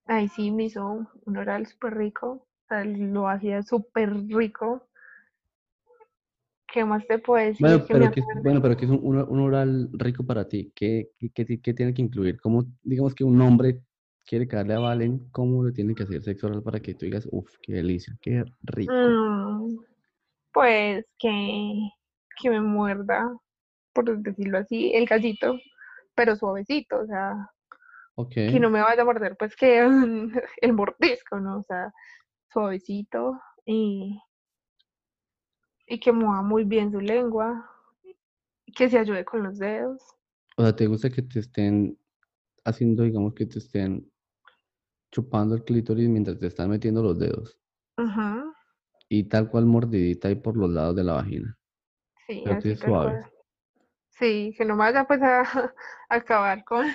ahí 0.06 0.28
sí 0.28 0.52
me 0.52 0.66
hizo 0.66 1.08
un 1.26 1.38
oral 1.38 1.66
súper 1.66 1.96
rico. 1.96 2.48
O 2.66 2.68
sea, 2.68 2.84
lo 2.84 3.30
hacía 3.30 3.64
súper 3.64 4.14
rico. 4.28 4.88
¿Qué 6.72 6.84
más 6.84 7.08
te 7.08 7.18
puedo 7.18 7.46
decir? 7.46 7.66
Bueno, 7.66 7.86
pero 7.88 8.12
que, 8.12 8.22
bueno, 8.44 8.62
pero 8.62 8.76
que 8.76 8.86
es 8.86 8.92
un, 8.92 9.00
un, 9.02 9.40
oral 9.40 9.90
rico 9.94 10.26
para 10.26 10.48
ti. 10.48 10.72
¿Qué, 10.76 11.12
qué, 11.34 11.60
qué, 11.62 11.74
tiene 11.74 11.94
que 11.94 12.02
incluir? 12.02 12.40
¿Cómo, 12.42 12.66
digamos 12.84 13.16
que 13.16 13.24
un 13.24 13.40
hombre 13.42 13.82
quiere 14.26 14.48
caerle 14.48 14.74
a 14.74 14.80
Valen, 14.80 15.30
cómo 15.32 15.64
le 15.64 15.72
tiene 15.72 15.96
que 15.96 16.04
hacer 16.04 16.22
sexo 16.22 16.48
oral 16.48 16.62
para 16.62 16.82
que 16.82 16.94
tú 16.94 17.06
digas, 17.06 17.28
uff, 17.32 17.50
qué 17.62 17.74
delicia, 17.74 18.18
qué 18.22 18.44
rico? 18.64 18.94
Mm, 18.94 19.78
pues 20.52 21.06
que, 21.18 21.90
que 22.40 22.50
me 22.50 22.62
muerda, 22.62 23.30
por 23.94 24.18
decirlo 24.20 24.60
así, 24.60 24.92
el 24.94 25.06
gallito, 25.06 25.58
pero 26.16 26.36
suavecito, 26.36 27.00
o 27.00 27.06
sea, 27.06 27.50
que 28.30 28.60
no 28.60 28.70
me 28.70 28.82
vaya 28.82 29.02
a 29.02 29.06
morder, 29.06 29.36
pues 29.38 29.56
que 29.56 29.80
el 30.62 30.74
mordisco, 30.74 31.40
¿no? 31.40 31.60
O 31.60 31.64
sea, 31.64 31.94
suavecito 32.52 33.40
y, 33.66 34.20
y 35.88 36.00
que 36.00 36.12
mueva 36.12 36.42
muy 36.42 36.64
bien 36.64 36.92
su 36.92 37.00
lengua, 37.00 37.70
y 38.66 38.74
que 38.74 38.90
se 38.90 38.98
ayude 38.98 39.24
con 39.26 39.44
los 39.44 39.58
dedos. 39.58 40.02
O 40.58 40.64
sea, 40.64 40.76
¿te 40.76 40.88
gusta 40.88 41.10
que 41.10 41.22
te 41.22 41.40
estén 41.40 41.98
haciendo, 42.66 43.04
digamos, 43.04 43.34
que 43.34 43.46
te 43.46 43.60
estén 43.60 44.12
chupando 45.12 45.56
el 45.56 45.64
clítoris 45.64 46.10
mientras 46.10 46.38
te 46.40 46.48
están 46.48 46.70
metiendo 46.70 47.02
los 47.02 47.18
dedos? 47.18 47.58
Ajá. 47.96 48.44
Y 49.10 49.24
tal 49.30 49.50
cual 49.50 49.66
mordidita 49.66 50.28
ahí 50.28 50.36
por 50.36 50.58
los 50.58 50.70
lados 50.70 50.96
de 50.96 51.04
la 51.04 51.14
vagina. 51.14 51.58
Sí, 52.28 52.44
así 52.46 52.76
suave. 52.76 53.22
Sí, 54.10 54.54
que 54.58 54.66
no 54.66 54.76
vaya 54.76 55.06
pues 55.06 55.22
a, 55.22 55.44
acabar 56.10 56.64
con, 56.66 56.88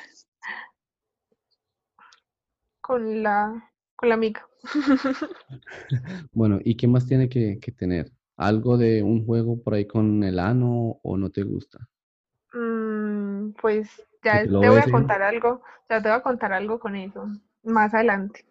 con 2.81 3.23
la 3.23 3.71
con 3.97 4.09
la 4.09 4.17
mica. 4.17 4.47
bueno, 6.33 6.59
¿y 6.63 6.77
qué 6.77 6.87
más 6.87 7.07
tiene 7.07 7.29
que, 7.29 7.59
tener? 7.77 8.13
¿Algo 8.37 8.77
de 8.77 9.03
un 9.03 9.25
juego 9.25 9.63
por 9.63 9.75
ahí 9.75 9.87
con 9.87 10.23
el 10.25 10.39
ano 10.39 10.99
o 11.03 11.17
no 11.17 11.31
te 11.31 11.45
gusta? 11.45 11.89
Mm, 12.53 13.53
pues 13.53 13.89
ya 14.23 14.43
te, 14.43 14.51
voy 14.51 14.79
a 14.79 14.91
contar 14.91 15.23
algo, 15.23 15.63
ya 15.89 16.03
te 16.03 16.09
voy 16.09 16.19
a 16.19 16.23
contar 16.23 16.53
algo 16.53 16.79
con 16.79 16.97
eso, 16.97 17.27
más 17.63 17.95
adelante. 17.95 18.45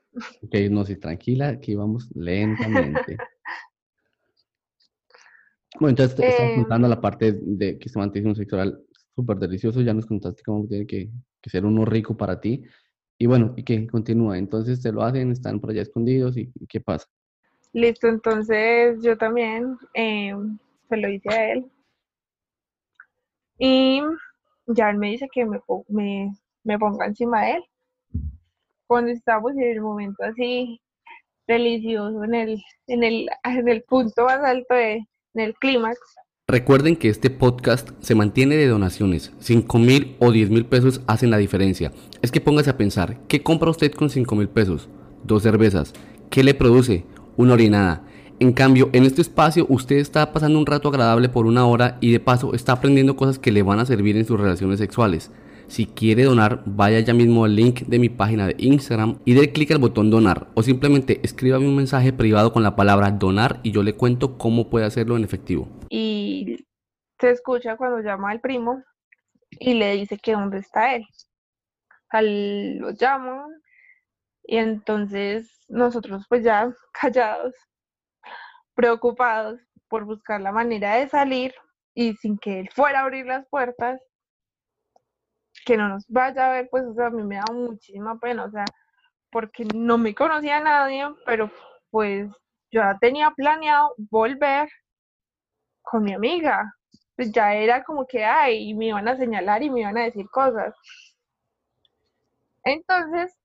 Ok, 0.44 0.56
no, 0.70 0.86
sí, 0.86 0.96
tranquila, 0.96 1.50
aquí 1.50 1.76
vamos 1.76 2.10
lentamente. 2.16 3.18
Bueno, 5.80 5.92
entonces 5.92 6.16
te 6.16 6.28
estás 6.28 6.54
contando 6.56 6.88
la 6.88 7.00
parte 7.00 7.40
de 7.42 7.80
que 7.80 7.90
se 7.90 7.98
mantiene 7.98 8.30
un 8.30 8.36
sexual 8.36 8.84
súper 9.16 9.38
delicioso, 9.38 9.82
ya 9.82 9.94
nos 9.94 10.06
contaste 10.06 10.44
cómo 10.44 10.68
tiene 10.68 10.86
que, 10.86 11.10
ser 11.44 11.66
uno 11.66 11.86
rico 11.86 12.16
para 12.16 12.40
ti. 12.40 12.64
Y 13.18 13.26
bueno, 13.28 13.54
y 13.56 13.64
que 13.64 13.88
continúa, 13.88 14.38
entonces 14.38 14.82
te 14.82 14.92
lo 14.92 15.04
hacen, 15.04 15.32
están 15.32 15.60
por 15.60 15.72
allá 15.72 15.84
escondidos 15.84 16.38
y, 16.38 16.52
¿qué 16.68 16.82
pasa? 16.82 17.08
Listo, 17.74 18.08
entonces 18.08 19.02
yo 19.02 19.18
también 19.18 19.78
eh, 19.94 20.34
se 20.90 20.98
lo 20.98 21.10
hice 21.10 21.30
a 21.30 21.52
él. 21.54 21.72
Y 23.58 24.02
ya 24.68 24.90
él 24.90 24.98
me 24.98 25.12
dice 25.12 25.28
que 25.32 25.46
me, 25.46 25.60
me, 25.88 26.34
me 26.64 26.80
ponga 26.80 27.06
encima 27.06 27.46
de 27.46 27.52
él. 27.52 27.64
Cuando 28.88 29.12
estamos 29.12 29.52
en 29.54 29.64
el 29.64 29.82
momento 29.82 30.24
así 30.24 30.82
delicioso, 31.48 32.24
en 32.24 32.34
el, 32.34 32.64
en 32.88 33.04
el, 33.04 33.30
en 33.44 33.68
el 33.70 33.84
punto 33.84 34.26
más 34.26 34.44
alto 34.44 34.74
de, 34.74 35.08
clímax. 35.60 36.00
Recuerden 36.48 36.98
que 36.98 37.08
este 37.08 37.30
podcast 37.30 37.92
se 38.02 38.16
mantiene 38.16 38.56
de 38.56 38.68
donaciones. 38.68 39.32
5 39.40 39.80
mil 39.80 40.16
o 40.20 40.32
10 40.32 40.50
mil 40.50 40.66
pesos 40.66 41.02
hacen 41.08 41.32
la 41.32 41.38
diferencia. 41.38 41.92
Es 42.22 42.32
que 42.32 42.42
póngase 42.42 42.70
a 42.70 42.78
pensar, 42.78 43.20
¿qué 43.28 43.42
compra 43.42 43.70
usted 43.70 43.92
con 43.94 44.10
5 44.10 44.36
mil 44.36 44.50
pesos? 44.50 44.90
Dos 45.24 45.44
cervezas. 45.44 45.94
¿Qué 46.30 46.44
le 46.44 46.54
produce? 46.54 47.06
Una 47.38 47.54
orinada. 47.54 48.04
En 48.40 48.54
cambio, 48.54 48.90
en 48.92 49.06
este 49.06 49.22
espacio 49.22 49.66
usted 49.70 49.98
está 49.98 50.34
pasando 50.34 50.60
un 50.60 50.66
rato 50.66 50.90
agradable 50.90 51.30
por 51.30 51.46
una 51.46 51.66
hora 51.66 51.98
y 52.02 52.12
de 52.12 52.20
paso 52.20 52.54
está 52.54 52.74
aprendiendo 52.74 53.16
cosas 53.16 53.40
que 53.40 53.52
le 53.52 53.64
van 53.64 53.80
a 53.80 53.86
servir 53.86 54.18
en 54.18 54.26
sus 54.26 54.40
relaciones 54.40 54.80
sexuales. 54.80 55.32
Si 55.72 55.86
quiere 55.86 56.26
donar, 56.26 56.64
vaya 56.66 57.00
ya 57.00 57.14
mismo 57.14 57.46
al 57.46 57.56
link 57.56 57.84
de 57.84 57.98
mi 57.98 58.10
página 58.10 58.46
de 58.46 58.56
Instagram 58.58 59.20
y 59.24 59.36
dé 59.36 59.54
clic 59.54 59.72
al 59.72 59.78
botón 59.78 60.10
donar 60.10 60.48
o 60.54 60.64
simplemente 60.64 61.22
escríbame 61.24 61.66
un 61.66 61.78
mensaje 61.78 62.12
privado 62.12 62.52
con 62.52 62.62
la 62.62 62.76
palabra 62.76 63.10
donar 63.12 63.62
y 63.64 63.72
yo 63.72 63.82
le 63.82 63.96
cuento 63.96 64.38
cómo 64.38 64.70
puede 64.70 64.86
hacerlo 64.86 65.16
en 65.16 65.24
efectivo. 65.24 65.70
Y 65.88 66.68
se 67.22 67.32
escucha 67.32 67.78
cuando 67.78 68.02
llama 68.02 68.32
al 68.32 68.42
primo 68.42 68.84
y 69.50 69.76
le 69.76 69.94
dice 69.94 70.18
que 70.18 70.34
dónde 70.34 70.58
está 70.58 70.94
él. 70.94 71.06
Al, 72.10 72.80
lo 72.80 72.92
llamo 72.92 73.46
y 74.44 74.58
entonces 74.58 75.50
nosotros 75.70 76.26
pues 76.28 76.44
ya 76.44 76.70
callados, 77.02 77.56
preocupados 78.76 79.62
por 79.88 80.04
buscar 80.04 80.42
la 80.42 80.52
manera 80.52 80.96
de 80.96 81.08
salir 81.08 81.54
y 81.94 82.14
sin 82.16 82.38
que 82.38 82.60
él 82.60 82.70
fuera 82.76 83.00
a 83.00 83.04
abrir 83.04 83.26
las 83.26 83.48
puertas, 83.48 84.02
que 85.66 85.78
no 85.78 85.89
nos 85.89 86.07
vaya 86.07 86.47
a 86.47 86.51
ver, 86.53 86.70
pues, 86.70 86.86
o 86.86 86.93
sea, 86.93 87.07
a 87.07 87.09
mí 87.12 87.24
me 87.24 87.36
da 87.36 87.51
muchísima 87.51 88.20
pena, 88.20 88.45
o 88.45 88.51
sea, 88.51 88.66
porque 89.32 89.66
no 89.76 89.97
me 89.97 90.14
conocía 90.16 90.57
a 90.57 90.64
nadie, 90.64 91.05
pero 91.26 91.51
pues 91.89 92.30
yo 92.72 92.82
ya 92.82 92.97
tenía 92.99 93.32
planeado 93.32 93.93
volver 93.97 94.70
con 95.82 96.03
mi 96.03 96.14
amiga. 96.14 96.74
Pues 97.16 97.32
ya 97.32 97.53
era 97.53 97.84
como 97.84 98.05
que, 98.07 98.24
ay, 98.26 98.74
me 98.74 98.88
iban 98.88 99.07
a 99.07 99.18
señalar 99.18 99.62
y 99.64 99.70
me 99.70 99.82
iban 99.82 99.97
a 99.97 100.03
decir 100.03 100.28
cosas. 100.30 100.74
Entonces, 102.64 103.38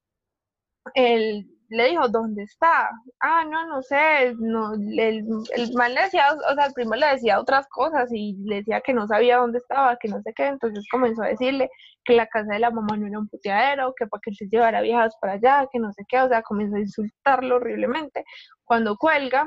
el 0.95 1.56
le 1.69 1.89
dijo, 1.89 2.09
¿dónde 2.09 2.43
está? 2.45 2.91
Ah, 3.21 3.45
no, 3.45 3.67
no 3.67 3.83
sé, 3.83 4.35
no, 4.39 4.75
el, 4.75 5.25
el 5.55 5.73
mal 5.75 5.95
le 5.95 6.03
decía, 6.03 6.27
o 6.33 6.55
sea, 6.55 6.67
el 6.67 6.73
primo 6.73 6.95
le 6.95 7.07
decía 7.07 7.41
otras 7.41 7.67
cosas 7.69 8.11
y 8.13 8.37
le 8.45 8.57
decía 8.57 8.81
que 8.81 8.95
no 8.95 9.07
sabía 9.07 9.39
dónde 9.39 9.59
estaba, 9.59 9.97
que 9.97 10.09
no 10.09 10.21
sé 10.23 10.33
qué, 10.35 10.47
entonces 10.47 10.87
comenzó 10.91 11.23
a 11.23 11.29
decirle 11.29 11.71
que 12.05 12.15
la 12.15 12.27
casa 12.27 12.53
de 12.53 12.61
la 12.61 12.71
mamá 12.71 12.97
no 12.97 13.07
era 13.07 13.19
un 13.19 13.29
puteadero, 13.29 13.95
que 13.99 14.07
para 14.07 14.21
que 14.23 14.35
se 14.35 14.47
llevara 14.49 14.81
viejas 14.81 15.15
para 15.21 15.35
allá, 15.35 15.67
que 15.73 15.79
no 15.79 15.93
sé 15.93 16.05
qué, 16.09 16.21
o 16.21 16.29
sea, 16.29 16.43
comenzó 16.43 16.77
a 16.77 16.81
insultarlo 16.81 17.57
horriblemente. 17.57 18.25
Cuando 18.65 18.97
cuelga, 18.97 19.47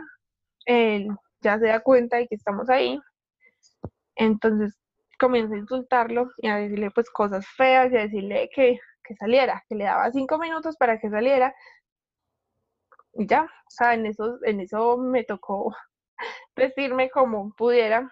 él 0.66 1.08
ya 1.42 1.58
se 1.60 1.68
da 1.68 1.80
cuenta 1.82 2.18
de 2.18 2.28
que 2.28 2.36
estamos 2.36 2.70
ahí, 2.70 3.00
entonces 4.16 4.78
comienza 5.20 5.56
a 5.56 5.60
insultarlo 5.60 6.30
y 6.38 6.48
a 6.48 6.58
decirle 6.58 6.92
pues 6.92 7.10
cosas 7.10 7.46
feas 7.58 7.92
y 7.92 7.98
a 7.98 8.02
decirle 8.02 8.50
que, 8.54 8.80
que 9.04 9.16
saliera, 9.16 9.64
que 9.68 9.76
le 9.76 9.86
daba 9.86 10.12
cinco 10.12 10.38
minutos 10.38 10.76
para 10.78 11.00
que 11.00 11.10
saliera 11.10 11.54
y 13.20 13.28
ya, 13.28 13.44
o 13.44 13.70
sea, 13.70 13.94
en 13.96 14.06
eso, 14.06 14.40
en 14.44 14.62
eso 14.62 14.98
me 14.98 15.26
tocó 15.26 15.76
vestirme 16.56 17.10
como 17.10 17.54
pudiera 17.54 18.10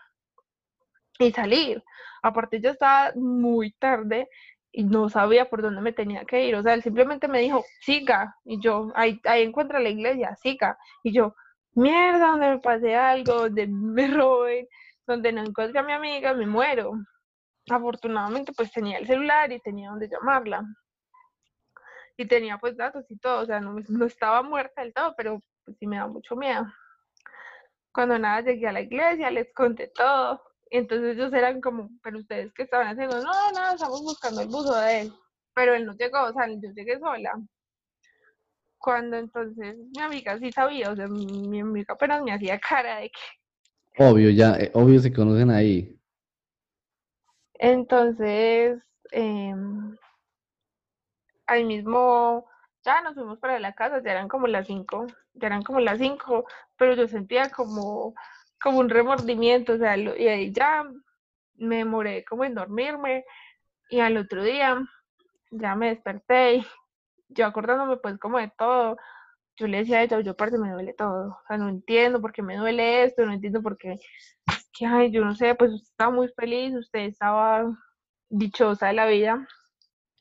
y 1.17 1.31
salir. 1.31 1.81
Aparte 2.21 2.59
yo 2.59 2.71
estaba 2.71 3.13
muy 3.15 3.71
tarde 3.71 4.27
y 4.71 4.83
no 4.83 5.09
sabía 5.09 5.49
por 5.49 5.61
dónde 5.61 5.81
me 5.81 5.93
tenía 5.93 6.25
que 6.25 6.45
ir. 6.45 6.55
O 6.55 6.61
sea, 6.61 6.73
él 6.73 6.83
simplemente 6.83 7.29
me 7.29 7.39
dijo, 7.39 7.63
siga. 7.79 8.35
Y 8.43 8.59
yo, 8.61 8.91
ahí, 8.95 9.21
ahí 9.23 9.43
encuentra 9.43 9.79
la 9.79 9.89
iglesia, 9.89 10.35
siga. 10.35 10.77
Y 11.03 11.13
yo, 11.13 11.33
mierda, 11.73 12.27
donde 12.31 12.49
me 12.49 12.59
pase 12.59 12.93
algo, 12.95 13.33
donde 13.33 13.65
me 13.67 14.07
roben, 14.13 14.67
donde 15.07 15.31
no 15.31 15.41
encuentre 15.41 15.79
a 15.79 15.83
mi 15.83 15.93
amiga, 15.93 16.33
me 16.33 16.47
muero. 16.47 16.91
afortunadamente 17.69 18.51
pues 18.53 18.71
tenía 18.73 18.97
el 18.97 19.07
celular 19.07 19.53
y 19.53 19.61
tenía 19.61 19.89
donde 19.89 20.09
llamarla. 20.09 20.65
Y 22.18 22.28
tenía 22.28 22.57
pues 22.57 22.76
datos 22.76 23.05
y 23.09 23.18
todo, 23.18 23.43
o 23.43 23.45
sea, 23.45 23.59
no, 23.59 23.76
no 23.89 24.05
estaba 24.05 24.41
muerta 24.41 24.82
del 24.82 24.93
todo, 24.93 25.13
pero 25.15 25.41
pues, 25.63 25.78
sí 25.80 25.88
me 25.88 25.97
da 25.97 26.07
mucho 26.07 26.36
miedo. 26.36 26.65
Cuando 27.93 28.18
nada 28.20 28.41
llegué 28.41 28.68
a 28.68 28.72
la 28.72 28.82
iglesia, 28.82 29.32
les 29.32 29.53
conté 29.53 29.88
todo. 29.93 30.41
Entonces 30.70 31.15
ellos 31.15 31.32
eran 31.34 31.61
como, 31.61 31.89
pero 32.03 32.20
ustedes 32.20 32.53
que 32.53 32.63
estaban 32.63 32.88
haciendo, 32.88 33.22
no, 33.22 33.51
nada, 33.53 33.74
estamos 33.74 34.01
buscando 34.01 34.41
el 34.41 34.47
buzo 34.47 34.76
de 34.76 35.01
él. 35.01 35.13
Pero 35.53 35.74
él 35.74 35.86
no 35.86 35.93
llegó, 35.93 36.24
o 36.24 36.34
sea, 36.34 36.47
yo 36.47 36.70
llegué 36.76 36.99
sola. 36.99 37.32
Cuando 38.78 39.18
entonces 39.18 39.78
mi 39.95 40.01
amiga 40.01 40.38
sí 40.38 40.51
sabía, 40.51 40.91
o 40.91 40.95
sea, 40.95 41.07
mi, 41.07 41.59
amiga 41.59 41.93
apenas 41.93 42.22
me 42.22 42.34
hacía 42.34 42.59
cara 42.59 42.97
de 42.99 43.09
que... 43.09 44.03
Obvio, 44.03 44.30
ya, 44.30 44.55
eh, 44.57 44.70
obvio 44.74 44.99
se 44.99 45.11
conocen 45.11 45.49
ahí. 45.49 45.97
Entonces, 47.55 48.80
em, 49.11 49.97
ahí 51.47 51.63
mismo, 51.63 52.45
ya 52.83 53.01
nos 53.01 53.15
fuimos 53.15 53.39
para 53.39 53.59
la 53.59 53.73
casa, 53.73 54.01
ya 54.03 54.11
eran 54.11 54.27
como 54.27 54.47
las 54.47 54.67
cinco, 54.67 55.07
ya 55.33 55.47
eran 55.47 55.63
como 55.63 55.79
las 55.79 55.97
cinco, 55.97 56.45
pero 56.77 56.93
yo 56.93 57.07
sentía 57.07 57.49
como, 57.49 58.13
como 58.61 58.79
un 58.79 58.89
remordimiento, 58.89 59.73
o 59.73 59.77
sea, 59.77 59.97
y 59.97 60.27
ahí 60.27 60.51
ya 60.51 60.83
me 61.55 61.77
demoré 61.77 62.23
como 62.25 62.45
en 62.45 62.55
dormirme, 62.55 63.25
y 63.89 63.99
al 63.99 64.17
otro 64.17 64.43
día 64.43 64.81
ya 65.51 65.75
me 65.75 65.89
desperté 65.89 66.55
y 66.55 66.67
yo 67.29 67.45
acordándome 67.45 67.97
pues 67.97 68.17
como 68.19 68.37
de 68.37 68.51
todo, 68.57 68.97
yo 69.55 69.67
le 69.67 69.79
decía 69.79 69.99
a 69.99 70.03
ella, 70.03 70.19
yo 70.19 70.31
aparte 70.31 70.57
me 70.57 70.71
duele 70.71 70.93
todo, 70.93 71.29
o 71.29 71.47
sea, 71.47 71.57
no 71.57 71.69
entiendo 71.69 72.21
por 72.21 72.31
qué 72.31 72.41
me 72.41 72.57
duele 72.57 73.03
esto, 73.03 73.25
no 73.25 73.33
entiendo 73.33 73.61
por 73.61 73.77
qué, 73.77 73.99
que, 74.73 74.85
ay, 74.85 75.11
yo 75.11 75.25
no 75.25 75.35
sé, 75.35 75.55
pues 75.55 75.71
usted 75.71 75.89
estaba 75.89 76.11
muy 76.11 76.27
feliz, 76.29 76.75
usted 76.75 76.99
estaba 77.01 77.65
dichosa 78.29 78.87
de 78.87 78.93
la 78.93 79.07
vida, 79.07 79.47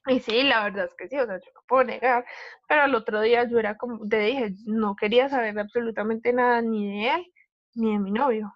y 0.07 0.21
sí, 0.21 0.43
la 0.43 0.65
verdad 0.65 0.87
es 0.87 0.95
que 0.95 1.09
sí, 1.09 1.17
o 1.17 1.27
sea, 1.27 1.39
yo 1.39 1.51
no 1.55 1.61
puedo 1.69 1.85
negar, 1.85 2.25
pero 2.69 2.83
al 2.83 2.95
otro 2.95 3.21
día 3.21 3.49
yo 3.49 3.59
era 3.59 3.77
como, 3.77 4.07
te 4.09 4.19
dije, 4.21 4.55
no 4.67 4.95
quería 4.97 5.29
saber 5.29 5.59
absolutamente 5.59 6.33
nada 6.33 6.63
ni 6.63 6.87
de 6.87 7.15
él, 7.15 7.33
ni 7.75 7.93
de 7.93 7.99
mi 7.99 8.11
novio. 8.11 8.53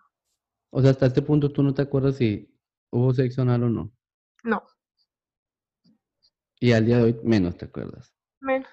O 0.71 0.81
sea, 0.81 0.93
hasta 0.93 1.07
este 1.07 1.23
punto 1.23 1.51
tú 1.51 1.63
no 1.63 1.75
te 1.75 1.83
acuerdas 1.83 2.17
si 2.17 2.49
hubo 2.91 3.13
sexo 3.13 3.43
anal 3.43 3.65
o 3.65 3.69
no. 3.69 3.93
No. 4.45 4.63
Y 6.61 6.73
al 6.73 6.87
día 6.87 6.99
de 6.99 7.03
hoy 7.05 7.21
menos 7.25 7.57
te 7.57 7.65
acuerdas. 7.65 8.15
Menos. 8.41 8.69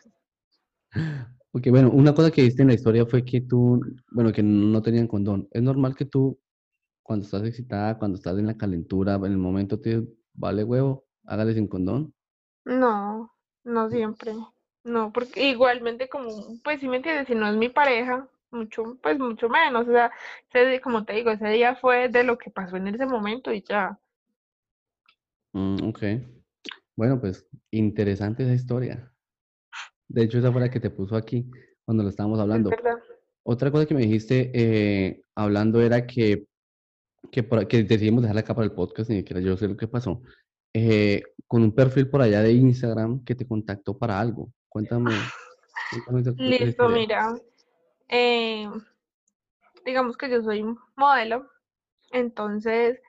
Ok, 1.51 1.67
bueno, 1.69 1.89
una 1.89 2.13
cosa 2.13 2.30
que 2.30 2.43
viste 2.43 2.61
en 2.61 2.67
la 2.67 2.75
historia 2.75 3.05
fue 3.05 3.25
que 3.25 3.41
tú, 3.41 3.82
bueno, 4.11 4.32
que 4.32 4.43
no 4.43 4.82
tenían 4.82 5.07
condón. 5.07 5.47
¿Es 5.51 5.61
normal 5.63 5.95
que 5.95 6.05
tú, 6.05 6.39
cuando 7.01 7.25
estás 7.25 7.43
excitada, 7.43 7.97
cuando 7.97 8.17
estás 8.17 8.38
en 8.38 8.45
la 8.45 8.57
calentura, 8.57 9.15
en 9.15 9.25
el 9.25 9.38
momento 9.38 9.80
te 9.80 10.05
vale 10.34 10.63
huevo, 10.63 11.07
hágale 11.25 11.53
sin 11.53 11.67
condón? 11.67 12.13
No, 12.68 13.34
no 13.63 13.89
siempre. 13.89 14.34
No, 14.84 15.11
porque 15.13 15.49
igualmente 15.49 16.09
como, 16.09 16.30
pues 16.63 16.82
si 16.82 16.89
me 16.89 16.97
entiendes, 16.97 17.28
si 17.28 17.34
no 17.34 17.47
es 17.47 17.55
mi 17.55 17.70
pareja, 17.70 18.28
mucho, 18.51 18.97
pues 19.01 19.18
mucho 19.18 19.47
menos. 19.47 19.88
O 19.88 19.91
sea, 19.91 20.11
ese, 20.53 20.82
como 20.82 21.05
te 21.05 21.13
digo, 21.13 21.32
ese 21.32 21.47
día 21.47 21.76
fue 21.76 22.09
de 22.09 22.26
lo 22.26 22.38
que 22.38 22.51
pasó 22.51 22.76
en 22.76 22.88
ese 22.88 23.05
momento 23.05 23.53
y 23.53 23.61
ya. 23.61 23.97
Mm, 25.53 25.88
ok. 25.88 26.03
Bueno, 26.97 27.22
pues 27.22 27.47
interesante 27.72 28.43
esa 28.43 28.53
historia. 28.53 29.13
De 30.09 30.24
hecho, 30.24 30.39
esa 30.39 30.51
fue 30.51 30.59
la 30.59 30.70
que 30.70 30.82
te 30.82 30.89
puso 30.89 31.15
aquí 31.15 31.49
cuando 31.86 32.03
lo 32.03 32.09
estábamos 32.09 32.39
hablando. 32.39 32.70
Otra 33.43 33.72
cosa 33.72 33.86
que 33.86 33.95
me 33.95 34.01
dijiste 34.01 34.51
eh, 34.53 35.22
hablando 35.36 35.82
era 35.82 36.05
que, 36.05 36.47
que, 37.32 37.47
que 37.70 37.84
decidimos 37.84 38.24
dejar 38.24 38.38
acá 38.39 38.53
para 38.53 38.65
el 38.65 38.74
podcast, 38.74 39.09
ni 39.09 39.18
siquiera 39.20 39.39
yo 39.39 39.55
sé 39.55 39.70
lo 39.70 39.78
que 39.78 39.88
pasó. 39.88 40.22
Eh, 40.80 41.23
con 41.47 41.63
un 41.63 41.73
perfil 41.73 42.07
por 42.07 42.21
allá 42.21 42.43
de 42.43 42.51
Instagram 42.51 43.23
que 43.23 43.34
te 43.34 43.47
contactó 43.47 43.97
para 43.97 44.19
algo. 44.19 44.53
Cuéntame. 44.69 45.11
Listo, 46.38 46.89
mira. 46.89 47.36
Eh, 48.07 48.69
digamos 49.86 50.17
que 50.17 50.30
yo 50.30 50.43
soy 50.43 50.63
modelo, 50.95 51.49
entonces... 52.11 53.01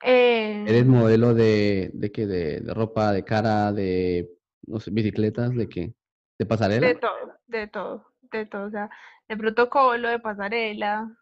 ¿Eres 0.00 0.84
modelo 0.84 1.32
de, 1.32 1.90
de 1.94 2.10
qué? 2.10 2.26
De, 2.26 2.60
de 2.60 2.74
ropa, 2.74 3.12
de 3.12 3.24
cara, 3.24 3.72
de, 3.72 4.30
no 4.66 4.80
sé, 4.80 4.90
bicicletas, 4.90 5.54
de 5.54 5.68
qué? 5.68 5.94
¿De 6.38 6.44
pasarela? 6.44 6.88
De 6.88 6.96
todo, 6.96 7.38
de 7.46 7.66
todo, 7.68 8.06
de 8.32 8.46
todo. 8.46 8.66
O 8.66 8.70
sea, 8.70 8.90
de 9.28 9.36
protocolo, 9.36 10.08
de 10.08 10.18
pasarela, 10.18 11.16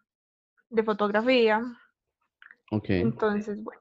de 0.70 0.82
fotografía. 0.82 1.62
Ok. 2.70 2.86
Entonces, 2.88 3.62
bueno. 3.62 3.80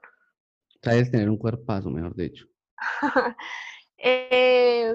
Sabes 0.84 1.10
tener 1.10 1.30
un 1.30 1.38
cuerpazo, 1.38 1.90
mejor 1.90 2.14
dicho. 2.16 2.46
eh, 3.98 4.94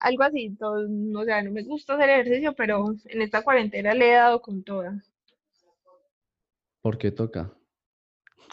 algo 0.00 0.22
así, 0.24 0.54
todo, 0.58 0.86
o 1.16 1.24
sea, 1.24 1.42
no 1.42 1.52
me 1.52 1.62
gusta 1.62 1.94
hacer 1.94 2.10
ejercicio, 2.10 2.54
pero 2.54 2.94
en 3.04 3.22
esta 3.22 3.42
cuarentena 3.42 3.94
le 3.94 4.10
he 4.10 4.14
dado 4.14 4.42
con 4.42 4.64
toda. 4.64 5.00
¿Por 6.82 6.98
qué 6.98 7.10
toca? 7.10 7.52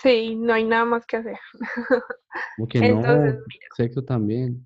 Sí, 0.01 0.35
no 0.35 0.53
hay 0.53 0.63
nada 0.63 0.85
más 0.85 1.05
que 1.05 1.17
hacer. 1.17 1.39
Ok, 2.59 2.75
no, 2.75 3.37
sexo 3.75 4.03
también. 4.03 4.65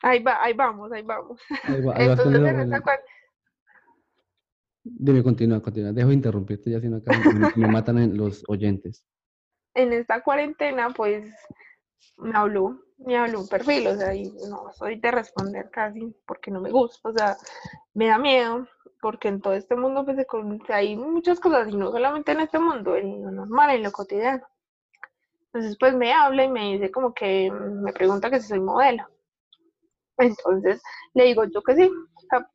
Ahí 0.00 0.22
va, 0.22 0.42
ahí 0.42 0.52
vamos, 0.52 0.92
ahí 0.92 1.02
vamos. 1.02 1.40
Ahí 1.64 1.80
va, 1.82 1.94
ahí 1.96 2.06
Entonces, 2.08 2.40
en 2.40 2.60
esta 2.60 2.82
Dime, 4.84 5.22
continúa, 5.22 5.62
continúa. 5.62 5.92
Dejo 5.92 6.08
de 6.08 6.14
interrumpirte 6.14 6.70
ya, 6.70 6.80
si 6.80 6.88
no 6.88 7.00
me, 7.56 7.68
matan 7.68 7.98
en 7.98 8.16
los 8.16 8.44
oyentes. 8.48 9.06
En 9.74 9.92
esta 9.92 10.22
cuarentena, 10.22 10.90
pues, 10.90 11.30
me 12.16 12.36
habló, 12.36 12.80
me 12.98 13.16
habló 13.18 13.40
un 13.40 13.48
perfil, 13.48 13.88
o 13.88 13.96
sea, 13.96 14.14
y 14.14 14.30
no 14.48 14.72
soy 14.72 15.00
de 15.00 15.10
responder 15.10 15.70
casi 15.70 16.14
porque 16.26 16.50
no 16.50 16.60
me 16.60 16.70
gusta, 16.70 17.08
o 17.08 17.12
sea, 17.12 17.36
me 17.92 18.06
da 18.06 18.18
miedo, 18.18 18.68
porque 19.00 19.28
en 19.28 19.40
todo 19.40 19.54
este 19.54 19.76
mundo, 19.76 20.04
pues, 20.04 20.18
hay 20.68 20.96
muchas 20.96 21.40
cosas, 21.40 21.68
y 21.68 21.76
no 21.76 21.90
solamente 21.90 22.32
en 22.32 22.40
este 22.40 22.58
mundo, 22.58 22.96
en 22.96 23.22
lo 23.24 23.30
normal, 23.30 23.70
en 23.70 23.82
lo 23.82 23.92
cotidiano. 23.92 24.46
Entonces, 25.46 25.76
pues, 25.78 25.94
me 25.94 26.12
habla 26.12 26.44
y 26.44 26.48
me 26.48 26.72
dice 26.72 26.90
como 26.90 27.12
que, 27.12 27.50
me 27.50 27.92
pregunta 27.92 28.30
que 28.30 28.40
si 28.40 28.48
soy 28.48 28.60
modelo. 28.60 29.04
Entonces 30.18 30.82
le 31.14 31.24
digo 31.24 31.44
yo 31.44 31.62
que 31.62 31.74
sí, 31.74 31.90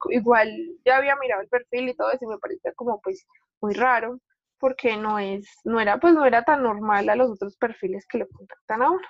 igual 0.10 0.50
ya 0.86 0.98
había 0.98 1.16
mirado 1.18 1.42
el 1.42 1.50
perfil 1.50 1.90
y 1.90 1.96
todo 1.96 2.12
eso 2.12 2.26
y 2.26 2.28
me 2.28 2.38
parecía 2.38 2.74
como 2.74 3.02
pues 3.02 3.26
muy 3.62 3.74
raro 3.74 4.20
porque 4.60 4.98
no 4.98 5.20
es, 5.20 5.48
no 5.64 5.80
era 5.80 6.00
pues 6.00 6.14
no 6.14 6.26
era 6.26 6.44
tan 6.44 6.64
normal 6.64 7.10
a 7.10 7.16
los 7.16 7.32
otros 7.32 7.58
perfiles 7.58 8.06
que 8.08 8.20
le 8.20 8.28
contactan 8.28 8.82
a 8.82 8.92
uno. 8.92 9.08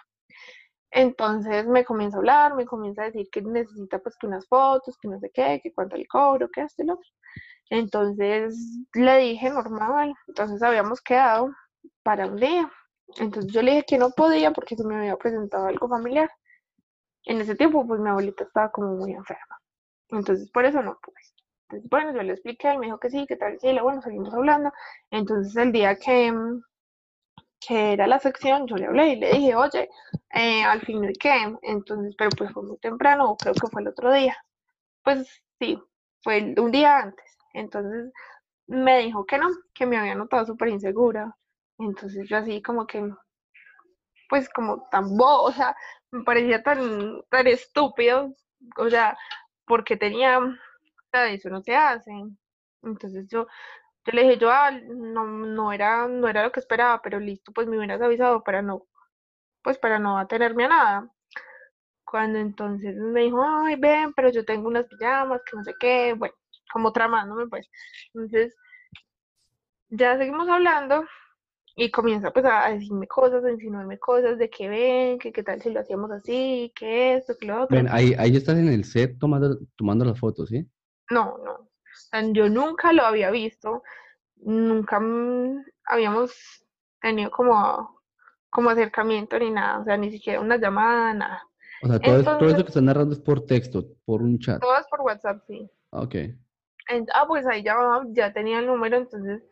Entonces 0.92 1.68
me 1.68 1.86
comienza 1.86 2.18
a 2.18 2.20
hablar, 2.20 2.56
me 2.56 2.66
comienza 2.66 3.04
a 3.04 3.06
decir 3.06 3.28
que 3.32 3.42
necesita 3.42 4.00
pues 4.00 4.16
que 4.18 4.28
unas 4.28 4.48
fotos, 4.48 4.98
que 5.02 5.08
no 5.08 5.20
sé 5.20 5.30
qué, 5.34 5.60
que 5.62 5.74
cuánto 5.74 5.98
le 5.98 6.08
cobro, 6.08 6.50
que 6.50 6.62
esto 6.62 6.84
y 6.84 6.88
lo 6.88 6.94
otro. 6.94 7.10
Entonces 7.70 8.56
le 8.94 9.18
dije 9.20 9.50
normal, 9.52 10.14
entonces 10.28 10.64
habíamos 10.64 11.02
quedado 11.02 11.52
para 12.04 12.28
un 12.28 12.38
día. 12.38 12.72
Entonces 13.18 13.52
yo 13.52 13.62
le 13.62 13.72
dije 13.72 13.86
que 13.88 13.98
no 14.00 14.12
podía 14.12 14.52
porque 14.52 14.76
se 14.76 14.86
me 14.86 14.96
había 14.98 15.18
presentado 15.18 15.68
algo 15.68 15.88
familiar 15.90 16.30
en 17.26 17.42
ese 17.42 17.56
tiempo, 17.56 17.86
pues 17.88 18.00
mi 18.00 18.10
abuelita 18.10 18.44
estaba 18.44 18.72
como 18.72 18.96
muy 18.96 19.14
enferma. 19.14 19.60
Entonces, 20.10 20.50
por 20.52 20.66
eso 20.66 20.82
no 20.82 20.98
pude. 21.02 21.16
Entonces, 21.70 21.90
bueno, 21.90 22.14
yo 22.14 22.24
le 22.24 22.34
expliqué 22.34 22.74
y 22.74 22.78
me 22.80 22.88
dijo 22.88 23.00
que 23.00 23.12
sí, 23.12 23.28
que 23.28 23.36
tal, 23.36 23.60
sí, 23.60 23.78
bueno, 23.80 24.02
seguimos 24.02 24.34
hablando. 24.34 24.72
Entonces, 25.12 25.56
el 25.56 25.72
día 25.72 25.96
que, 25.98 26.34
que 27.60 27.94
era 27.94 28.08
la 28.08 28.20
sección, 28.20 28.66
yo 28.68 28.76
le 28.76 28.88
hablé 28.88 29.10
y 29.10 29.16
le 29.18 29.32
dije, 29.34 29.56
oye, 29.56 29.90
eh, 30.34 30.64
al 30.64 30.82
fin 30.82 31.02
de 31.02 31.14
qué. 31.14 31.56
Entonces, 31.62 32.16
pero 32.18 32.32
pues 32.32 32.52
fue 32.54 32.64
muy 32.64 32.78
temprano, 32.80 33.36
creo 33.38 33.54
que 33.54 33.68
fue 33.68 33.82
el 33.82 33.90
otro 33.90 34.12
día. 34.12 34.36
Pues 35.04 35.44
sí, 35.60 35.80
fue 36.24 36.56
un 36.58 36.72
día 36.72 37.00
antes. 37.00 37.38
Entonces, 37.54 38.12
me 38.68 39.00
dijo 39.00 39.26
que 39.26 39.38
no, 39.38 39.50
que 39.74 39.86
me 39.86 39.98
había 39.98 40.16
notado 40.16 40.46
súper 40.46 40.70
insegura. 40.70 41.36
Entonces, 41.80 42.28
yo 42.30 42.38
así 42.38 42.62
como 42.62 42.88
que, 42.88 43.04
pues 44.30 44.50
como 44.50 44.88
tan 44.92 45.18
bobo, 45.18 45.44
o 45.44 45.52
sea, 45.52 45.76
me 46.12 46.24
parecía 46.24 46.62
tan, 46.64 47.22
tan 47.30 47.48
estúpido, 47.48 48.34
o 48.78 48.90
sea, 48.90 49.18
porque 49.66 49.98
tenía, 49.98 50.40
sea, 51.12 51.32
eso 51.32 51.50
no 51.50 51.62
se 51.62 51.76
hace. 51.76 52.12
Entonces 52.84 53.28
yo, 53.28 53.48
yo 54.06 54.14
le 54.14 54.24
dije, 54.24 54.38
yo, 54.38 54.50
ah, 54.52 54.72
no, 54.72 55.26
no 55.26 55.72
era, 55.74 56.08
no 56.08 56.28
era 56.28 56.44
lo 56.44 56.52
que 56.52 56.60
esperaba, 56.60 57.02
pero 57.02 57.20
listo, 57.20 57.52
pues 57.54 57.68
me 57.68 57.78
hubieras 57.78 58.02
avisado 58.02 58.44
para 58.44 58.62
no, 58.62 58.88
pues 59.64 59.78
para 59.78 60.00
no 60.00 60.18
atenerme 60.18 60.66
a 60.66 60.70
nada. 60.70 61.12
Cuando 62.06 62.40
entonces 62.40 62.96
me 62.96 63.22
dijo, 63.22 63.44
ay, 63.44 63.76
ven, 63.76 64.14
pero 64.14 64.30
yo 64.32 64.44
tengo 64.46 64.68
unas 64.68 64.88
pijamas, 64.88 65.42
que 65.44 65.58
no 65.58 65.64
sé 65.64 65.74
qué, 65.80 66.14
bueno, 66.14 66.34
como 66.72 66.92
tramándome, 66.92 67.48
pues. 67.48 67.70
Entonces, 68.14 68.56
ya 69.90 70.18
seguimos 70.18 70.48
hablando 70.50 71.06
y 71.76 71.92
comienza 71.92 72.32
pues 72.32 72.46
a 72.46 72.70
decirme 72.70 73.08
cosas, 73.08 73.44
a 73.44 73.52
insinuarme 73.52 74.00
cosas 74.00 74.38
de 74.38 74.50
que 74.50 74.68
ven, 74.68 75.20
que 75.20 75.32
qué 75.32 75.44
tal 75.44 75.62
si 75.62 75.70
lo 75.70 75.80
hacíamos 75.80 76.12
así, 76.12 76.72
que 76.76 77.16
esto, 77.16 77.36
que 77.40 77.48
lo 77.48 77.64
otro. 77.64 77.80
Ahí, 77.90 78.14
ahí 78.18 78.36
estás 78.36 78.58
en 78.58 78.68
el 78.68 78.84
set 78.84 79.18
tomando, 79.20 79.58
tomando 79.76 80.04
las 80.04 80.20
fotos, 80.20 80.50
¿sí? 80.50 80.68
No, 81.10 81.38
no. 81.44 82.34
yo 82.34 82.50
nunca 82.50 82.94
lo 82.94 83.04
había 83.04 83.32
visto, 83.32 83.84
nunca 84.38 85.02
habíamos 85.86 86.34
tenido 87.02 87.32
como 87.32 87.98
como 88.52 88.72
acercamiento 88.72 89.38
ni 89.38 89.52
nada, 89.52 89.80
o 89.80 89.84
sea, 89.84 89.96
ni 89.96 90.10
siquiera 90.12 90.40
una 90.40 90.58
llamada, 90.58 91.14
nada. 91.14 91.44
O 91.84 91.88
sea, 91.88 92.00
todo, 92.00 92.18
es- 92.18 92.24
todo 92.26 92.34
eso 92.36 92.42
Entonces- 92.46 92.64
que 92.64 92.68
están 92.70 92.86
narrando 92.86 93.14
es 93.14 93.22
por 93.22 93.46
texto, 93.46 93.86
por 94.06 94.24
un 94.24 94.40
chat. 94.40 94.60
Todo 94.60 94.76
es 94.78 94.88
por 94.88 95.02
WhatsApp, 95.02 95.44
sí. 95.46 95.70
Ah, 95.92 96.02
Ok. 96.02 96.16
Ah, 97.14 97.26
pues 97.28 97.46
ahí 97.46 97.62
ya, 97.62 97.76
ya 98.08 98.34
tenía 98.34 98.58
el 98.58 98.66
número, 98.66 98.98
entonces, 98.98 99.44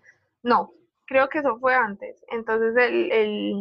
no, 0.42 0.74
creo 1.06 1.30
que 1.30 1.38
eso 1.40 1.60
fue 1.60 1.76
antes. 1.76 2.24
Entonces 2.30 2.76
él, 2.76 3.12
él, 3.12 3.54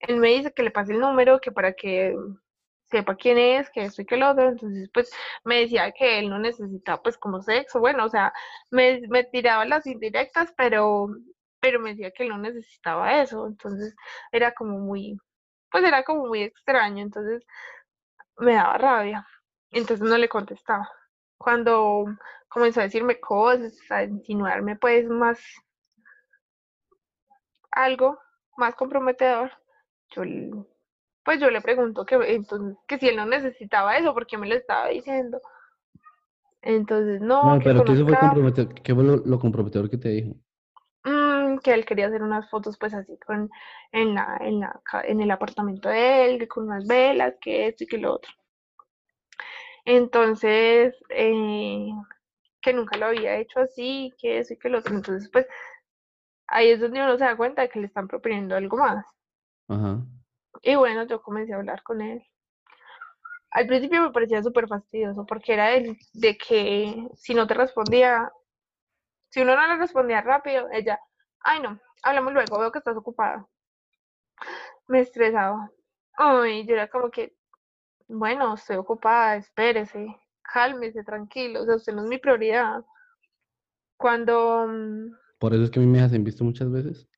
él 0.00 0.16
me 0.16 0.30
dice 0.30 0.52
que 0.52 0.64
le 0.64 0.72
pase 0.72 0.92
el 0.92 0.98
número, 0.98 1.40
que 1.40 1.52
para 1.52 1.72
que 1.74 2.16
sepa 2.90 3.16
quién 3.16 3.38
es, 3.38 3.70
que 3.70 3.84
esto 3.84 4.02
y 4.02 4.06
que 4.06 4.16
lo 4.16 4.30
otro. 4.30 4.48
Entonces, 4.50 4.90
pues 4.92 5.10
me 5.44 5.60
decía 5.60 5.92
que 5.92 6.18
él 6.18 6.30
no 6.30 6.38
necesitaba, 6.38 7.02
pues, 7.02 7.18
como 7.18 7.42
sexo. 7.42 7.80
Bueno, 7.80 8.04
o 8.04 8.08
sea, 8.08 8.32
me, 8.70 9.00
me 9.08 9.24
tiraba 9.24 9.64
las 9.64 9.86
indirectas, 9.86 10.52
pero, 10.56 11.08
pero 11.60 11.80
me 11.80 11.90
decía 11.90 12.10
que 12.12 12.24
él 12.24 12.30
no 12.30 12.38
necesitaba 12.38 13.22
eso. 13.22 13.46
Entonces, 13.46 13.94
era 14.32 14.52
como 14.52 14.78
muy, 14.78 15.16
pues, 15.70 15.84
era 15.84 16.02
como 16.04 16.26
muy 16.26 16.42
extraño. 16.42 17.02
Entonces, 17.02 17.44
me 18.38 18.54
daba 18.54 18.78
rabia. 18.78 19.26
Entonces, 19.70 20.08
no 20.08 20.18
le 20.18 20.28
contestaba. 20.28 20.88
Cuando 21.38 22.06
comenzó 22.48 22.80
a 22.80 22.84
decirme 22.84 23.20
cosas, 23.20 23.74
a 23.90 24.04
insinuarme 24.04 24.76
pues 24.76 25.08
más 25.08 25.40
algo 27.72 28.18
más 28.56 28.74
comprometedor, 28.76 29.50
yo 30.10 30.22
pues 31.24 31.40
yo 31.40 31.50
le 31.50 31.60
pregunto 31.60 32.04
que 32.06 32.16
entonces 32.34 32.76
que 32.86 32.98
si 32.98 33.08
él 33.08 33.16
no 33.16 33.26
necesitaba 33.26 33.96
eso, 33.96 34.14
porque 34.14 34.38
me 34.38 34.48
lo 34.48 34.54
estaba 34.54 34.88
diciendo. 34.88 35.40
Entonces, 36.62 37.20
no, 37.20 37.52
No, 37.52 37.58
que 37.60 37.64
pero 37.66 37.84
que 37.84 37.92
eso 37.92 38.04
fue 38.04 38.16
comprometedor. 38.18 38.74
¿Qué 38.82 38.94
fue 38.94 39.04
lo, 39.04 39.16
lo 39.18 39.38
comprometedor 39.38 39.88
que 39.90 39.98
te 39.98 40.08
dijo? 40.08 40.34
mm, 41.04 41.58
que 41.58 41.72
él 41.74 41.84
quería 41.86 42.06
hacer 42.08 42.22
unas 42.22 42.48
fotos 42.50 42.76
pues 42.78 42.94
así 42.94 43.18
con 43.26 43.50
en 43.92 44.14
la, 44.14 44.36
en 44.40 44.60
la, 44.60 44.80
en 45.04 45.20
el 45.20 45.30
apartamento 45.30 45.88
de 45.88 46.26
él, 46.26 46.38
que 46.38 46.48
con 46.48 46.64
unas 46.64 46.86
velas, 46.86 47.34
que 47.40 47.68
esto 47.68 47.84
y 47.84 47.86
que 47.86 47.98
lo 47.98 48.14
otro. 48.14 48.32
Entonces, 49.84 50.94
eh, 51.10 51.90
que 52.62 52.72
nunca 52.72 52.98
lo 52.98 53.06
había 53.06 53.36
hecho 53.38 53.60
así, 53.60 54.12
que 54.18 54.38
eso 54.38 54.54
y 54.54 54.58
que 54.58 54.68
lo 54.68 54.78
otro. 54.78 54.94
Entonces, 54.96 55.30
pues 55.32 55.46
ahí 56.46 56.70
es 56.70 56.80
donde 56.80 57.02
uno 57.02 57.18
se 57.18 57.24
da 57.24 57.36
cuenta 57.36 57.60
de 57.62 57.68
que 57.68 57.80
le 57.80 57.86
están 57.86 58.08
proponiendo 58.08 58.56
algo 58.56 58.78
más. 58.78 59.04
Ajá. 59.68 60.06
Y 60.64 60.76
bueno, 60.76 61.06
yo 61.06 61.20
comencé 61.22 61.52
a 61.52 61.56
hablar 61.56 61.82
con 61.82 62.00
él. 62.00 62.24
Al 63.50 63.66
principio 63.66 64.02
me 64.02 64.10
parecía 64.10 64.42
súper 64.42 64.66
fastidioso 64.66 65.26
porque 65.26 65.52
era 65.52 65.74
el 65.74 65.96
de 66.14 66.38
que 66.38 67.06
si 67.14 67.34
no 67.34 67.46
te 67.46 67.54
respondía, 67.54 68.32
si 69.28 69.42
uno 69.42 69.54
no 69.54 69.66
le 69.66 69.76
respondía 69.76 70.22
rápido, 70.22 70.68
ella, 70.72 70.98
ay 71.40 71.60
no, 71.60 71.78
hablamos 72.02 72.32
luego, 72.32 72.58
veo 72.58 72.72
que 72.72 72.78
estás 72.78 72.96
ocupada. 72.96 73.46
Me 74.88 75.00
estresaba. 75.00 75.70
Ay, 76.16 76.66
yo 76.66 76.74
era 76.74 76.88
como 76.88 77.10
que, 77.10 77.36
bueno, 78.08 78.54
estoy 78.54 78.76
ocupada, 78.76 79.36
espérese, 79.36 80.16
cálmese, 80.42 81.04
tranquilo, 81.04 81.62
o 81.62 81.66
sea, 81.66 81.76
usted 81.76 81.92
no 81.92 82.02
es 82.04 82.08
mi 82.08 82.18
prioridad. 82.18 82.84
Cuando 83.98 84.66
mm, 84.66 85.14
Por 85.38 85.52
eso 85.54 85.64
es 85.64 85.70
que 85.70 85.78
a 85.78 85.82
mí 85.82 85.88
me 85.88 86.00
hacen 86.00 86.24
visto 86.24 86.42
muchas 86.42 86.70
veces. 86.72 87.08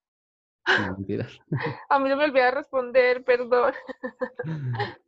No, 0.67 0.97
mentiras. 0.97 1.39
a 1.89 1.99
mí 1.99 2.09
se 2.09 2.17
me 2.17 2.25
olvida 2.25 2.51
responder, 2.51 3.25
perdón. 3.25 3.73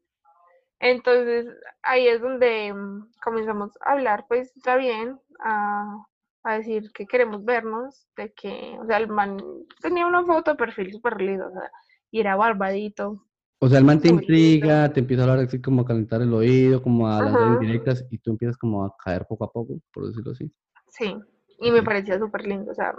Entonces, 0.81 1.47
ahí 1.83 2.07
es 2.07 2.21
donde 2.21 2.73
mm, 2.73 3.11
comenzamos 3.23 3.73
a 3.85 3.93
hablar, 3.93 4.27
pues 4.29 4.57
está 4.57 4.77
bien, 4.77 5.19
a, 5.41 6.07
a 6.45 6.59
decir 6.59 6.91
que 6.93 7.07
queremos 7.07 7.45
vernos, 7.45 8.07
de 8.17 8.33
que, 8.33 8.77
o 8.81 8.87
sea, 8.87 8.99
el 8.99 9.09
man 9.09 9.39
tenía 9.83 10.07
una 10.07 10.25
foto 10.25 10.53
de 10.53 10.57
perfil 10.57 10.93
súper 10.93 11.21
linda, 11.21 11.49
o 11.49 11.53
sea, 11.53 11.71
y 12.11 12.21
era 12.21 12.37
barbadito. 12.37 13.25
O 13.61 13.69
sea, 13.69 13.79
el 13.79 13.85
man 13.85 14.01
te 14.01 14.09
lindo. 14.09 14.23
intriga, 14.23 14.93
te 14.93 15.01
empieza 15.01 15.25
a 15.25 15.31
hablar 15.31 15.45
así 15.45 15.61
como 15.61 15.83
a 15.83 15.85
calentar 15.85 16.23
el 16.23 16.33
oído, 16.33 16.81
como 16.81 17.09
a 17.09 17.21
lanzar 17.23 17.49
indirectas 17.49 18.07
y 18.09 18.19
tú 18.19 18.31
empiezas 18.31 18.57
como 18.57 18.85
a 18.85 18.95
caer 19.05 19.27
poco 19.27 19.45
a 19.45 19.53
poco, 19.53 19.81
por 19.93 20.07
decirlo 20.07 20.31
así. 20.31 20.53
Sí, 20.87 21.17
y 21.59 21.71
me 21.73 21.83
parecía 21.83 22.19
súper 22.21 22.47
lindo, 22.47 22.71
o 22.71 22.75
sea, 22.75 22.95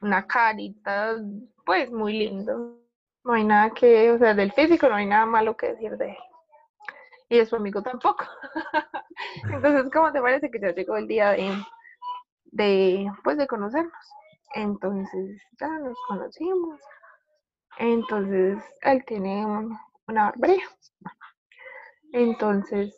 una 0.00 0.26
carita, 0.26 1.16
pues 1.64 1.90
muy 1.90 2.12
lindo. 2.18 2.78
No 3.24 3.32
hay 3.32 3.44
nada 3.44 3.70
que, 3.70 4.10
o 4.12 4.18
sea, 4.18 4.34
del 4.34 4.52
físico 4.52 4.88
no 4.88 4.94
hay 4.96 5.06
nada 5.06 5.26
malo 5.26 5.56
que 5.56 5.68
decir 5.72 5.96
de 5.96 6.10
él. 6.10 6.16
Y 7.28 7.38
de 7.38 7.46
su 7.46 7.56
amigo 7.56 7.82
tampoco. 7.82 8.24
Entonces, 9.52 9.90
¿cómo 9.92 10.12
te 10.12 10.20
parece 10.20 10.50
que 10.50 10.60
ya 10.60 10.72
llegó 10.72 10.96
el 10.96 11.08
día 11.08 11.30
de, 11.32 11.52
de, 12.52 13.10
pues, 13.24 13.36
de 13.36 13.46
conocernos? 13.48 13.92
Entonces, 14.54 15.42
ya 15.60 15.68
nos 15.80 15.98
conocimos. 16.06 16.80
Entonces, 17.78 18.58
él 18.82 19.04
tiene 19.06 19.44
un- 19.44 19.76
una 20.06 20.26
barbería. 20.26 20.64
Entonces, 22.12 22.96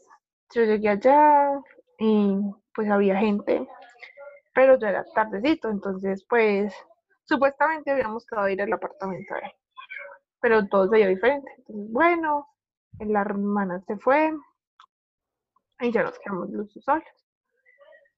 yo 0.54 0.62
llegué 0.64 0.90
allá 0.90 1.50
y 1.98 2.38
pues 2.74 2.90
había 2.90 3.16
gente, 3.18 3.66
pero 4.54 4.78
ya 4.78 4.90
era 4.90 5.04
tardecito, 5.14 5.68
entonces 5.68 6.24
pues 6.28 6.72
supuestamente 7.28 7.90
habíamos 7.90 8.26
quedado 8.26 8.48
ir 8.48 8.62
al 8.62 8.72
apartamento 8.72 9.34
de 9.34 9.40
él, 9.40 9.52
pero 10.40 10.66
todo 10.68 10.88
se 10.88 10.96
dio 10.96 11.08
diferente. 11.08 11.50
Entonces, 11.58 11.92
bueno, 11.92 12.48
la 12.98 13.20
hermana 13.20 13.80
se 13.86 13.96
fue 13.98 14.32
y 15.80 15.92
ya 15.92 16.02
nos 16.02 16.18
quedamos 16.18 16.50
los 16.50 16.72
solos. 16.72 17.04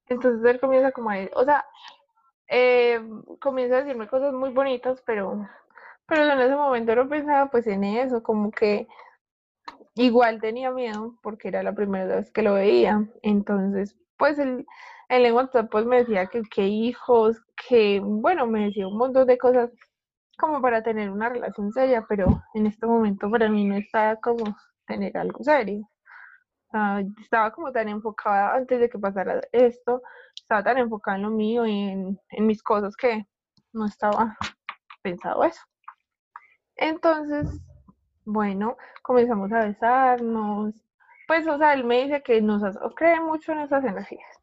Entonces 0.06 0.44
él 0.48 0.61
comienza 0.61 0.92
como 0.92 1.11
a, 1.11 1.16
o 1.34 1.44
sea, 1.44 1.64
eh, 2.48 3.00
comienza 3.40 3.76
a 3.76 3.82
decirme 3.82 4.08
cosas 4.08 4.32
muy 4.32 4.50
bonitas, 4.50 5.02
pero, 5.06 5.48
pero 6.06 6.24
en 6.24 6.40
ese 6.40 6.56
momento 6.56 6.94
no 6.94 7.08
pensaba 7.08 7.50
pues 7.50 7.66
en 7.66 7.84
eso, 7.84 8.22
como 8.22 8.50
que 8.50 8.88
igual 9.94 10.40
tenía 10.40 10.70
miedo 10.70 11.14
porque 11.22 11.48
era 11.48 11.62
la 11.62 11.74
primera 11.74 12.16
vez 12.16 12.30
que 12.32 12.42
lo 12.42 12.54
veía. 12.54 13.06
Entonces, 13.22 13.96
pues 14.16 14.38
él, 14.38 14.66
él 15.11 15.26
en 15.26 15.34
WhatsApp 15.34 15.68
pues 15.70 15.84
me 15.86 15.98
decía 15.98 16.26
que 16.26 16.42
qué 16.42 16.68
hijos, 16.68 17.36
que 17.68 18.00
bueno, 18.00 18.46
me 18.46 18.66
decía 18.66 18.86
un 18.86 18.96
montón 18.96 19.26
de 19.26 19.38
cosas 19.38 19.70
como 20.38 20.62
para 20.62 20.82
tener 20.82 21.11
una 21.11 21.28
relación 21.28 21.72
seria, 21.72 22.06
pero 22.08 22.26
en 22.54 22.66
este 22.66 22.86
momento 22.86 23.28
para 23.28 23.48
mí 23.48 23.64
no 23.66 23.74
estaba 23.76 24.16
como 24.16 24.56
tener 24.86 25.16
algo 25.18 25.42
serio. 25.42 25.88
Estaba 27.20 27.50
como 27.50 27.72
tan 27.72 27.88
enfocada 27.88 28.54
antes 28.54 28.78
de 28.78 28.88
que 28.88 28.98
pasara 29.00 29.40
esto, 29.50 30.00
estaba 30.36 30.62
tan 30.62 30.78
enfocada 30.78 31.16
en 31.16 31.24
lo 31.24 31.30
mío 31.30 31.66
y 31.66 31.72
en, 31.72 32.46
mis 32.46 32.62
cosas 32.62 32.94
que 32.96 33.26
no 33.72 33.86
estaba 33.86 34.36
pensado 35.02 35.42
eso. 35.42 35.61
Entonces, 36.76 37.48
bueno, 38.24 38.76
comenzamos 39.02 39.52
a 39.52 39.66
besarnos. 39.66 40.72
Pues, 41.26 41.46
o 41.48 41.58
sea, 41.58 41.74
él 41.74 41.84
me 41.84 42.04
dice 42.04 42.22
que 42.22 42.40
nos 42.40 42.62
cree 42.94 43.20
mucho 43.20 43.52
en 43.52 43.61
esas 43.61 43.84
energías. 43.84 44.39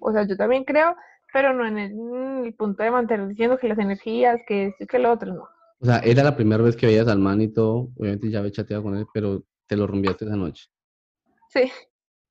O 0.00 0.12
sea, 0.12 0.26
yo 0.26 0.36
también 0.36 0.64
creo, 0.64 0.96
pero 1.32 1.52
no 1.52 1.66
en 1.66 1.78
el, 1.78 1.92
en 1.92 2.44
el 2.46 2.54
punto 2.54 2.82
de 2.82 2.90
mantener 2.90 3.28
diciendo 3.28 3.58
que 3.58 3.68
las 3.68 3.78
energías, 3.78 4.40
que 4.46 4.66
esto 4.66 4.84
y 4.84 4.86
que 4.86 4.98
lo 4.98 5.12
otro, 5.12 5.34
no. 5.34 5.48
O 5.80 5.84
sea, 5.84 5.98
era 5.98 6.22
la 6.22 6.36
primera 6.36 6.62
vez 6.62 6.76
que 6.76 6.86
veías 6.86 7.08
al 7.08 7.18
man 7.18 7.40
y 7.40 7.48
todo. 7.48 7.88
Obviamente 7.98 8.30
ya 8.30 8.38
había 8.38 8.52
chateado 8.52 8.84
con 8.84 8.96
él, 8.96 9.06
pero 9.12 9.42
te 9.66 9.76
lo 9.76 9.86
rumbiaste 9.86 10.24
esa 10.24 10.36
noche. 10.36 10.68
Sí. 11.48 11.72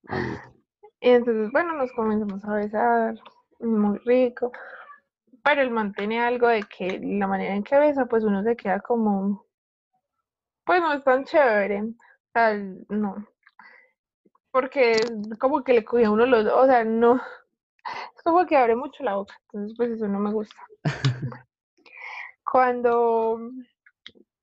Ah, 0.07 0.19
listo. 0.19 0.61
Y 1.01 1.09
entonces, 1.09 1.51
bueno, 1.51 1.73
nos 1.73 1.91
comenzamos 1.93 2.45
a 2.45 2.53
besar, 2.53 3.15
muy 3.59 3.97
rico. 4.05 4.51
Pero 5.43 5.61
él 5.61 5.71
mantiene 5.71 6.21
algo 6.21 6.47
de 6.47 6.63
que 6.63 6.99
la 7.03 7.27
manera 7.27 7.55
en 7.55 7.63
que 7.63 7.77
besa, 7.77 8.05
pues 8.05 8.23
uno 8.23 8.43
se 8.43 8.55
queda 8.55 8.79
como, 8.79 9.45
pues 10.63 10.79
no 10.79 10.93
es 10.93 11.03
tan 11.03 11.25
chévere. 11.25 11.81
O 11.81 12.31
sea, 12.33 12.53
no. 12.89 13.27
Porque 14.51 14.97
como 15.39 15.63
que 15.63 15.73
le 15.73 15.83
cogía 15.83 16.11
uno 16.11 16.25
los, 16.25 16.45
o 16.45 16.65
sea, 16.67 16.85
no. 16.85 17.19
Como 18.23 18.45
que 18.45 18.55
abre 18.55 18.75
mucho 18.75 19.03
la 19.03 19.15
boca. 19.15 19.35
Entonces, 19.45 19.75
pues 19.77 19.91
eso 19.91 20.07
no 20.07 20.19
me 20.19 20.31
gusta. 20.31 20.55
Cuando, 22.51 23.39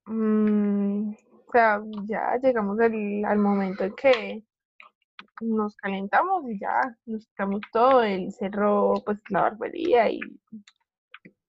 mm, 0.07 1.11
o 1.11 1.53
sea, 1.53 1.83
ya 2.05 2.37
llegamos 2.43 2.81
al, 2.81 3.24
al 3.24 3.39
momento 3.39 3.85
en 3.85 3.95
que 3.95 4.45
nos 5.41 5.76
calentamos 5.76 6.45
y 6.49 6.59
ya, 6.59 6.97
nos 7.07 7.26
quitamos 7.26 7.61
todo, 7.72 8.03
él 8.03 8.33
cerró 8.33 8.95
pues 9.05 9.18
la 9.31 9.43
barbería 9.43 10.11
y 10.11 10.20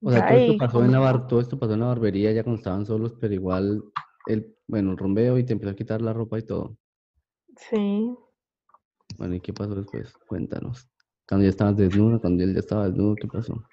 O 0.02 0.12
sea, 0.12 0.28
todo 0.28 0.38
esto 0.38 0.58
pasó 0.58 0.84
en 0.84 0.92
la 0.92 1.00
bar, 1.00 1.28
todo 1.28 1.42
esto 1.42 1.60
pasó 1.60 1.74
en 1.74 1.80
la 1.82 1.88
barbería 1.88 2.32
ya 2.32 2.44
cuando 2.44 2.60
estaban 2.60 2.86
solos, 2.86 3.16
pero 3.20 3.34
igual 3.34 3.84
el, 4.28 4.56
bueno, 4.68 4.92
el 4.92 4.98
rumbeo 4.98 5.38
y 5.38 5.46
te 5.46 5.54
empezó 5.54 5.72
a 5.72 5.76
quitar 5.76 6.02
la 6.02 6.14
ropa 6.14 6.38
y 6.40 6.44
todo. 6.44 6.78
Sí, 7.56 8.16
Bueno, 9.18 9.36
¿y 9.36 9.42
qué 9.42 9.54
pasó 9.54 9.76
después? 9.76 10.14
Cuéntanos. 10.28 10.88
Cuando 11.30 11.44
ya 11.46 11.52
estabas 11.52 11.78
desnuda, 11.78 12.18
cuando 12.20 12.44
él 12.44 12.54
ya 12.56 12.60
estaba 12.60 12.88
desnudo, 12.88 13.16
¿qué 13.16 13.28
pasó? 13.28 13.64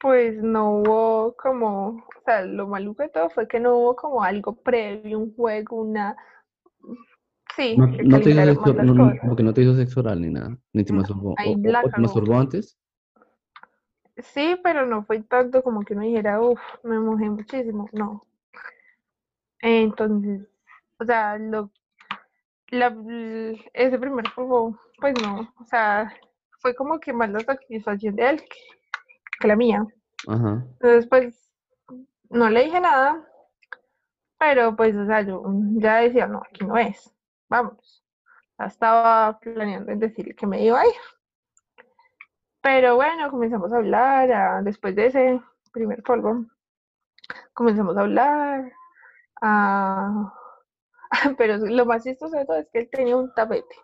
pues 0.00 0.42
no 0.42 0.78
hubo 0.78 1.36
como, 1.36 1.88
o 1.88 2.22
sea, 2.24 2.44
lo 2.44 2.66
maluco 2.68 3.02
de 3.02 3.08
todo 3.08 3.28
fue 3.30 3.48
que 3.48 3.60
no 3.60 3.76
hubo 3.76 3.96
como 3.96 4.22
algo 4.22 4.54
previo, 4.54 5.18
un 5.18 5.34
juego, 5.34 5.82
una... 5.82 6.16
Sí, 7.56 7.76
No, 7.76 7.86
no 7.86 8.20
te 8.20 8.30
hizo 8.30 8.44
sexo, 8.44 8.74
no, 8.74 8.94
no, 8.94 8.94
cosas. 8.94 9.20
como 9.20 9.36
que 9.36 9.42
no 9.42 9.52
te 9.54 9.62
hizo 9.62 9.74
sexo 9.74 10.00
oral 10.00 10.20
ni 10.22 10.30
nada, 10.30 10.56
ni 10.72 10.84
te 10.84 10.92
No, 10.92 11.00
masturbó. 11.00 11.34
ahí 11.36 11.48
¿O, 11.48 11.68
o- 11.68 11.72
la 11.72 11.80
o 11.82 11.90
te 11.90 12.00
masturbó 12.00 12.38
antes? 12.38 12.78
Sí, 14.18 14.56
pero 14.62 14.86
no 14.86 15.04
fue 15.04 15.20
tanto 15.22 15.62
como 15.62 15.82
que 15.82 15.94
uno 15.94 16.02
dijera, 16.02 16.40
uff, 16.40 16.60
me 16.84 16.98
mojé 17.00 17.28
muchísimo, 17.28 17.88
no. 17.92 18.24
Entonces, 19.60 20.46
o 21.00 21.04
sea, 21.04 21.38
lo, 21.38 21.70
la, 22.70 22.94
ese 23.72 23.98
primer 23.98 24.24
polvo, 24.34 24.78
pues 25.00 25.14
no, 25.22 25.52
o 25.58 25.64
sea, 25.64 26.12
fue 26.60 26.74
como 26.74 26.98
que 27.00 27.12
más 27.12 27.30
la 27.30 27.40
satisfacción 27.40 28.16
de 28.16 28.30
él 28.30 28.40
que, 28.40 28.58
que 29.40 29.48
la 29.48 29.56
mía. 29.56 29.86
Ajá. 30.26 30.64
Entonces, 30.72 31.06
pues, 31.08 31.50
no 32.30 32.50
le 32.50 32.64
dije 32.64 32.80
nada, 32.80 33.24
pero 34.38 34.76
pues, 34.76 34.94
o 34.96 35.06
sea, 35.06 35.22
yo 35.22 35.42
ya 35.76 35.96
decía, 35.96 36.26
no, 36.26 36.42
aquí 36.42 36.64
no 36.64 36.76
es, 36.76 37.12
vamos. 37.48 38.04
Ya 38.58 38.66
estaba 38.66 39.38
planeando 39.38 39.92
en 39.92 40.00
decirle 40.00 40.34
que 40.34 40.46
me 40.46 40.62
iba 40.64 40.80
a 40.80 40.86
ir. 40.86 40.92
Pero 42.60 42.96
bueno, 42.96 43.30
comenzamos 43.30 43.72
a 43.72 43.76
hablar, 43.76 44.30
a- 44.32 44.62
después 44.62 44.94
de 44.96 45.06
ese 45.06 45.40
primer 45.72 46.02
polvo, 46.02 46.44
comenzamos 47.54 47.96
a 47.96 48.00
hablar, 48.00 48.72
a- 49.40 50.34
pero 51.38 51.56
lo 51.58 51.86
más 51.86 52.04
chistoso 52.04 52.36
es 52.38 52.68
que 52.72 52.80
él 52.80 52.88
tenía 52.90 53.16
un 53.16 53.32
tapete, 53.34 53.74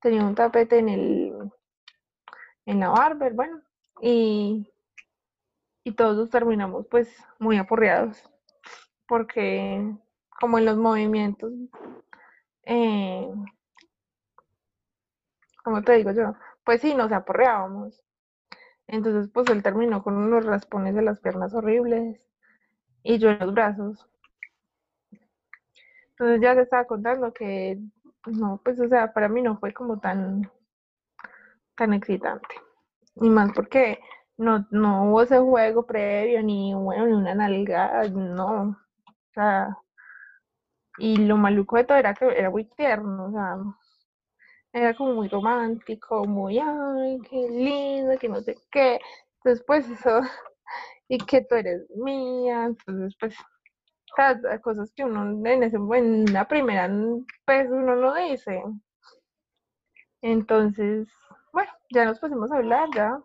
tenía 0.00 0.24
un 0.24 0.34
tapete 0.34 0.78
en 0.78 0.88
el, 0.88 1.34
en 2.66 2.80
la 2.80 2.88
barber, 2.90 3.32
bueno, 3.34 3.60
y, 4.00 4.70
y 5.84 5.92
todos 5.92 6.30
terminamos 6.30 6.86
pues 6.90 7.08
muy 7.38 7.56
aporreados, 7.56 8.22
porque 9.06 9.94
como 10.40 10.58
en 10.58 10.64
los 10.66 10.76
movimientos, 10.76 11.52
eh, 12.64 13.28
como 15.62 15.82
te 15.82 15.92
digo 15.92 16.10
yo, 16.12 16.34
pues 16.64 16.80
sí, 16.80 16.94
nos 16.94 17.12
aporreábamos. 17.12 18.02
Entonces, 18.88 19.30
pues 19.32 19.48
él 19.50 19.62
terminó 19.62 20.02
con 20.02 20.16
unos 20.16 20.44
raspones 20.46 20.94
de 20.94 21.02
las 21.02 21.20
piernas 21.20 21.54
horribles 21.54 22.20
y 23.02 23.18
yo 23.18 23.30
en 23.30 23.38
los 23.40 23.54
brazos. 23.54 24.08
Entonces 26.18 26.40
ya 26.42 26.54
te 26.54 26.62
estaba 26.62 26.84
contando 26.84 27.32
que 27.32 27.78
no, 28.26 28.60
pues 28.64 28.80
o 28.80 28.88
sea, 28.88 29.12
para 29.12 29.28
mí 29.28 29.40
no 29.42 29.58
fue 29.58 29.72
como 29.72 30.00
tan, 30.00 30.50
tan 31.76 31.94
excitante. 31.94 32.54
Y 33.16 33.28
más 33.30 33.52
porque 33.54 34.00
no, 34.36 34.66
no 34.70 35.04
hubo 35.10 35.22
ese 35.22 35.38
juego 35.38 35.86
previo, 35.86 36.42
ni 36.42 36.74
bueno, 36.74 37.06
ni 37.06 37.12
una 37.14 37.34
nalga, 37.34 38.04
no. 38.08 38.70
O 38.70 38.76
sea, 39.34 39.76
y 40.98 41.16
lo 41.16 41.36
maluco 41.36 41.76
de 41.76 41.84
todo 41.84 41.98
era 41.98 42.14
que 42.14 42.26
era 42.26 42.50
muy 42.50 42.64
tierno, 42.64 43.26
o 43.26 43.30
sea, 43.32 43.56
era 44.72 44.94
como 44.94 45.14
muy 45.14 45.28
romántico, 45.28 46.24
muy, 46.24 46.58
ay, 46.58 47.18
qué 47.28 47.48
lindo, 47.48 48.18
que 48.18 48.28
no 48.28 48.40
sé 48.40 48.56
qué. 48.70 49.00
Entonces, 49.36 49.64
pues 49.66 49.88
eso, 49.90 50.20
y 51.08 51.18
que 51.18 51.42
tú 51.42 51.54
eres 51.56 51.88
mía, 51.96 52.66
entonces, 52.66 53.16
pues, 53.20 53.34
sea, 54.16 54.60
cosas 54.60 54.92
que 54.94 55.04
uno 55.04 55.46
en, 55.48 55.62
ese, 55.62 55.76
en 55.76 56.32
la 56.32 56.46
primera, 56.46 56.88
pues, 57.44 57.68
uno 57.70 57.96
no 57.96 58.14
dice. 58.14 58.62
Entonces, 60.22 61.08
bueno, 61.52 61.70
ya 61.90 62.04
nos 62.04 62.18
pusimos 62.20 62.50
a 62.52 62.56
hablar, 62.56 62.88
ya. 62.94 63.18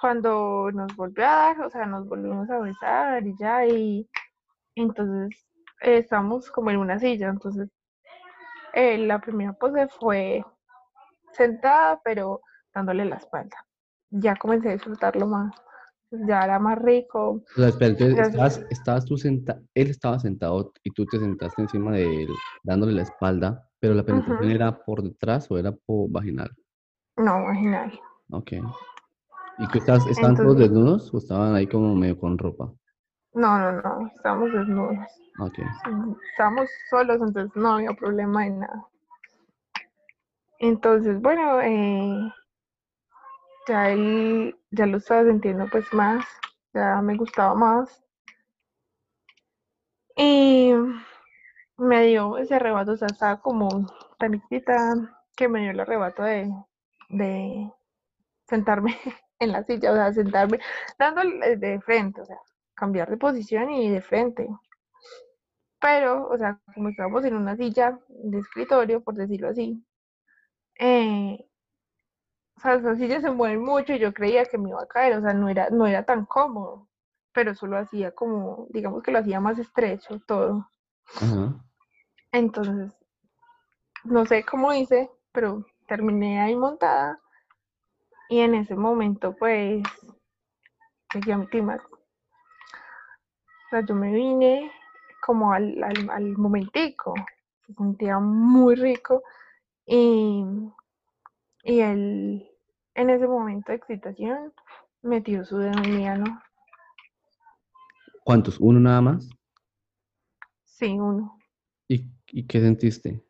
Cuando 0.00 0.70
nos 0.72 0.94
volvió 0.96 1.24
a 1.24 1.28
dar, 1.28 1.60
o 1.62 1.70
sea, 1.70 1.86
nos 1.86 2.06
volvimos 2.08 2.50
a 2.50 2.58
besar 2.58 3.26
y 3.26 3.34
ya, 3.38 3.66
y 3.66 4.08
entonces 4.74 5.46
eh, 5.80 5.98
estamos 5.98 6.50
como 6.50 6.70
en 6.70 6.78
una 6.78 6.98
silla, 6.98 7.28
entonces 7.28 7.70
eh, 8.74 8.98
la 8.98 9.20
primera 9.20 9.52
pose 9.54 9.88
fue 9.88 10.44
sentada, 11.32 12.00
pero 12.04 12.42
dándole 12.74 13.04
la 13.06 13.16
espalda. 13.16 13.56
Ya 14.10 14.36
comencé 14.36 14.68
a 14.68 14.72
disfrutarlo 14.72 15.26
más, 15.26 15.54
ya 16.10 16.44
era 16.44 16.58
más 16.58 16.78
rico. 16.78 17.42
O 17.56 17.56
sea, 17.56 17.68
espera, 17.68 17.90
entonces 17.90 18.18
estabas, 18.18 18.66
estabas 18.70 19.04
tú 19.04 19.16
sentado, 19.16 19.60
él 19.74 19.90
estaba 19.90 20.18
sentado 20.18 20.72
y 20.82 20.90
tú 20.90 21.06
te 21.06 21.18
sentaste 21.18 21.62
encima 21.62 21.92
de 21.92 22.24
él, 22.24 22.28
dándole 22.62 22.92
la 22.92 23.02
espalda, 23.02 23.68
pero 23.80 23.94
la 23.94 24.04
penetración 24.04 24.50
era 24.50 24.84
por 24.84 25.02
detrás 25.02 25.50
o 25.50 25.58
era 25.58 25.72
por 25.72 26.10
vaginal. 26.10 26.50
No, 27.16 27.44
vaginal. 27.44 27.98
Ok. 28.30 28.52
¿Y 29.58 29.66
tú 29.68 29.78
estabas, 29.78 30.06
estaban 30.06 30.36
todos 30.36 30.58
desnudos 30.58 31.12
o 31.14 31.18
estaban 31.18 31.54
ahí 31.54 31.66
como 31.66 31.94
medio 31.94 32.18
con 32.18 32.36
ropa? 32.36 32.72
no, 33.36 33.58
no, 33.58 33.72
no, 33.82 34.06
estábamos 34.06 34.52
desnudos. 34.52 34.96
Ok. 35.38 35.58
Estábamos 36.30 36.70
solos, 36.88 37.16
entonces 37.20 37.54
no 37.54 37.74
había 37.74 37.92
problema 37.92 38.44
de 38.44 38.50
nada. 38.50 38.86
Entonces, 40.58 41.20
bueno, 41.20 41.60
eh, 41.60 42.32
ya 43.68 43.90
él, 43.90 44.56
ya 44.76 44.86
lo 44.86 44.98
estaba 44.98 45.24
sintiendo 45.24 45.66
pues 45.70 45.92
más, 45.92 46.24
ya 46.74 47.00
me 47.02 47.16
gustaba 47.16 47.54
más. 47.54 48.02
Y 50.16 50.72
me 51.78 52.06
dio 52.06 52.38
ese 52.38 52.54
arrebato, 52.54 52.92
o 52.92 52.96
sea, 52.96 53.08
estaba 53.08 53.40
como 53.40 53.68
tan 54.18 54.34
excitada 54.34 55.24
que 55.36 55.48
me 55.48 55.60
dio 55.60 55.70
el 55.72 55.80
arrebato 55.80 56.22
de, 56.22 56.50
de 57.10 57.70
sentarme 58.48 58.96
en 59.40 59.52
la 59.52 59.62
silla, 59.64 59.92
o 59.92 59.94
sea, 59.94 60.12
sentarme, 60.12 60.60
dándole 60.98 61.56
de 61.56 61.80
frente, 61.80 62.20
o 62.22 62.24
sea, 62.24 62.38
cambiar 62.74 63.10
de 63.10 63.16
posición 63.18 63.70
y 63.70 63.90
de 63.90 64.00
frente. 64.02 64.48
Pero, 65.80 66.28
o 66.28 66.36
sea, 66.38 66.60
como 66.74 66.88
estábamos 66.88 67.24
en 67.24 67.34
una 67.36 67.56
silla 67.56 67.98
de 68.08 68.38
escritorio, 68.38 69.02
por 69.02 69.14
decirlo 69.14 69.48
así, 69.48 69.84
eh, 70.78 71.46
o 72.56 72.60
sea, 72.60 72.74
esas 72.74 72.98
sillas 72.98 73.22
se 73.22 73.30
mueven 73.30 73.62
mucho 73.62 73.92
y 73.92 73.98
yo 73.98 74.14
creía 74.14 74.44
que 74.46 74.58
me 74.58 74.70
iba 74.70 74.82
a 74.82 74.86
caer, 74.86 75.16
o 75.18 75.20
sea, 75.20 75.34
no 75.34 75.48
era, 75.48 75.68
no 75.70 75.86
era 75.86 76.04
tan 76.04 76.24
cómodo, 76.24 76.88
pero 77.32 77.50
eso 77.50 77.66
lo 77.66 77.76
hacía 77.76 78.12
como, 78.12 78.66
digamos 78.70 79.02
que 79.02 79.12
lo 79.12 79.18
hacía 79.18 79.40
más 79.40 79.58
estrecho 79.58 80.20
todo. 80.20 80.70
Entonces, 82.32 82.96
no 84.04 84.24
sé 84.24 84.42
cómo 84.44 84.72
hice, 84.72 85.10
pero 85.32 85.64
terminé 85.86 86.40
ahí 86.40 86.56
montada 86.56 87.20
y 88.28 88.40
en 88.40 88.54
ese 88.54 88.74
momento, 88.74 89.36
pues, 89.36 89.82
llegué 91.12 91.32
a 91.32 91.38
mi 91.38 91.46
clímax. 91.46 91.84
O 91.84 93.68
sea, 93.70 93.84
yo 93.84 93.94
me 93.94 94.12
vine 94.12 94.70
como 95.20 95.52
al, 95.52 95.82
al, 95.82 96.10
al 96.10 96.38
momentico, 96.38 97.14
se 97.66 97.74
sentía 97.74 98.18
muy 98.18 98.76
rico 98.76 99.22
y, 99.84 100.44
y 101.66 101.80
él, 101.80 102.48
en 102.94 103.10
ese 103.10 103.26
momento 103.26 103.72
de 103.72 103.78
excitación, 103.78 104.52
metió 105.02 105.44
su 105.44 105.58
dedo 105.58 105.82
en 105.82 105.96
mi 105.96 106.06
ano. 106.06 106.40
¿Cuántos? 108.24 108.58
¿Uno 108.60 108.80
nada 108.80 109.00
más? 109.00 109.28
Sí, 110.64 110.92
uno. 110.98 111.38
¿Y, 111.88 112.08
y 112.28 112.46
qué 112.46 112.60
sentiste? 112.60 113.22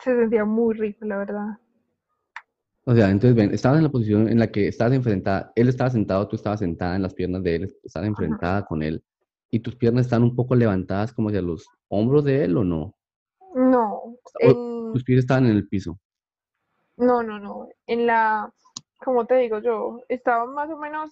Se 0.00 0.18
sentía 0.18 0.44
muy 0.44 0.74
rico, 0.74 1.04
la 1.04 1.18
verdad. 1.18 1.58
O 2.86 2.94
sea, 2.94 3.10
entonces 3.10 3.34
ven, 3.34 3.52
estabas 3.52 3.78
en 3.78 3.84
la 3.84 3.90
posición 3.90 4.28
en 4.28 4.38
la 4.38 4.50
que 4.50 4.68
estabas 4.68 4.94
enfrentada, 4.94 5.52
él 5.54 5.68
estaba 5.68 5.90
sentado, 5.90 6.28
tú 6.28 6.36
estabas 6.36 6.60
sentada 6.60 6.96
en 6.96 7.02
las 7.02 7.14
piernas 7.14 7.42
de 7.42 7.56
él, 7.56 7.76
estabas 7.82 8.08
enfrentada 8.08 8.64
con 8.66 8.82
él, 8.82 9.02
y 9.50 9.60
tus 9.60 9.76
piernas 9.76 10.06
están 10.06 10.22
un 10.22 10.36
poco 10.36 10.54
levantadas 10.54 11.12
como 11.12 11.28
hacia 11.28 11.40
los 11.40 11.66
hombros 11.88 12.24
de 12.24 12.44
él 12.44 12.56
o 12.58 12.64
no? 12.64 12.94
No, 13.54 14.18
en, 14.40 14.92
tus 14.92 15.02
pies 15.02 15.20
estaban 15.20 15.46
en 15.46 15.52
el 15.52 15.66
piso. 15.66 15.98
No, 16.96 17.22
no, 17.22 17.38
no. 17.38 17.68
En 17.86 18.06
la, 18.06 18.52
como 19.04 19.26
te 19.26 19.36
digo 19.36 19.58
yo, 19.60 20.00
estaba 20.08 20.46
más 20.46 20.70
o 20.70 20.76
menos 20.76 21.10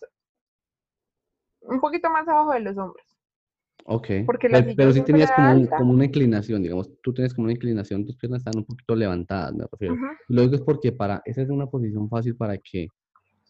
un 1.63 1.81
poquito 1.81 2.11
más 2.11 2.27
abajo 2.29 2.53
de 2.53 2.61
los 2.61 2.77
hombros. 2.77 3.05
Ok. 3.85 4.09
Porque 4.27 4.49
la 4.49 4.63
Pero, 4.63 4.75
pero 4.77 4.93
sí 4.93 5.03
tenías 5.03 5.31
como, 5.33 5.55
un- 5.55 5.67
como 5.67 5.93
una 5.93 6.05
inclinación, 6.05 6.63
digamos, 6.63 6.91
tú 7.03 7.13
tienes 7.13 7.35
como 7.35 7.45
una 7.47 7.53
inclinación, 7.55 8.05
tus 8.05 8.17
piernas 8.17 8.41
están 8.41 8.57
un 8.59 8.65
poquito 8.65 8.95
levantadas, 8.95 9.53
me 9.55 9.65
refiero. 9.71 9.97
Lo 10.29 10.43
digo 10.43 10.55
es 10.55 10.61
porque 10.61 10.93
para, 10.93 11.21
esa 11.25 11.43
es 11.43 11.51
una 11.51 11.67
posición 11.67 12.09
fácil 12.09 12.37
para 12.37 12.59
que 12.59 12.89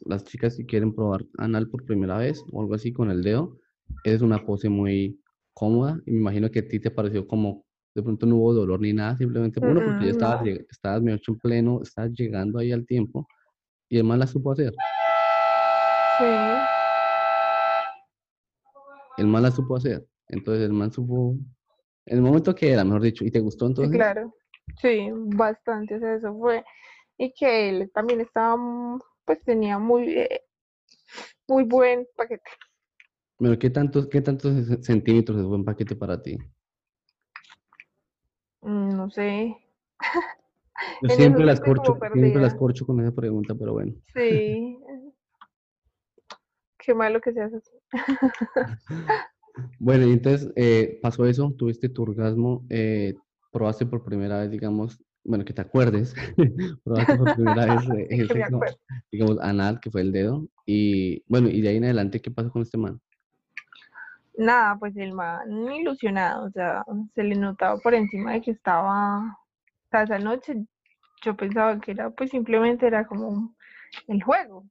las 0.06 0.24
chicas 0.24 0.56
si 0.56 0.64
quieren 0.64 0.94
probar 0.94 1.24
anal 1.38 1.68
por 1.68 1.84
primera 1.84 2.16
vez 2.18 2.42
o 2.50 2.60
algo 2.62 2.74
así 2.74 2.92
con 2.92 3.10
el 3.10 3.22
dedo, 3.22 3.58
esa 4.04 4.16
es 4.16 4.22
una 4.22 4.44
pose 4.44 4.68
muy 4.68 5.20
cómoda 5.54 6.00
y 6.06 6.12
me 6.12 6.18
imagino 6.18 6.50
que 6.50 6.60
a 6.60 6.68
ti 6.68 6.80
te 6.80 6.90
pareció 6.90 7.26
como, 7.26 7.64
de 7.94 8.02
pronto 8.02 8.26
no 8.26 8.36
hubo 8.36 8.54
dolor 8.54 8.80
ni 8.80 8.92
nada, 8.92 9.16
simplemente, 9.16 9.60
uno, 9.60 9.82
porque 9.82 10.04
ya 10.04 10.10
Mm, 10.10 10.12
estabas, 10.12 10.40
no. 10.46 10.52
estabas 10.70 11.02
hecho 11.06 11.32
en 11.32 11.38
pleno, 11.38 11.80
estabas 11.82 12.12
llegando 12.12 12.58
ahí 12.58 12.72
al 12.72 12.86
tiempo 12.86 13.26
y 13.88 13.96
además 13.96 14.18
la 14.20 14.26
supo 14.26 14.52
hacer, 14.52 14.72
Sí, 16.06 16.68
el 19.18 19.26
man 19.26 19.42
la 19.42 19.50
supo 19.50 19.76
hacer, 19.76 20.06
entonces 20.28 20.64
el 20.64 20.72
man 20.72 20.92
supo, 20.92 21.36
en 22.06 22.16
el 22.16 22.22
momento 22.22 22.54
que 22.54 22.72
era, 22.72 22.84
mejor 22.84 23.02
dicho, 23.02 23.24
y 23.24 23.30
te 23.30 23.40
gustó 23.40 23.66
sí, 23.66 23.70
entonces, 23.70 23.90
claro. 23.90 24.34
Sí, 24.80 25.08
bastante. 25.12 25.96
O 25.96 25.98
sea, 26.00 26.14
eso 26.14 26.34
fue. 26.38 26.64
Y 27.18 27.32
que 27.34 27.68
él 27.68 27.90
también 27.92 28.20
estaba, 28.20 28.56
mm, 28.56 29.00
pues 29.24 29.42
tenía 29.44 29.78
muy, 29.78 30.10
eh, 30.12 30.42
muy 31.48 31.64
buen 31.64 32.06
paquete. 32.16 32.50
pero 33.38 33.58
¿qué 33.58 33.70
tantos, 33.70 34.08
qué 34.08 34.20
tantos 34.22 34.66
ce- 34.66 34.82
centímetros 34.82 35.38
es 35.38 35.44
buen 35.44 35.64
paquete 35.64 35.94
para 35.96 36.20
ti? 36.22 36.38
Mm, 38.62 38.96
No 38.96 39.10
sé. 39.10 39.56
Yo 41.02 41.14
siempre 41.14 41.44
las 41.44 41.60
corcho, 41.60 41.96
siempre 42.12 42.42
las 42.42 42.54
corcho 42.54 42.86
con 42.86 43.00
esa 43.00 43.14
pregunta, 43.14 43.54
pero 43.54 43.74
bueno. 43.74 43.92
Sí. 44.14 44.78
Qué 46.78 46.94
malo 46.94 47.20
que 47.20 47.32
seas 47.32 47.52
así. 47.54 47.70
Bueno, 49.78 50.06
y 50.06 50.12
entonces 50.12 50.50
eh, 50.56 50.98
pasó 51.02 51.26
eso, 51.26 51.54
tuviste 51.58 51.88
tu 51.88 52.02
orgasmo, 52.02 52.64
eh, 52.70 53.14
probaste 53.50 53.84
por 53.84 54.02
primera 54.02 54.40
vez, 54.40 54.50
digamos, 54.50 54.98
bueno, 55.24 55.44
que 55.44 55.52
te 55.52 55.60
acuerdes, 55.60 56.14
probaste 56.84 57.16
por 57.16 57.34
primera 57.34 57.76
vez 57.76 57.84
eh, 57.98 58.06
el 58.10 58.28
me 58.28 58.34
sexo, 58.34 58.60
digamos, 59.10 59.38
anal, 59.40 59.78
que 59.80 59.90
fue 59.90 60.00
el 60.00 60.12
dedo, 60.12 60.48
y 60.64 61.22
bueno, 61.28 61.48
y 61.48 61.60
de 61.60 61.68
ahí 61.68 61.76
en 61.76 61.84
adelante, 61.84 62.20
¿qué 62.20 62.30
pasó 62.30 62.50
con 62.50 62.62
este 62.62 62.78
man? 62.78 63.00
Nada, 64.34 64.76
pues 64.78 64.96
el 64.96 65.12
man 65.12 65.50
ilusionado, 65.72 66.46
o 66.46 66.50
sea, 66.50 66.84
se 67.14 67.22
le 67.22 67.36
notaba 67.36 67.78
por 67.78 67.94
encima 67.94 68.32
de 68.32 68.40
que 68.42 68.50
estaba, 68.52 69.18
o 69.20 69.88
sea, 69.90 70.02
esa 70.04 70.18
noche. 70.18 70.54
Yo 71.22 71.36
pensaba 71.36 71.78
que 71.80 71.92
era, 71.92 72.10
pues 72.10 72.30
simplemente 72.30 72.86
era 72.86 73.06
como 73.06 73.54
el 74.08 74.22
juego. 74.22 74.64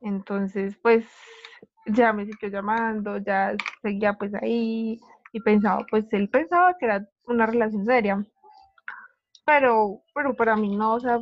Entonces, 0.00 0.76
pues 0.82 1.06
ya 1.86 2.12
me 2.12 2.26
siguió 2.26 2.48
llamando, 2.48 3.18
ya 3.18 3.54
seguía 3.82 4.14
pues 4.14 4.32
ahí 4.34 5.00
y 5.32 5.40
pensaba, 5.40 5.84
pues 5.90 6.06
él 6.12 6.28
pensaba 6.28 6.76
que 6.78 6.86
era 6.86 7.06
una 7.24 7.46
relación 7.46 7.84
seria, 7.86 8.24
pero, 9.44 10.02
pero 10.14 10.34
para 10.34 10.56
mí 10.56 10.76
no, 10.76 10.94
o 10.94 11.00
sea, 11.00 11.18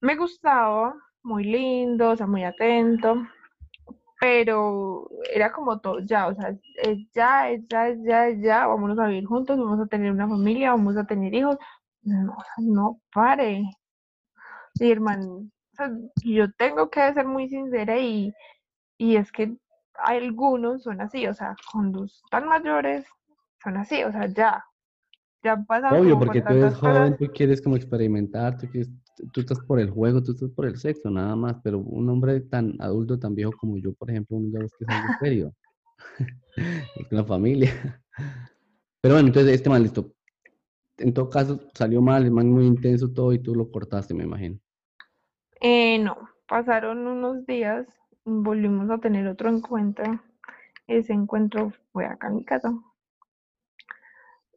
me 0.00 0.16
gustaba, 0.16 0.94
muy 1.22 1.44
lindo, 1.44 2.10
o 2.10 2.16
sea, 2.16 2.26
muy 2.26 2.44
atento, 2.44 3.26
pero 4.26 5.08
era 5.32 5.52
como 5.52 5.78
todo 5.78 6.00
ya, 6.00 6.26
o 6.26 6.34
sea, 6.34 6.48
es 6.82 6.98
ya, 7.14 7.48
es 7.48 7.62
ya, 7.68 7.88
es 7.88 7.98
ya, 8.02 8.28
es 8.28 8.42
ya, 8.42 8.66
vámonos 8.66 8.98
a 8.98 9.06
vivir 9.06 9.24
juntos, 9.24 9.56
vamos 9.56 9.78
a 9.78 9.86
tener 9.86 10.10
una 10.10 10.28
familia, 10.28 10.72
vamos 10.72 10.96
a 10.96 11.06
tener 11.06 11.32
hijos. 11.32 11.56
No, 12.02 12.36
no 12.58 13.00
pare. 13.12 13.62
Y 14.80 14.90
hermano, 14.90 15.34
o 15.36 15.48
sea, 15.76 15.90
yo 16.24 16.50
tengo 16.54 16.90
que 16.90 17.14
ser 17.14 17.24
muy 17.26 17.48
sincera 17.48 17.98
y, 17.98 18.32
y 18.98 19.16
es 19.16 19.30
que 19.32 19.56
algunos 19.94 20.82
son 20.82 21.00
así, 21.00 21.26
o 21.28 21.34
sea, 21.34 21.54
cuando 21.72 22.04
están 22.04 22.48
mayores 22.48 23.06
son 23.62 23.76
así, 23.76 24.02
o 24.02 24.12
sea, 24.12 24.26
ya, 24.26 24.64
ya 25.44 25.52
han 25.52 25.66
pasado 25.66 26.00
Obvio, 26.00 26.18
porque 26.18 26.42
tú 26.42 26.52
eres 26.54 26.74
cosas. 26.74 26.80
joven, 26.80 27.16
tú 27.16 27.26
quieres 27.32 27.62
como 27.62 27.76
experimentar, 27.76 28.58
tú, 28.58 28.66
quieres- 28.70 28.90
tú 29.32 29.40
estás 29.40 29.60
por 29.60 29.80
el 29.80 29.90
juego, 29.90 30.22
tú 30.22 30.32
estás 30.32 30.50
por 30.50 30.66
el 30.66 30.76
sexo, 30.76 31.10
nada 31.10 31.36
más, 31.36 31.56
pero 31.62 31.78
un 31.78 32.08
hombre 32.08 32.40
tan 32.40 32.74
adulto, 32.80 33.18
tan 33.18 33.34
viejo 33.34 33.52
como 33.58 33.78
yo, 33.78 33.92
por 33.92 34.10
ejemplo, 34.10 34.36
uno 34.36 34.50
ya 34.52 34.60
busca 34.60 34.78
es 34.80 34.88
algo 34.88 35.08
serio, 35.20 35.52
es 36.56 37.12
una 37.12 37.24
familia. 37.24 38.02
Pero 39.00 39.14
bueno, 39.14 39.28
entonces 39.28 39.54
este 39.54 39.70
man, 39.70 39.82
listo. 39.82 40.12
En 40.98 41.12
todo 41.12 41.28
caso, 41.28 41.60
salió 41.74 42.00
mal, 42.00 42.24
el 42.24 42.30
man 42.30 42.50
muy 42.50 42.66
intenso 42.66 43.12
todo 43.12 43.32
y 43.32 43.38
tú 43.38 43.54
lo 43.54 43.70
cortaste, 43.70 44.14
me 44.14 44.24
imagino. 44.24 44.58
Eh, 45.60 45.98
no, 45.98 46.16
pasaron 46.48 47.06
unos 47.06 47.46
días, 47.46 47.86
volvimos 48.24 48.90
a 48.90 48.98
tener 48.98 49.26
otro 49.26 49.50
encuentro. 49.50 50.20
Ese 50.86 51.12
encuentro 51.12 51.72
fue 51.92 52.06
acá 52.06 52.28
en 52.28 52.36
mi 52.36 52.44
casa. 52.44 52.72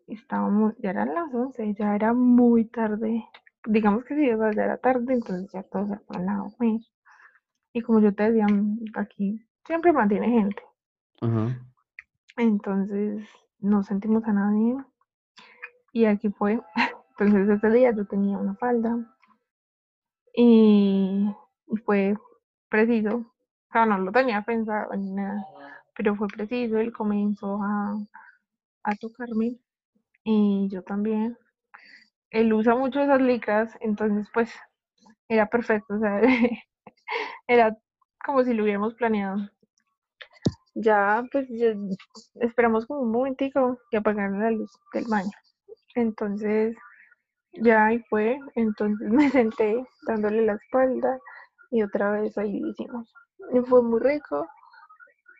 Estábamos, 0.07 0.73
ya 0.79 0.91
eran 0.91 1.13
las 1.13 1.33
11, 1.33 1.75
ya 1.75 1.95
era 1.95 2.13
muy 2.13 2.65
tarde. 2.65 3.25
Digamos 3.65 4.03
que 4.05 4.15
sí, 4.15 4.29
o 4.31 4.37
sea, 4.37 4.51
ya 4.51 4.63
era 4.65 4.77
tarde, 4.77 5.13
entonces 5.13 5.51
ya 5.51 5.63
todos 5.63 5.89
se 5.89 5.97
fueron 5.99 6.29
a 6.29 6.37
dormir. 6.37 6.81
Y 7.73 7.81
como 7.81 7.99
yo 8.01 8.13
te 8.13 8.23
decía, 8.31 8.47
mm, 8.47 8.79
aquí 8.95 9.45
siempre 9.65 9.93
mantiene 9.93 10.29
gente. 10.29 10.63
Ajá. 11.21 11.59
Entonces 12.37 13.27
no 13.59 13.83
sentimos 13.83 14.23
a 14.25 14.33
nadie. 14.33 14.77
Y 15.93 16.05
aquí 16.05 16.29
fue. 16.29 16.61
Entonces 17.19 17.49
ese 17.49 17.69
día 17.69 17.91
yo 17.95 18.05
tenía 18.07 18.37
una 18.37 18.55
falda. 18.55 18.97
Y, 20.33 21.27
y 21.67 21.77
fue 21.85 22.15
preciso. 22.69 23.17
O 23.17 23.71
sea, 23.71 23.85
no 23.85 23.97
lo 23.99 24.11
tenía 24.11 24.41
pensado 24.43 24.93
ni 24.95 25.11
nada. 25.11 25.45
Pero 25.95 26.15
fue 26.15 26.27
preciso. 26.27 26.77
Él 26.77 26.93
comenzó 26.93 27.61
a, 27.61 27.97
a 28.83 28.95
tocarme. 28.97 29.59
Y 30.23 30.69
yo 30.71 30.83
también. 30.83 31.37
Él 32.31 32.53
usa 32.53 32.75
mucho 32.75 33.01
esas 33.01 33.21
licras. 33.21 33.75
Entonces, 33.81 34.27
pues, 34.33 34.51
era 35.27 35.47
perfecto. 35.47 35.95
O 35.95 35.99
sea, 35.99 36.21
era 37.47 37.77
como 38.25 38.43
si 38.43 38.53
lo 38.53 38.63
hubiéramos 38.63 38.93
planeado. 38.95 39.37
Ya, 40.75 41.23
pues, 41.31 41.47
ya 41.49 41.73
esperamos 42.35 42.85
como 42.85 43.01
un 43.01 43.11
momentico 43.11 43.79
que 43.91 43.97
apagaron 43.97 44.39
la 44.39 44.51
luz 44.51 44.71
del 44.93 45.05
baño. 45.09 45.31
Entonces, 45.95 46.75
ya 47.53 47.87
ahí 47.87 47.99
fue. 48.09 48.39
Entonces 48.55 49.09
me 49.11 49.29
senté 49.29 49.83
dándole 50.07 50.45
la 50.45 50.53
espalda 50.53 51.19
y 51.71 51.83
otra 51.83 52.11
vez 52.11 52.37
ahí 52.37 52.59
lo 52.59 52.69
hicimos. 52.69 53.11
Y 53.53 53.59
fue 53.61 53.81
muy 53.81 53.99
rico. 53.99 54.47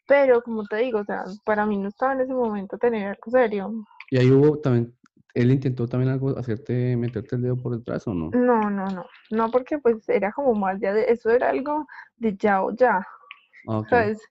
Pero 0.08 0.42
como 0.42 0.66
te 0.66 0.78
digo, 0.78 1.00
o 1.00 1.06
sea, 1.06 1.24
para 1.46 1.66
mí 1.66 1.78
no 1.78 1.90
estaba 1.90 2.14
en 2.14 2.22
ese 2.22 2.34
momento 2.34 2.78
tener 2.78 3.10
algo 3.10 3.32
serio. 3.32 3.72
Y 4.10 4.18
ahí 4.18 4.32
hubo 4.32 4.58
también, 4.58 4.98
él 5.34 5.52
intentó 5.52 5.88
también 5.88 6.12
algo, 6.12 6.38
hacerte, 6.38 6.96
meterte 6.98 7.36
el 7.36 7.44
dedo 7.44 7.58
por 7.58 7.78
detrás 7.78 8.08
o 8.08 8.14
no? 8.14 8.30
No, 8.32 8.70
no, 8.70 8.86
no. 8.88 9.06
No, 9.32 9.52
porque 9.52 9.78
pues 9.78 10.08
era 10.10 10.32
como 10.32 10.54
más 10.54 10.80
ya 10.80 10.94
de, 10.94 11.06
eso 11.12 11.30
era 11.30 11.50
algo 11.50 11.86
de 12.18 12.36
ya 12.36 12.64
o 12.64 12.72
ya. 12.72 13.06
Ah, 13.68 13.80
ok. 13.80 13.90
¿Sabes? 13.90 14.22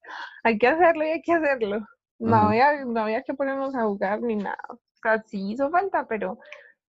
Hay 0.42 0.58
que 0.58 0.66
hacerlo 0.66 1.04
y 1.04 1.08
hay 1.08 1.22
que 1.22 1.32
hacerlo. 1.32 1.86
No 2.18 2.36
Ajá. 2.36 2.48
había, 2.48 2.84
no 2.84 3.00
había 3.00 3.22
que 3.22 3.34
ponernos 3.34 3.74
a 3.74 3.84
jugar 3.84 4.20
ni 4.20 4.36
nada. 4.36 4.58
O 4.68 4.78
sea, 5.02 5.22
sí 5.26 5.52
hizo 5.52 5.70
falta, 5.70 6.06
pero, 6.06 6.38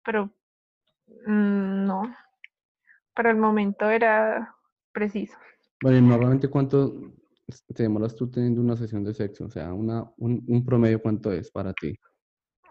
pero 0.04 0.26
mm, 1.28 1.86
no. 1.86 2.16
Para 3.14 3.32
el 3.32 3.38
momento 3.38 3.90
era 3.90 4.56
preciso. 4.92 5.38
Bueno, 5.82 5.98
y 5.98 6.02
normalmente 6.02 6.48
cuánto 6.48 6.94
te 7.74 7.84
demoras 7.84 8.16
tú 8.16 8.30
teniendo 8.30 8.62
una 8.62 8.78
sesión 8.78 9.04
de 9.04 9.14
sexo? 9.14 9.46
O 9.46 9.50
sea, 9.50 9.74
una, 9.74 10.04
un, 10.18 10.44
un 10.48 10.66
promedio, 10.66 11.02
¿cuánto 11.02 11.32
es 11.32 11.52
para 11.52 11.74
ti? 11.74 11.98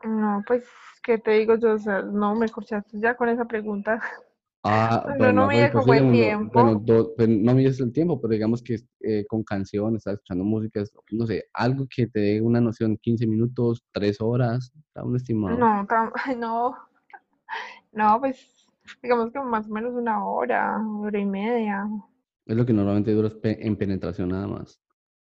No, 0.05 0.43
pues, 0.47 0.65
¿qué 1.03 1.19
te 1.19 1.33
digo 1.33 1.57
yo? 1.57 1.75
O 1.75 1.79
sea, 1.79 2.03
no 2.03 2.35
me 2.35 2.49
corchaste 2.49 2.99
ya 3.01 3.15
con 3.17 3.29
esa 3.29 3.45
pregunta. 3.45 4.01
Ah, 4.63 5.15
no 5.19 5.33
no, 5.33 5.47
pues, 5.49 5.71
como 5.73 5.95
el 5.95 6.11
tiempo. 6.13 6.53
bueno, 6.53 6.75
do- 6.75 7.15
pues, 7.17 7.27
no 7.31 7.55
mides 7.55 7.81
el 7.81 7.93
tiempo, 7.93 8.21
pero 8.21 8.35
digamos 8.35 8.63
que 8.63 8.77
eh, 9.01 9.25
con 9.27 9.43
canciones, 9.43 10.01
estás 10.01 10.15
escuchando 10.17 10.45
música, 10.45 10.83
no 11.13 11.27
sé, 11.27 11.45
algo 11.55 11.87
que 11.89 12.07
te 12.09 12.21
dé 12.21 12.43
una 12.43 12.61
noción, 12.61 12.99
15 12.99 13.27
minutos, 13.27 13.83
3 13.91 14.21
horas, 14.21 14.71
da 14.95 15.03
un 15.03 15.17
estimado. 15.17 15.57
No, 15.57 15.87
tam- 15.87 16.13
no, 16.37 16.77
no, 17.93 18.21
pues, 18.21 18.67
digamos 19.03 19.33
que 19.33 19.41
más 19.41 19.67
o 19.67 19.71
menos 19.73 19.95
una 19.95 20.25
hora, 20.25 20.77
hora 21.01 21.19
y 21.19 21.27
media. 21.27 21.89
Es 22.47 22.57
lo 22.57 22.67
que 22.67 22.73
normalmente 22.73 23.13
dura 23.13 23.31
pe- 23.31 23.67
en 23.67 23.77
penetración 23.77 24.29
nada 24.29 24.47
más. 24.47 24.79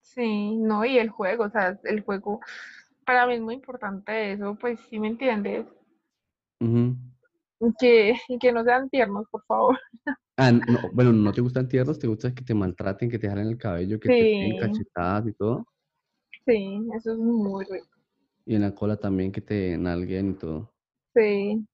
Sí, 0.01 0.57
no, 0.57 0.85
y 0.85 0.99
el 0.99 1.11
juego, 1.11 1.45
o 1.45 1.51
sea, 1.51 1.79
el 1.85 2.01
juego, 2.03 2.41
para 3.09 3.27
mí 3.27 3.37
es 3.37 3.41
muy 3.41 3.55
importante 3.55 4.33
eso, 4.33 4.55
pues, 4.61 4.79
sí 4.91 5.01
me 5.01 5.09
entiendes. 5.09 5.65
Y 6.61 7.73
que, 7.81 8.15
que 8.39 8.53
no 8.53 8.63
sean 8.63 8.91
tiernos, 8.91 9.27
por 9.31 9.43
favor. 9.47 9.79
Ah, 10.37 10.53
no, 10.53 10.91
bueno, 10.93 11.15
¿no 11.15 11.33
te 11.33 11.41
gustan 11.41 11.67
tiernos? 11.67 11.99
¿Te 11.99 12.07
gusta 12.07 12.35
que 12.35 12.45
te 12.45 12.53
maltraten, 12.53 13.11
que 13.11 13.19
te 13.19 13.27
jalen 13.27 13.47
el 13.47 13.57
cabello, 13.57 13.99
que 13.99 14.11
te 14.11 14.25
den 14.25 14.59
cachetadas 14.59 15.27
y 15.27 15.33
todo? 15.33 15.67
Sí, 16.47 16.87
eso 16.95 17.13
es 17.13 17.19
muy 17.19 17.65
rico. 17.65 17.89
Y 18.45 18.57
en 18.57 18.61
la 18.61 18.75
cola 18.75 18.99
también 18.99 19.33
que 19.33 19.41
te 19.41 19.79
nalguen 19.79 20.33
y 20.33 20.35
todo. 20.35 20.71
Sí. 21.15 21.67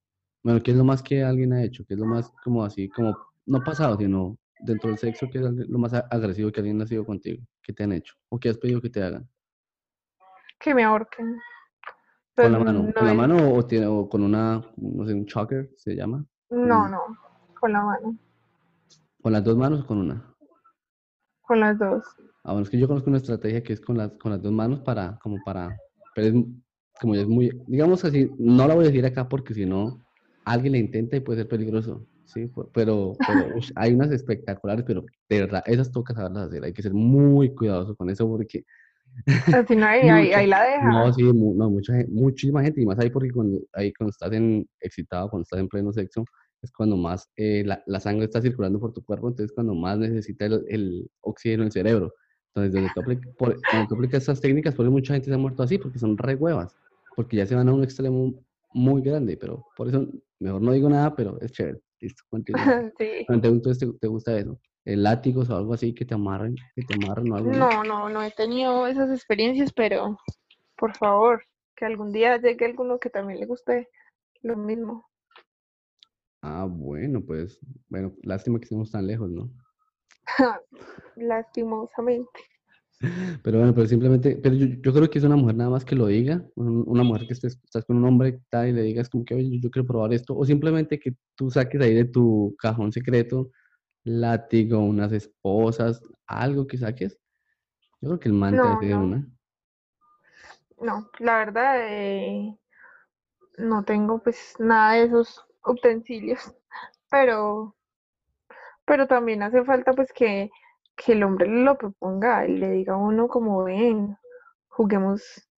Bueno, 0.44 0.62
¿qué 0.62 0.70
es 0.70 0.76
lo 0.76 0.84
más 0.84 1.02
que 1.02 1.24
alguien 1.24 1.52
ha 1.52 1.64
hecho? 1.64 1.84
¿Qué 1.84 1.94
es 1.94 2.00
lo 2.00 2.06
más 2.06 2.30
como 2.44 2.64
así, 2.64 2.88
como, 2.88 3.12
no 3.44 3.58
pasado, 3.64 3.98
sino 3.98 4.38
dentro 4.60 4.90
del 4.90 4.98
sexo, 5.00 5.28
qué 5.32 5.38
es 5.38 5.44
lo 5.44 5.78
más 5.80 5.94
agresivo 5.94 6.52
que 6.52 6.60
alguien 6.60 6.80
ha 6.80 6.86
sido 6.86 7.04
contigo? 7.04 7.42
¿Qué 7.60 7.72
te 7.72 7.82
han 7.82 7.92
hecho? 7.92 8.14
¿O 8.28 8.38
qué 8.38 8.50
has 8.50 8.56
pedido 8.56 8.80
que 8.80 8.90
te 8.90 9.02
hagan? 9.02 9.28
Que 10.64 10.74
me 10.74 10.82
ahorquen. 10.82 11.38
¿Con 12.34 12.50
la 12.52 12.58
mano? 12.58 12.82
no 12.84 12.92
¿Con 12.94 13.06
la 13.06 13.12
mano 13.14 13.52
o, 13.52 13.66
tiene, 13.66 13.86
o 13.86 14.08
con 14.08 14.22
una, 14.22 14.64
no 14.78 15.06
sé, 15.06 15.12
un 15.12 15.26
choker 15.26 15.70
se 15.76 15.94
llama? 15.94 16.24
No, 16.48 16.88
Mm. 16.88 16.90
no, 16.90 17.00
con 17.60 17.72
la 17.72 17.82
mano, 17.82 18.16
¿Con 19.22 19.32
las 19.32 19.44
dos 19.44 19.56
manos 19.58 19.82
o 19.82 19.86
con 19.86 19.98
una? 19.98 20.34
con 21.42 21.60
las 21.60 21.78
dos. 21.78 22.02
Ah, 22.44 22.52
bueno, 22.52 22.62
es 22.62 22.70
que 22.70 22.78
yo 22.78 22.88
conozco 22.88 23.10
una 23.10 23.18
estrategia 23.18 23.62
que 23.62 23.74
es 23.74 23.80
con 23.82 23.98
las, 23.98 24.12
con 24.12 24.32
las 24.32 24.40
dos 24.42 24.52
manos 24.52 24.80
para, 24.80 25.18
como 25.18 25.36
para, 25.44 25.76
pero 26.14 26.28
es 26.28 26.44
como 26.98 27.14
ya 27.14 27.20
es 27.20 27.28
muy, 27.28 27.50
digamos 27.66 28.02
así, 28.06 28.30
no 28.38 28.66
la 28.66 28.74
voy 28.74 28.84
a 28.84 28.88
decir 28.88 29.04
acá 29.04 29.28
porque 29.28 29.52
si 29.52 29.66
no, 29.66 30.00
alguien 30.46 30.72
la 30.72 30.78
intenta 30.78 31.16
y 31.16 31.20
puede 31.20 31.40
ser 31.40 31.48
peligroso, 31.48 32.06
¿sí? 32.24 32.50
Pero, 32.72 33.12
pero 33.26 33.52
hay 33.76 33.92
unas 33.92 34.10
espectaculares, 34.12 34.84
pero 34.86 35.04
de 35.28 35.40
verdad, 35.40 35.62
esas 35.66 35.92
toca 35.92 36.14
saberlas 36.14 36.48
hacer, 36.48 36.64
hay 36.64 36.72
que 36.72 36.82
ser 36.82 36.94
muy 36.94 37.54
cuidadoso 37.54 37.94
con 37.94 38.08
eso 38.08 38.26
porque 38.26 38.64
Así 39.26 39.76
no, 39.76 39.86
ahí, 39.86 40.08
ahí, 40.08 40.46
la 40.46 40.62
deja. 40.64 40.88
no, 40.88 41.12
sí, 41.12 41.22
no, 41.22 41.70
mucha, 41.70 41.92
muchísima 42.08 42.62
gente, 42.62 42.80
y 42.80 42.86
más 42.86 42.98
ahí 42.98 43.10
porque 43.10 43.30
cuando, 43.30 43.60
ahí 43.72 43.92
cuando 43.92 44.10
estás 44.10 44.32
en, 44.32 44.66
excitado, 44.80 45.28
cuando 45.30 45.42
estás 45.42 45.60
en 45.60 45.68
pleno 45.68 45.92
sexo, 45.92 46.24
es 46.62 46.72
cuando 46.72 46.96
más 46.96 47.30
eh, 47.36 47.62
la, 47.64 47.82
la 47.86 48.00
sangre 48.00 48.24
está 48.24 48.40
circulando 48.40 48.80
por 48.80 48.92
tu 48.92 49.04
cuerpo, 49.04 49.28
entonces 49.28 49.52
cuando 49.54 49.74
más 49.74 49.98
necesita 49.98 50.46
el, 50.46 50.64
el 50.68 51.10
oxígeno 51.20 51.64
el 51.64 51.72
cerebro. 51.72 52.12
Entonces, 52.48 52.72
donde 52.72 52.90
tú 52.94 53.00
aplicas, 53.00 53.34
por, 53.36 53.60
cuando 53.68 53.88
tú 53.88 53.94
aplicas 53.96 54.22
estas 54.22 54.40
técnicas, 54.40 54.74
por 54.74 54.84
eso 54.86 54.92
mucha 54.92 55.14
gente 55.14 55.28
se 55.28 55.34
ha 55.34 55.38
muerto 55.38 55.62
así, 55.62 55.76
porque 55.76 55.98
son 55.98 56.16
re 56.16 56.36
huevas, 56.36 56.76
porque 57.16 57.36
ya 57.36 57.46
se 57.46 57.54
van 57.54 57.68
a 57.68 57.72
un 57.72 57.82
extremo 57.82 58.32
muy 58.72 59.02
grande, 59.02 59.36
pero 59.36 59.64
por 59.76 59.88
eso 59.88 60.06
mejor 60.38 60.62
no 60.62 60.72
digo 60.72 60.88
nada, 60.88 61.14
pero 61.14 61.40
es 61.40 61.52
chévere. 61.52 61.80
Listo, 62.00 62.22
continúa. 62.28 62.62
Sí. 62.98 63.24
Bueno, 63.28 63.42
Entonces, 63.48 63.78
¿te, 63.78 63.98
te 63.98 64.06
gusta 64.06 64.38
eso? 64.38 64.58
Eh, 64.84 64.96
látigos 64.96 65.50
o 65.50 65.56
algo 65.56 65.74
así 65.74 65.94
que 65.94 66.04
te 66.04 66.14
amarren, 66.14 66.54
que 66.74 66.82
te 66.82 66.94
amarren 66.94 67.30
o 67.32 67.36
algo. 67.36 67.50
No, 67.52 67.84
no, 67.84 68.08
no 68.08 68.22
he 68.22 68.30
tenido 68.30 68.86
esas 68.86 69.10
experiencias, 69.10 69.72
pero 69.72 70.18
por 70.76 70.94
favor, 70.94 71.42
que 71.76 71.84
algún 71.84 72.12
día 72.12 72.36
llegue 72.38 72.64
alguno 72.66 72.98
que 72.98 73.10
también 73.10 73.40
le 73.40 73.46
guste 73.46 73.88
lo 74.42 74.56
mismo. 74.56 75.06
Ah, 76.42 76.66
bueno, 76.68 77.22
pues, 77.24 77.58
bueno, 77.88 78.14
lástima 78.22 78.58
que 78.58 78.64
estemos 78.64 78.90
tan 78.90 79.06
lejos, 79.06 79.30
¿no? 79.30 79.50
Lastimosamente. 81.16 82.28
Pero 83.42 83.58
bueno, 83.58 83.74
pero 83.74 83.86
simplemente, 83.86 84.36
pero 84.36 84.54
yo, 84.54 84.66
yo 84.80 84.92
creo 84.92 85.10
que 85.10 85.18
es 85.18 85.24
una 85.24 85.36
mujer 85.36 85.56
nada 85.56 85.68
más 85.68 85.84
que 85.84 85.94
lo 85.96 86.06
diga, 86.06 86.42
un- 86.54 86.84
una 86.86 87.02
mujer 87.02 87.26
que 87.26 87.34
estés, 87.34 87.60
estás 87.62 87.84
con 87.84 87.96
un 87.98 88.04
hombre 88.06 88.40
tal 88.48 88.68
y 88.68 88.72
le 88.72 88.82
digas 88.82 89.10
como 89.10 89.24
que, 89.24 89.34
oye, 89.34 89.58
yo 89.60 89.68
quiero 89.70 89.86
probar 89.86 90.14
esto, 90.14 90.34
o 90.34 90.44
simplemente 90.46 90.98
que 90.98 91.14
tú 91.34 91.50
saques 91.50 91.80
ahí 91.82 91.92
de 91.92 92.04
tu 92.06 92.54
cajón 92.58 92.92
secreto 92.92 93.50
látigo, 94.04 94.78
unas 94.78 95.12
esposas, 95.12 96.02
algo 96.26 96.66
que 96.66 96.78
saques. 96.78 97.18
Yo 98.00 98.10
creo 98.10 98.20
que 98.20 98.28
el 98.28 98.34
man 98.34 98.52
te 98.52 98.58
No, 98.58 98.80
no. 98.80 99.04
una. 99.04 99.28
No, 100.80 101.10
la 101.18 101.38
verdad, 101.38 101.76
eh, 101.88 102.58
no 103.58 103.84
tengo 103.84 104.22
pues 104.22 104.54
nada 104.58 104.92
de 104.92 105.04
esos 105.04 105.44
utensilios, 105.64 106.40
pero, 107.10 107.76
pero 108.84 109.06
también 109.06 109.42
hace 109.42 109.64
falta 109.64 109.92
pues 109.92 110.12
que, 110.12 110.50
que 110.96 111.12
el 111.12 111.22
hombre 111.22 111.48
lo 111.48 111.78
proponga 111.78 112.46
y 112.46 112.58
le 112.58 112.70
diga 112.70 112.94
a 112.94 112.98
uno 112.98 113.28
como 113.28 113.64
ven, 113.64 114.16
juguemos 114.68 115.48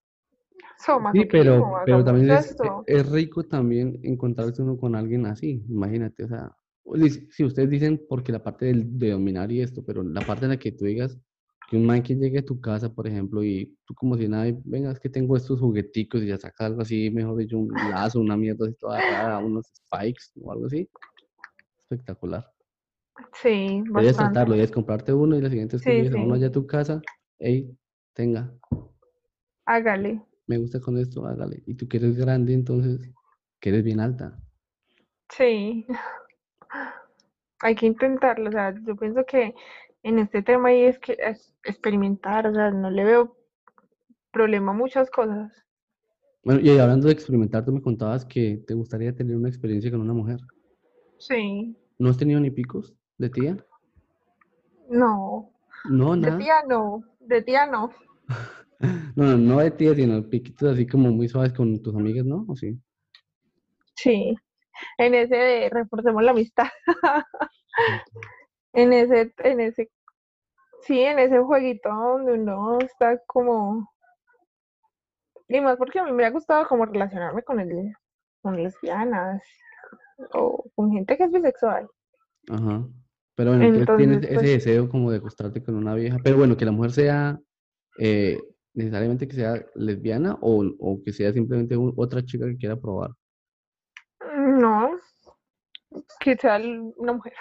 Sí, 1.12 1.24
pero, 1.30 1.72
pero 1.84 2.04
también 2.04 2.30
es, 2.30 2.56
es 2.86 3.10
rico 3.10 3.44
también 3.44 3.98
encontrarse 4.02 4.62
uno 4.62 4.76
con 4.76 4.94
alguien 4.94 5.26
así, 5.26 5.64
imagínate, 5.68 6.24
o 6.24 6.28
sea, 6.28 6.56
dic- 6.94 7.30
si 7.30 7.44
ustedes 7.44 7.70
dicen 7.70 8.00
porque 8.08 8.32
la 8.32 8.42
parte 8.42 8.66
del- 8.66 8.98
de 8.98 9.10
dominar 9.10 9.50
y 9.52 9.60
esto, 9.60 9.84
pero 9.84 10.02
la 10.02 10.24
parte 10.24 10.46
en 10.46 10.50
la 10.52 10.58
que 10.58 10.72
tú 10.72 10.84
digas 10.84 11.18
que 11.68 11.76
un 11.76 11.84
man 11.86 12.02
que 12.02 12.14
llegue 12.14 12.38
a 12.38 12.44
tu 12.44 12.60
casa, 12.60 12.92
por 12.94 13.06
ejemplo, 13.08 13.42
y 13.44 13.76
tú 13.86 13.94
como 13.94 14.16
si 14.16 14.28
nada, 14.28 14.52
venga, 14.64 14.92
es 14.92 15.00
que 15.00 15.08
tengo 15.10 15.36
estos 15.36 15.58
jugueticos 15.60 16.22
y 16.22 16.26
ya 16.28 16.38
sacas 16.38 16.66
algo 16.68 16.82
así, 16.82 17.10
mejor 17.10 17.36
dicho, 17.38 17.58
un 17.58 17.88
lazo, 17.88 18.20
una 18.20 18.36
mierda 18.36 18.66
así 18.66 18.74
toda 18.78 19.00
rara, 19.00 19.38
unos 19.40 19.66
spikes 19.74 20.26
o 20.40 20.52
algo 20.52 20.66
así, 20.66 20.88
espectacular. 21.82 22.44
Sí, 23.42 23.82
Debes 23.82 23.92
bastante. 23.92 24.16
tratarlo, 24.34 24.54
debes 24.54 24.70
comprarte 24.70 25.12
uno 25.12 25.36
y 25.36 25.40
la 25.42 25.50
siguiente 25.50 25.76
vez 25.76 25.82
que 25.84 25.90
Sí, 25.90 25.96
llegues 25.96 26.12
a 26.12 26.16
uno 26.16 26.34
allá 26.34 26.46
a 26.48 26.52
tu 26.52 26.66
casa, 26.66 27.02
hey, 27.38 27.70
tenga, 28.14 28.52
Hágale. 29.66 30.22
me 30.46 30.58
gusta 30.58 30.80
con 30.80 30.98
esto, 30.98 31.26
hágale. 31.26 31.62
Y 31.66 31.74
tú 31.74 31.88
que 31.88 31.96
eres 31.96 32.16
grande, 32.16 32.54
entonces, 32.54 33.10
que 33.60 33.70
eres 33.70 33.82
bien 33.84 34.00
alta. 34.00 34.38
Sí. 35.30 35.86
Hay 37.60 37.74
que 37.74 37.86
intentarlo, 37.86 38.48
o 38.48 38.52
sea, 38.52 38.74
yo 38.86 38.96
pienso 38.96 39.24
que 39.24 39.54
en 40.02 40.18
este 40.18 40.42
tema 40.42 40.68
ahí 40.68 40.84
es 40.84 40.98
que 40.98 41.16
es 41.18 41.54
experimentar, 41.64 42.46
o 42.46 42.54
sea, 42.54 42.70
no 42.70 42.90
le 42.90 43.04
veo 43.04 43.36
problema 44.30 44.72
a 44.72 44.74
muchas 44.74 45.10
cosas. 45.10 45.52
Bueno, 46.44 46.60
y 46.60 46.70
hablando 46.78 47.06
de 47.08 47.12
experimentar, 47.12 47.64
tú 47.64 47.72
me 47.72 47.82
contabas 47.82 48.24
que 48.24 48.62
te 48.66 48.74
gustaría 48.74 49.14
tener 49.14 49.36
una 49.36 49.48
experiencia 49.48 49.90
con 49.90 50.00
una 50.00 50.12
mujer. 50.14 50.38
Sí, 51.18 51.76
¿No 51.98 52.10
has 52.10 52.16
tenido 52.18 52.40
ni 52.40 52.50
picos 52.50 52.94
de 53.18 53.30
tía? 53.30 53.66
no, 54.90 55.50
No, 55.84 56.14
de 56.14 56.20
nada. 56.20 56.38
tía 56.38 56.62
no, 56.68 57.02
de 57.20 57.42
tía 57.42 57.66
no. 57.66 57.90
No, 59.16 59.24
no, 59.24 59.36
no 59.38 59.58
de 59.60 59.70
tía, 59.70 59.94
sino 59.94 60.22
piquitos 60.28 60.74
así 60.74 60.86
como 60.86 61.10
muy 61.10 61.28
suaves 61.28 61.54
con 61.54 61.80
tus 61.82 61.94
amigas, 61.94 62.26
¿no? 62.26 62.44
¿O 62.48 62.54
sí? 62.56 62.78
Sí, 63.96 64.36
en 64.98 65.14
ese 65.14 65.36
de 65.36 65.68
reforcemos 65.70 66.22
la 66.22 66.30
amistad. 66.32 66.66
En 68.72 68.92
ese, 68.92 69.32
en 69.38 69.60
ese, 69.60 69.90
sí, 70.82 71.00
en 71.00 71.18
ese 71.18 71.38
jueguito 71.38 71.88
donde 71.88 72.34
uno 72.34 72.78
está 72.80 73.18
como, 73.26 73.90
y 75.48 75.60
más 75.62 75.78
porque 75.78 75.98
a 75.98 76.04
mí 76.04 76.12
me 76.12 76.26
ha 76.26 76.30
gustado 76.30 76.68
como 76.68 76.84
relacionarme 76.84 77.42
con 77.42 77.58
el, 77.58 77.94
con 78.42 78.62
lesbianas 78.62 79.42
o 80.34 80.62
con 80.74 80.92
gente 80.92 81.16
que 81.16 81.24
es 81.24 81.32
bisexual. 81.32 81.88
Ajá. 82.50 82.86
Pero 83.34 83.50
bueno, 83.50 83.64
entonces 83.64 83.96
tienes 83.96 84.24
ese 84.24 84.34
pues, 84.34 84.46
deseo 84.46 84.88
como 84.90 85.10
de 85.10 85.18
acostarte 85.18 85.62
con 85.62 85.76
una 85.76 85.94
vieja. 85.94 86.18
Pero 86.22 86.36
bueno, 86.36 86.56
que 86.58 86.66
la 86.66 86.72
mujer 86.72 86.92
sea 86.92 87.40
eh, 87.98 88.38
necesariamente 88.74 89.26
que 89.26 89.36
sea 89.36 89.64
lesbiana 89.74 90.36
o, 90.42 90.64
o 90.78 91.02
que 91.02 91.14
sea 91.14 91.32
simplemente 91.32 91.76
otra 91.78 92.22
chica 92.22 92.46
que 92.46 92.58
quiera 92.58 92.76
probar. 92.76 93.10
Que 96.20 96.36
sea 96.36 96.60
una 96.96 97.12
mujer. 97.12 97.32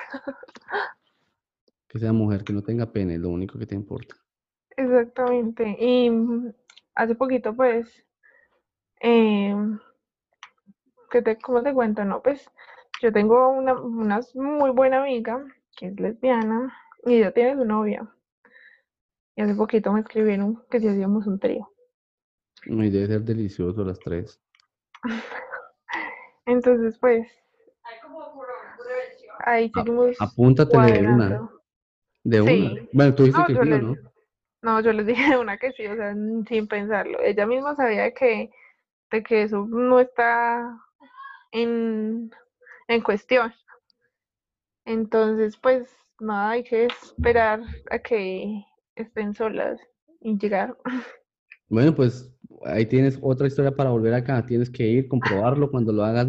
Que 1.88 1.99
sea 1.99 2.14
mujer, 2.14 2.43
que 2.43 2.53
no 2.53 2.62
tenga 2.62 2.91
pene, 2.91 3.16
es 3.16 3.22
lo 3.22 3.30
único 3.30 3.58
que 3.58 3.66
te 3.66 3.76
importa. 3.76 4.16
Exactamente. 4.76 5.78
Y 5.80 6.10
mm, 6.10 6.53
hace 6.95 7.16
poquito, 7.16 7.56
pues, 7.56 8.06
em, 8.99 9.80
que 11.10 11.22
te, 11.22 11.38
¿cómo 11.38 11.64
te 11.64 11.74
cuento? 11.74 12.03
No, 12.03 12.22
pues, 12.22 12.49
yo 13.01 13.12
tengo 13.12 13.49
una, 13.49 13.74
una 13.80 14.20
muy 14.34 14.72
buena 14.72 15.01
amiga 15.01 15.43
que 15.78 15.88
es 15.88 15.99
lesbiana 15.99 16.74
y 17.06 17.16
ella 17.16 17.32
tiene 17.32 17.56
su 17.56 17.66
novia. 17.66 18.08
Y 19.36 19.41
hace 19.41 19.56
poquito 19.56 19.91
me 19.91 19.99
escribieron 19.99 20.64
que 20.70 20.80
si 20.80 20.88
hacíamos 20.88 21.28
un 21.28 21.39
trío. 21.39 21.70
Y 22.66 22.89
debe 22.89 23.08
ser 23.08 23.22
delicioso 23.22 23.84
las 23.84 23.99
tres. 23.99 24.41
Entonces, 26.45 26.97
pues, 26.99 27.28
ahí 29.46 29.72
seguimos 29.74 30.18
apúntatele 30.20 30.91
de 31.02 31.08
una. 31.08 31.50
De 32.24 32.41
una. 32.41 32.72
Bueno, 32.91 33.16
tú 33.16 33.24
dices 33.24 33.39
No, 33.39 33.46
que 33.48 33.54
sí, 33.54 33.60
¿o 33.60 33.64
les, 33.64 33.82
no? 33.82 33.96
no, 34.62 34.82
yo 34.82 34.93
les 34.93 35.06
dije 35.06 35.30
de 35.32 35.38
una 35.38 35.58
que 35.58 35.72
sí, 35.74 35.86
o 35.88 35.96
sea, 35.96 36.14
sin 36.48 36.68
pensarlo. 36.68 37.20
Ella 37.22 37.46
misma 37.46 37.76
sabía 37.76 38.14
que, 38.14 38.52
de 39.12 39.24
que 39.24 39.43
eso 39.43 39.66
no 39.68 40.00
está 40.00 40.78
en, 41.52 42.32
en 42.88 43.02
cuestión. 43.02 43.54
Entonces, 44.86 45.58
pues, 45.58 45.89
nada, 46.20 46.52
hay 46.52 46.64
que 46.64 46.86
esperar 46.86 47.62
a 47.89 48.00
que 48.00 48.64
estén 48.96 49.34
solas 49.34 49.80
y 50.22 50.38
llegar. 50.38 50.76
Bueno, 51.68 51.96
pues 51.96 52.32
ahí 52.66 52.86
tienes 52.86 53.18
otra 53.22 53.48
historia 53.48 53.72
para 53.76 53.89
volver 53.89 54.14
acá. 54.14 54.46
Tienes 54.46 54.70
que 54.70 54.88
ir, 54.88 55.08
comprobarlo. 55.08 55.70
Cuando 55.72 55.91
lo 55.91 56.04
hagas, 56.04 56.28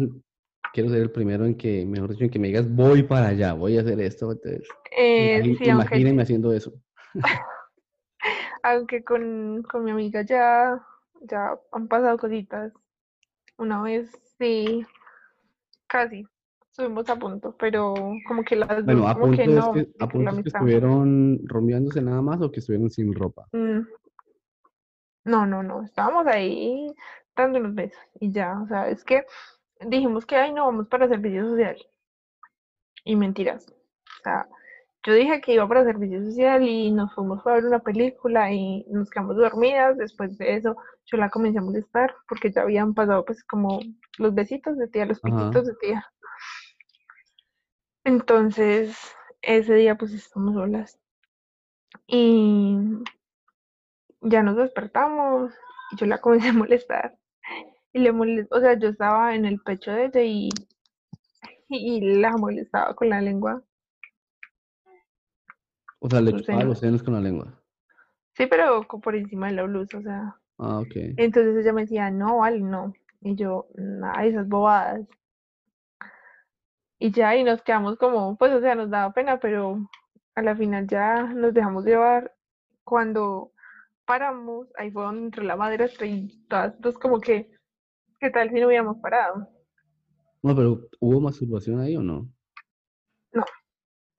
quiero 0.77 0.91
ser 0.91 1.01
el 1.01 1.09
primero 1.09 1.43
en 1.47 1.55
que, 1.57 1.83
mejor 1.87 2.11
dicho, 2.11 2.23
en 2.23 2.29
que 2.29 2.37
me 2.37 2.49
digas, 2.49 2.69
voy 2.69 3.01
para 3.01 3.29
allá, 3.29 3.53
voy 3.53 3.79
a 3.79 3.81
hacer 3.81 3.99
esto. 3.99 4.31
Entonces, 4.31 4.61
Eh, 4.95 5.41
imagi- 5.41 5.57
sí, 5.57 5.69
aunque, 5.71 5.95
imagínenme 5.95 6.21
haciendo 6.21 6.53
eso. 6.53 6.71
aunque 8.63 9.03
con, 9.03 9.63
con 9.63 9.83
mi 9.83 9.91
amiga 9.91 10.21
ya, 10.21 10.79
ya 11.21 11.57
han 11.71 11.87
pasado 11.87 12.17
cositas. 12.17 12.73
Una 13.57 13.81
vez 13.81 14.11
sí, 14.37 14.85
casi 15.87 16.27
estuvimos 16.69 17.09
a 17.09 17.15
punto, 17.15 17.55
pero 17.57 17.95
como 18.27 18.43
que 18.43 18.55
las 18.55 18.85
Bueno, 18.85 19.01
dos, 19.01 19.09
a 19.09 19.13
como 19.15 19.31
que 19.31 19.47
punto 19.47 19.57
es 19.57 19.65
no, 19.65 19.73
que, 19.73 19.79
de 19.79 19.85
a 19.85 19.87
que 19.87 19.97
la 19.99 20.07
punto 20.07 20.29
es 20.29 20.35
que 20.35 20.39
amistad. 20.39 20.59
estuvieron 20.59 21.39
rompeándose 21.45 22.01
nada 22.03 22.21
más 22.21 22.39
o 22.41 22.51
que 22.51 22.59
estuvieron 22.59 22.91
sin 22.91 23.13
ropa. 23.15 23.47
Mm, 23.53 23.79
No, 25.25 25.45
no, 25.45 25.63
no, 25.63 25.83
estábamos 25.83 26.27
ahí 26.27 26.93
dando 27.35 27.59
unos 27.59 27.75
besos 27.75 27.99
y 28.19 28.31
ya, 28.31 28.59
o 28.61 28.67
sea, 28.67 28.89
es 28.89 29.03
que 29.03 29.25
dijimos 29.81 30.25
que 30.25 30.35
ay 30.35 30.53
no 30.53 30.65
vamos 30.65 30.87
para 30.87 31.07
servicio 31.07 31.49
social 31.49 31.77
y 33.03 33.15
mentiras. 33.15 33.67
O 34.19 34.23
sea, 34.23 34.47
yo 35.03 35.13
dije 35.13 35.39
que 35.39 35.53
iba 35.53 35.67
para 35.67 35.85
servicio 35.85 36.23
social 36.23 36.63
y 36.63 36.91
nos 36.91 37.13
fuimos 37.13 37.45
a 37.45 37.53
ver 37.53 37.65
una 37.65 37.79
película 37.79 38.51
y 38.51 38.83
nos 38.89 39.09
quedamos 39.09 39.37
dormidas. 39.37 39.97
Después 39.97 40.37
de 40.37 40.55
eso, 40.55 40.75
yo 41.05 41.17
la 41.17 41.29
comencé 41.29 41.59
a 41.59 41.61
molestar 41.61 42.13
porque 42.27 42.51
ya 42.51 42.63
habían 42.63 42.93
pasado 42.93 43.23
pues 43.23 43.43
como 43.45 43.79
los 44.17 44.33
besitos 44.33 44.77
de 44.77 44.87
tía, 44.87 45.05
los 45.05 45.23
Ajá. 45.23 45.37
piquitos 45.37 45.67
de 45.67 45.73
tía. 45.75 46.05
Entonces, 48.03 48.97
ese 49.41 49.75
día 49.75 49.95
pues 49.95 50.13
estamos 50.13 50.55
solas 50.55 50.99
y 52.07 52.77
ya 54.21 54.43
nos 54.43 54.57
despertamos 54.57 55.53
y 55.91 55.97
yo 55.97 56.05
la 56.05 56.19
comencé 56.19 56.49
a 56.49 56.53
molestar. 56.53 57.17
Y 57.97 57.99
le 57.99 58.11
molest... 58.11 58.53
o 58.53 58.59
sea, 58.59 58.77
yo 58.77 58.89
estaba 58.89 59.33
en 59.33 59.45
el 59.45 59.59
pecho 59.59 59.91
de 59.91 60.05
ella 60.05 60.21
y, 60.21 60.49
y 61.67 62.19
la 62.19 62.37
molestaba 62.37 62.93
con 62.93 63.09
la 63.09 63.21
lengua. 63.21 63.63
O 65.97 66.07
sea, 66.07 66.21
le 66.21 66.31
chupaba 66.33 66.63
los 66.63 66.77
senos. 66.77 67.01
con 67.01 67.15
la 67.15 67.21
lengua. 67.21 67.59
Sí, 68.35 68.45
pero 68.45 68.83
por 68.83 69.15
encima 69.15 69.47
de 69.47 69.53
la 69.53 69.63
blusa, 69.63 69.97
o 69.97 70.01
sea. 70.03 70.35
Ah, 70.59 70.77
ok. 70.77 70.93
Entonces 71.17 71.57
ella 71.57 71.73
me 71.73 71.81
decía, 71.81 72.11
no, 72.11 72.37
vale, 72.37 72.59
no. 72.59 72.93
Y 73.21 73.33
yo, 73.33 73.67
nada, 73.73 74.23
esas 74.25 74.47
bobadas. 74.47 75.07
Y 76.99 77.09
ya, 77.09 77.35
y 77.35 77.43
nos 77.43 77.63
quedamos 77.63 77.97
como, 77.97 78.37
pues, 78.37 78.53
o 78.53 78.61
sea, 78.61 78.75
nos 78.75 78.91
daba 78.91 79.11
pena, 79.11 79.39
pero 79.39 79.89
a 80.35 80.43
la 80.43 80.55
final 80.55 80.85
ya 80.85 81.23
nos 81.23 81.51
dejamos 81.51 81.83
llevar. 81.83 82.35
Cuando 82.83 83.53
paramos, 84.05 84.67
ahí 84.77 84.91
fue 84.91 85.01
donde 85.01 85.25
entró 85.25 85.43
la 85.43 85.55
madrastra 85.55 86.05
y 86.05 86.45
todas 86.47 86.79
dos 86.79 86.99
como 86.99 87.19
que, 87.19 87.56
¿qué 88.19 88.29
tal 88.29 88.49
si 88.49 88.59
no 88.59 88.67
hubiéramos 88.67 88.97
parado? 89.01 89.47
No, 90.43 90.55
pero 90.55 90.87
¿hubo 90.99 91.21
masturbación 91.21 91.79
ahí 91.79 91.95
o 91.95 92.01
no? 92.01 92.29
No. 93.33 93.43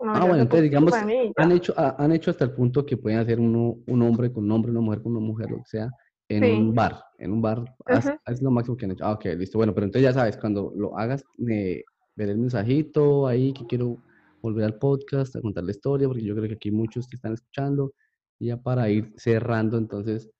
Uno 0.00 0.12
Ah, 0.14 0.20
bueno, 0.26 0.42
entonces 0.42 0.62
digamos, 0.62 0.94
han 0.94 1.52
hecho, 1.52 1.74
ha- 1.76 1.96
han 2.02 2.12
hecho 2.12 2.30
hasta 2.30 2.44
el 2.44 2.52
punto 2.52 2.86
que 2.86 2.96
pueden 2.96 3.18
hacer 3.18 3.40
uno, 3.40 3.78
un 3.86 4.02
hombre 4.02 4.32
con 4.32 4.44
un 4.44 4.52
hombre, 4.52 4.70
una 4.70 4.80
mujer 4.80 5.02
con 5.02 5.12
una 5.16 5.20
mujer, 5.26 5.50
lo 5.50 5.58
que 5.58 5.64
sea, 5.70 5.90
en 6.28 6.44
Sí. 6.44 6.50
un 6.60 6.74
bar, 6.74 7.02
en 7.18 7.32
un 7.32 7.42
bar, 7.42 7.58
Ujú. 7.60 8.10
es 8.26 8.42
lo 8.42 8.50
máximo 8.50 8.76
que 8.76 8.84
han 8.84 8.92
hecho. 8.92 9.04
Ah, 9.04 9.12
ok, 9.12 9.24
listo. 9.36 9.58
Bueno, 9.58 9.74
pero 9.74 9.86
entonces 9.86 10.04
ya 10.08 10.12
sabes, 10.12 10.36
cuando 10.36 10.72
lo 10.76 10.96
hagas, 10.96 11.24
eh, 11.50 11.82
ver 12.14 12.28
el 12.28 12.38
mensajito 12.38 13.26
ahí 13.26 13.52
que 13.52 13.66
quiero 13.66 13.96
volver 14.40 14.64
al 14.64 14.78
podcast 14.78 15.34
a 15.36 15.40
contar 15.40 15.64
la 15.64 15.70
historia, 15.72 16.06
porque 16.06 16.22
yo 16.24 16.34
creo 16.36 16.46
que 16.48 16.54
aquí 16.54 16.70
muchos 16.70 17.08
te 17.08 17.16
están 17.16 17.32
escuchando. 17.34 17.92
Y 18.38 18.46
ya 18.48 18.56
para 18.56 18.88
ir 18.90 19.12
cerrando, 19.16 19.78
entonces, 19.78 20.30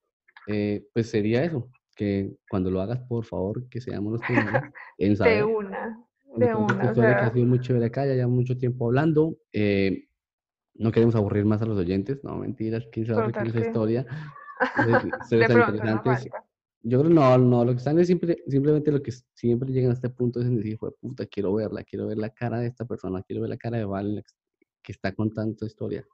eh, 0.47 0.87
pues 0.95 1.11
sería 1.11 1.43
eso, 1.45 1.69
que 1.99 2.37
cuando 2.49 2.71
lo 2.71 2.81
hagas, 2.81 3.01
por 3.01 3.25
favor, 3.25 3.69
que 3.69 3.81
seamos 3.81 4.13
los 4.13 4.23
primeros 4.23 4.63
en 4.99 5.11
De 5.11 5.17
saber. 5.17 5.45
una, 5.45 6.07
Me 6.37 6.47
de 6.47 6.53
tu 6.53 6.59
una, 6.61 6.81
o 6.81 6.85
historia, 6.87 7.11
que 7.11 7.17
ha 7.17 7.25
sea, 7.25 7.33
sido 7.33 7.47
muy 7.47 7.61
chévere 7.61 7.87
acá, 7.87 8.07
ya 8.07 8.15
llevamos 8.15 8.37
mucho 8.37 8.57
tiempo 8.57 8.87
hablando. 8.87 9.37
eh, 9.53 10.05
no 10.81 10.93
queremos 10.93 11.17
aburrir 11.17 11.45
más 11.45 11.61
a 11.61 11.67
los 11.67 11.77
oyentes, 11.77 12.23
no, 12.23 12.37
mentiras, 12.37 12.87
quién 12.93 13.05
se 13.05 13.13
va 13.13 13.19
a 13.19 13.23
aburrir 13.25 13.35
con 13.35 13.47
Total 13.47 13.49
esa 13.49 13.61
que- 13.63 13.67
historia. 13.69 14.07
De 14.77 14.93
no 14.93 16.03
falta. 16.03 16.45
Yo 16.83 17.01
creo 17.01 17.11
no, 17.13 17.37
no, 17.39 17.65
lo 17.65 17.73
que 17.73 17.79
están 17.79 17.99
es 17.99 18.07
simple- 18.07 18.39
simplemente 18.47 18.93
lo 18.93 19.03
que 19.03 19.11
siempre 19.35 19.73
llegan 19.73 19.91
a 19.91 19.95
este 19.95 20.09
punto 20.09 20.39
es 20.41 20.47
en 20.47 20.57
decir, 20.57 20.77
"Jue 20.79 20.93
puta, 21.01 21.27
quiero 21.27 21.53
verla, 21.55 21.83
quiero 21.83 22.07
ver 22.07 22.19
la 22.19 22.31
cara 22.31 22.61
de 22.61 22.69
esta 22.69 22.85
persona, 22.87 23.21
quiero 23.25 23.43
ver 23.43 23.51
la 23.51 23.57
cara 23.57 23.79
de 23.79 23.85
Val 23.85 24.15
la 24.15 24.23
que 24.85 24.93
está 24.93 25.13
contando 25.13 25.51
esta 25.53 25.67
historia. 25.67 26.07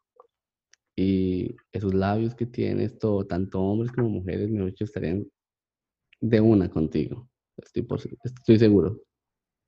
Y 0.97 1.55
esos 1.73 1.93
labios 1.93 2.35
que 2.35 2.47
tienes, 2.47 2.99
todo, 2.99 3.27
tanto 3.27 3.61
hombres 3.61 3.93
como 3.93 4.09
mujeres, 4.09 4.51
dicho, 4.51 4.85
estarían 4.85 5.27
de 6.25 6.41
una 6.41 6.71
contigo. 6.71 7.29
Estoy, 7.57 7.83
por, 7.83 8.01
estoy 8.25 8.59
seguro. 8.59 9.01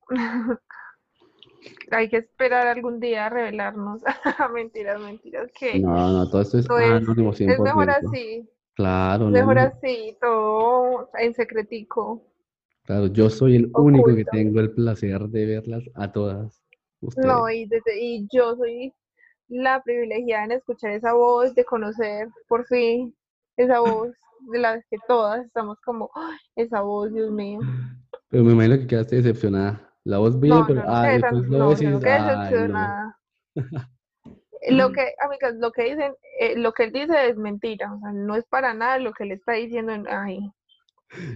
Hay 1.91 2.09
que 2.09 2.17
esperar 2.17 2.67
algún 2.67 2.99
día 2.99 3.27
a 3.27 3.29
revelarnos. 3.29 4.01
Mentiras, 4.53 4.99
mentiras, 4.99 5.51
que 5.57 5.79
No, 5.79 6.11
no, 6.11 6.29
todo 6.29 6.41
esto 6.41 6.57
es 6.59 6.69
anónimo 6.69 7.31
es 7.31 7.39
mejor 7.41 7.87
100%. 7.87 8.09
así, 8.09 8.49
Claro, 8.73 9.27
es 9.27 9.31
mejor 9.31 9.55
no, 9.55 9.61
así, 9.61 10.17
todo 10.21 11.09
en 11.17 11.33
secretico, 11.33 12.23
claro, 12.83 13.07
yo 13.07 13.29
soy 13.29 13.55
el 13.55 13.71
único 13.73 14.15
que 14.15 14.25
tengo 14.25 14.59
el 14.59 14.71
placer 14.71 15.19
de 15.29 15.45
verlas 15.45 15.83
a 15.95 16.11
todas 16.11 16.61
ustedes. 17.01 17.27
No, 17.27 17.49
y, 17.49 17.65
desde- 17.65 17.99
y 17.99 18.27
yo 18.31 18.55
soy 18.55 18.93
la 19.47 19.81
privilegiada 19.81 20.45
en 20.45 20.51
escuchar 20.51 20.91
esa 20.91 21.13
voz, 21.13 21.55
de 21.55 21.65
conocer 21.65 22.29
por 22.47 22.65
fin 22.67 23.15
esa 23.57 23.79
voz 23.79 24.09
de 24.51 24.59
la 24.59 24.81
que 24.89 24.97
todas 25.07 25.45
estamos 25.45 25.77
como, 25.83 26.09
"Ay, 26.15 26.37
esa 26.55 26.81
voz, 26.81 27.11
Dios 27.13 27.31
mío. 27.31 27.59
Pero 28.29 28.43
me 28.43 28.53
imagino 28.53 28.77
que 28.77 28.87
quedaste 28.87 29.17
decepcionada. 29.17 29.87
La 30.03 30.19
voz 30.19 30.39
bien, 30.39 30.55
No, 30.55 30.67
pero 30.67 30.83
no 30.83 30.89
ah, 30.89 31.07
después 31.07 31.47
lo 31.47 31.57
no, 31.57 31.69
decepcionada. 31.69 33.19
Lo 34.69 34.91
que, 34.91 35.13
amigas, 35.19 35.53
lo 35.59 35.71
que 35.71 35.83
dicen, 35.83 36.13
eh, 36.39 36.57
lo 36.57 36.73
que 36.73 36.85
él 36.85 36.91
dice 36.91 37.29
es 37.29 37.37
mentira, 37.37 37.93
o 37.93 37.99
sea, 37.99 38.11
no 38.11 38.35
es 38.35 38.43
para 38.45 38.73
nada 38.73 38.97
lo 38.97 39.13
que 39.13 39.23
le 39.23 39.35
está 39.35 39.53
diciendo 39.53 39.93
en, 39.93 40.07
ay, 40.09 40.51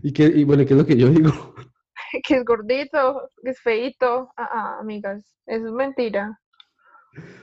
Y, 0.03 0.11
qué, 0.11 0.25
y 0.25 0.43
bueno, 0.43 0.65
¿qué 0.65 0.73
es 0.73 0.79
lo 0.79 0.85
que 0.85 0.97
yo 0.97 1.07
digo? 1.07 1.31
que 2.23 2.35
es 2.35 2.43
gordito, 2.43 3.29
que 3.43 3.51
es 3.51 3.59
feíto, 3.61 4.29
ah, 4.37 4.49
ah, 4.51 4.77
amigas, 4.79 5.23
eso 5.45 5.67
es 5.67 5.71
mentira. 5.71 6.39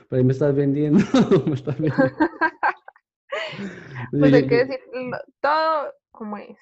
Pero 0.09 0.19
ahí 0.19 0.23
me 0.23 0.33
estás 0.33 0.53
vendiendo, 0.53 0.99
me 1.47 1.53
estás 1.53 1.79
vendiendo. 1.79 2.15
Pues 4.11 4.33
hay 4.33 4.47
que 4.47 4.65
decir 4.65 4.79
todo 5.41 5.93
como 6.11 6.37
es. 6.37 6.59